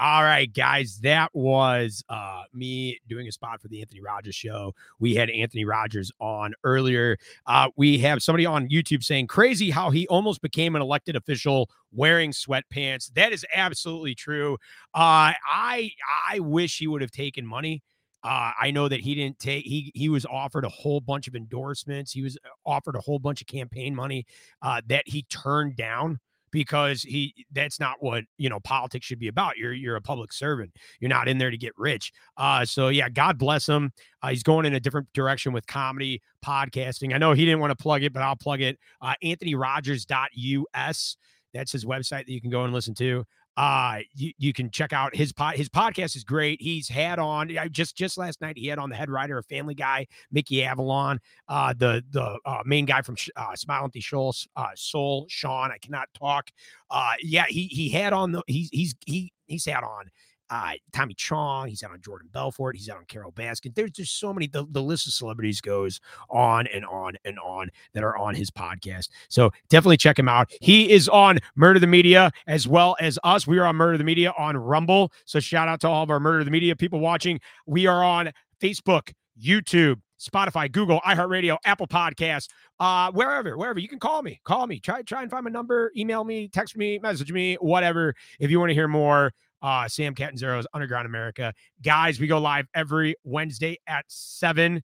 All 0.00 0.22
right, 0.22 0.52
guys, 0.52 1.00
that 1.02 1.28
was 1.34 2.04
uh, 2.08 2.44
me 2.54 3.00
doing 3.08 3.26
a 3.26 3.32
spot 3.32 3.60
for 3.60 3.66
the 3.66 3.80
Anthony 3.80 4.00
Rogers 4.00 4.36
show. 4.36 4.72
We 5.00 5.16
had 5.16 5.28
Anthony 5.28 5.64
Rogers 5.64 6.12
on 6.20 6.54
earlier. 6.62 7.16
Uh, 7.46 7.70
we 7.76 7.98
have 7.98 8.22
somebody 8.22 8.46
on 8.46 8.68
YouTube 8.68 9.02
saying, 9.02 9.26
crazy 9.26 9.70
how 9.70 9.90
he 9.90 10.06
almost 10.06 10.40
became 10.40 10.76
an 10.76 10.82
elected 10.82 11.16
official 11.16 11.68
wearing 11.90 12.30
sweatpants. 12.30 13.12
That 13.14 13.32
is 13.32 13.44
absolutely 13.52 14.14
true. 14.14 14.54
Uh, 14.94 15.34
I 15.44 15.90
I 16.30 16.38
wish 16.38 16.78
he 16.78 16.86
would 16.86 17.02
have 17.02 17.10
taken 17.10 17.44
money. 17.44 17.82
Uh, 18.22 18.52
I 18.60 18.70
know 18.70 18.86
that 18.88 19.00
he 19.00 19.16
didn't 19.16 19.40
take 19.40 19.64
he 19.64 19.90
he 19.96 20.08
was 20.08 20.24
offered 20.26 20.64
a 20.64 20.68
whole 20.68 21.00
bunch 21.00 21.26
of 21.26 21.34
endorsements. 21.34 22.12
He 22.12 22.22
was 22.22 22.36
uh, 22.44 22.48
offered 22.64 22.94
a 22.94 23.00
whole 23.00 23.18
bunch 23.18 23.40
of 23.40 23.48
campaign 23.48 23.96
money 23.96 24.26
uh, 24.62 24.80
that 24.86 25.04
he 25.06 25.24
turned 25.24 25.74
down 25.74 26.20
because 26.50 27.02
he 27.02 27.34
that's 27.52 27.80
not 27.80 27.96
what 28.00 28.24
you 28.36 28.48
know 28.48 28.60
politics 28.60 29.06
should 29.06 29.18
be 29.18 29.28
about. 29.28 29.56
You're 29.56 29.72
you're 29.72 29.96
a 29.96 30.00
public 30.00 30.32
servant. 30.32 30.72
You're 31.00 31.08
not 31.08 31.28
in 31.28 31.38
there 31.38 31.50
to 31.50 31.56
get 31.58 31.72
rich. 31.76 32.12
Uh, 32.36 32.64
so 32.64 32.88
yeah, 32.88 33.08
God 33.08 33.38
bless 33.38 33.68
him. 33.68 33.92
Uh, 34.22 34.28
he's 34.28 34.42
going 34.42 34.66
in 34.66 34.74
a 34.74 34.80
different 34.80 35.12
direction 35.12 35.52
with 35.52 35.66
comedy, 35.66 36.20
podcasting. 36.44 37.14
I 37.14 37.18
know 37.18 37.32
he 37.32 37.44
didn't 37.44 37.60
want 37.60 37.70
to 37.70 37.82
plug 37.82 38.02
it, 38.02 38.12
but 38.12 38.22
I'll 38.22 38.36
plug 38.36 38.60
it. 38.60 38.78
Uh, 39.00 39.14
AnthonyRogers.us. 39.22 41.16
That's 41.54 41.72
his 41.72 41.84
website 41.84 42.26
that 42.26 42.28
you 42.28 42.40
can 42.40 42.50
go 42.50 42.64
and 42.64 42.74
listen 42.74 42.94
to 42.96 43.24
uh 43.58 43.98
you, 44.14 44.32
you 44.38 44.52
can 44.52 44.70
check 44.70 44.92
out 44.92 45.16
his 45.16 45.32
pod 45.32 45.56
his 45.56 45.68
podcast 45.68 46.14
is 46.14 46.22
great. 46.22 46.62
He's 46.62 46.88
had 46.88 47.18
on 47.18 47.50
just 47.72 47.96
just 47.96 48.16
last 48.16 48.40
night 48.40 48.56
he 48.56 48.68
had 48.68 48.78
on 48.78 48.88
the 48.88 48.94
head 48.94 49.10
writer 49.10 49.36
of 49.36 49.46
family 49.46 49.74
guy 49.74 50.06
mickey 50.30 50.62
avalon 50.64 51.18
uh 51.48 51.74
the 51.76 52.04
the 52.10 52.38
uh, 52.46 52.62
main 52.64 52.84
guy 52.84 53.02
from 53.02 53.16
uh, 53.34 53.56
smile 53.56 53.82
empty 53.82 54.00
soul 54.00 54.32
uh 54.54 54.68
soul 54.76 55.26
sean 55.28 55.72
i 55.72 55.78
cannot 55.78 56.08
talk. 56.16 56.50
Uh 56.88 57.14
yeah 57.20 57.46
he 57.48 57.64
he 57.64 57.88
had 57.88 58.12
on 58.12 58.30
the 58.30 58.42
he's 58.46 58.70
he's 58.70 58.94
he 59.06 59.32
he's 59.48 59.64
had 59.64 59.82
on 59.82 60.08
uh, 60.50 60.72
Tommy 60.92 61.14
Chong, 61.14 61.68
he's 61.68 61.82
out 61.82 61.90
on 61.90 62.00
Jordan 62.00 62.28
Belfort, 62.32 62.76
he's 62.76 62.88
out 62.88 62.98
on 62.98 63.04
Carole 63.06 63.32
Baskin. 63.32 63.74
There's 63.74 63.90
just 63.90 64.18
so 64.18 64.32
many, 64.32 64.46
the, 64.46 64.66
the 64.70 64.82
list 64.82 65.06
of 65.06 65.12
celebrities 65.12 65.60
goes 65.60 66.00
on 66.30 66.66
and 66.68 66.84
on 66.84 67.16
and 67.24 67.38
on 67.38 67.70
that 67.94 68.04
are 68.04 68.16
on 68.16 68.34
his 68.34 68.50
podcast. 68.50 69.08
So 69.28 69.50
definitely 69.68 69.96
check 69.98 70.18
him 70.18 70.28
out. 70.28 70.50
He 70.60 70.90
is 70.90 71.08
on 71.08 71.38
Murder 71.54 71.78
the 71.78 71.86
Media 71.86 72.30
as 72.46 72.66
well 72.66 72.96
as 73.00 73.18
us. 73.24 73.46
We 73.46 73.58
are 73.58 73.66
on 73.66 73.76
Murder 73.76 73.98
the 73.98 74.04
Media 74.04 74.32
on 74.38 74.56
Rumble. 74.56 75.12
So 75.24 75.40
shout 75.40 75.68
out 75.68 75.80
to 75.80 75.88
all 75.88 76.02
of 76.02 76.10
our 76.10 76.20
Murder 76.20 76.44
the 76.44 76.50
Media 76.50 76.76
people 76.76 77.00
watching. 77.00 77.40
We 77.66 77.86
are 77.86 78.02
on 78.02 78.32
Facebook, 78.60 79.12
YouTube, 79.40 80.00
Spotify, 80.18 80.70
Google, 80.70 81.00
iHeartRadio, 81.00 81.58
Apple 81.64 81.86
Podcasts, 81.86 82.48
uh, 82.80 83.10
wherever, 83.12 83.56
wherever. 83.56 83.78
You 83.78 83.88
can 83.88 84.00
call 84.00 84.22
me. 84.22 84.40
Call 84.44 84.66
me. 84.66 84.80
Try 84.80 85.02
try 85.02 85.22
and 85.22 85.30
find 85.30 85.44
my 85.44 85.50
number, 85.50 85.92
email 85.96 86.24
me, 86.24 86.48
text 86.48 86.76
me, 86.76 86.98
message 86.98 87.32
me, 87.32 87.54
whatever. 87.56 88.14
If 88.40 88.50
you 88.50 88.58
want 88.58 88.70
to 88.70 88.74
hear 88.74 88.88
more, 88.88 89.32
uh, 89.62 89.88
Sam 89.88 90.14
Catanzaro's 90.14 90.66
Underground 90.72 91.06
America. 91.06 91.52
Guys, 91.82 92.20
we 92.20 92.26
go 92.26 92.38
live 92.38 92.66
every 92.74 93.16
Wednesday 93.24 93.78
at 93.86 94.04
7. 94.08 94.82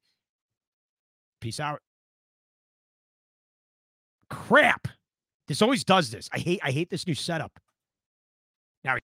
Peace 1.40 1.60
out. 1.60 1.80
Crap. 4.30 4.88
This 5.46 5.62
always 5.62 5.84
does 5.84 6.10
this. 6.10 6.28
I 6.32 6.38
hate 6.38 6.60
I 6.62 6.70
hate 6.70 6.88
this 6.88 7.06
new 7.06 7.14
setup. 7.14 7.52
Now 8.82 8.96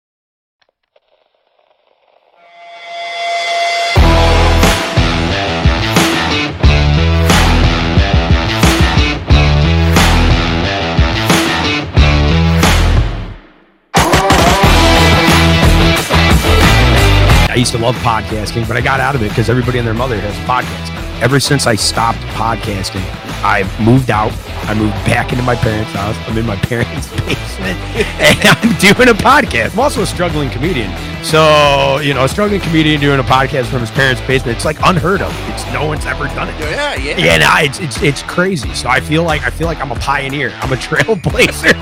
I 17.50 17.56
used 17.56 17.72
to 17.72 17.78
love 17.78 17.96
podcasting, 17.96 18.68
but 18.68 18.76
I 18.76 18.80
got 18.80 19.00
out 19.00 19.16
of 19.16 19.22
it 19.22 19.30
because 19.30 19.50
everybody 19.50 19.78
and 19.78 19.86
their 19.86 19.94
mother 19.94 20.20
has 20.20 20.34
podcasts. 20.48 20.96
Ever 21.20 21.40
since 21.40 21.66
I 21.66 21.74
stopped 21.74 22.20
podcasting, 22.38 23.02
I've 23.42 23.68
moved 23.80 24.08
out. 24.08 24.32
I 24.68 24.74
moved 24.74 24.94
back 25.04 25.32
into 25.32 25.42
my 25.42 25.56
parents' 25.56 25.90
house. 25.90 26.16
I'm 26.28 26.38
in 26.38 26.46
my 26.46 26.54
parents' 26.54 27.08
basement, 27.26 27.76
and 28.20 28.38
I'm 28.46 28.78
doing 28.78 29.08
a 29.08 29.14
podcast. 29.18 29.72
I'm 29.72 29.80
also 29.80 30.02
a 30.02 30.06
struggling 30.06 30.48
comedian. 30.48 30.92
So, 31.24 31.98
you 31.98 32.14
know, 32.14 32.24
a 32.24 32.28
struggling 32.28 32.60
comedian 32.60 33.00
doing 33.00 33.18
a 33.18 33.24
podcast 33.24 33.66
from 33.66 33.80
his 33.80 33.90
parents' 33.90 34.20
basement, 34.28 34.56
it's 34.56 34.64
like 34.64 34.78
unheard 34.84 35.20
of. 35.20 35.34
It's 35.48 35.66
no 35.72 35.86
one's 35.86 36.06
ever 36.06 36.26
done 36.28 36.48
it. 36.48 36.60
Yeah, 36.60 36.94
yeah. 36.94 37.16
Yeah, 37.18 37.38
no, 37.38 37.50
it's, 37.56 37.80
it's 37.80 38.00
it's 38.00 38.22
crazy. 38.22 38.72
So 38.74 38.88
I 38.88 39.00
feel 39.00 39.24
like 39.24 39.42
I 39.42 39.50
feel 39.50 39.66
like 39.66 39.80
I'm 39.80 39.90
a 39.90 39.96
pioneer. 39.96 40.52
I'm 40.60 40.72
a 40.72 40.76
trailblazer. 40.86 41.74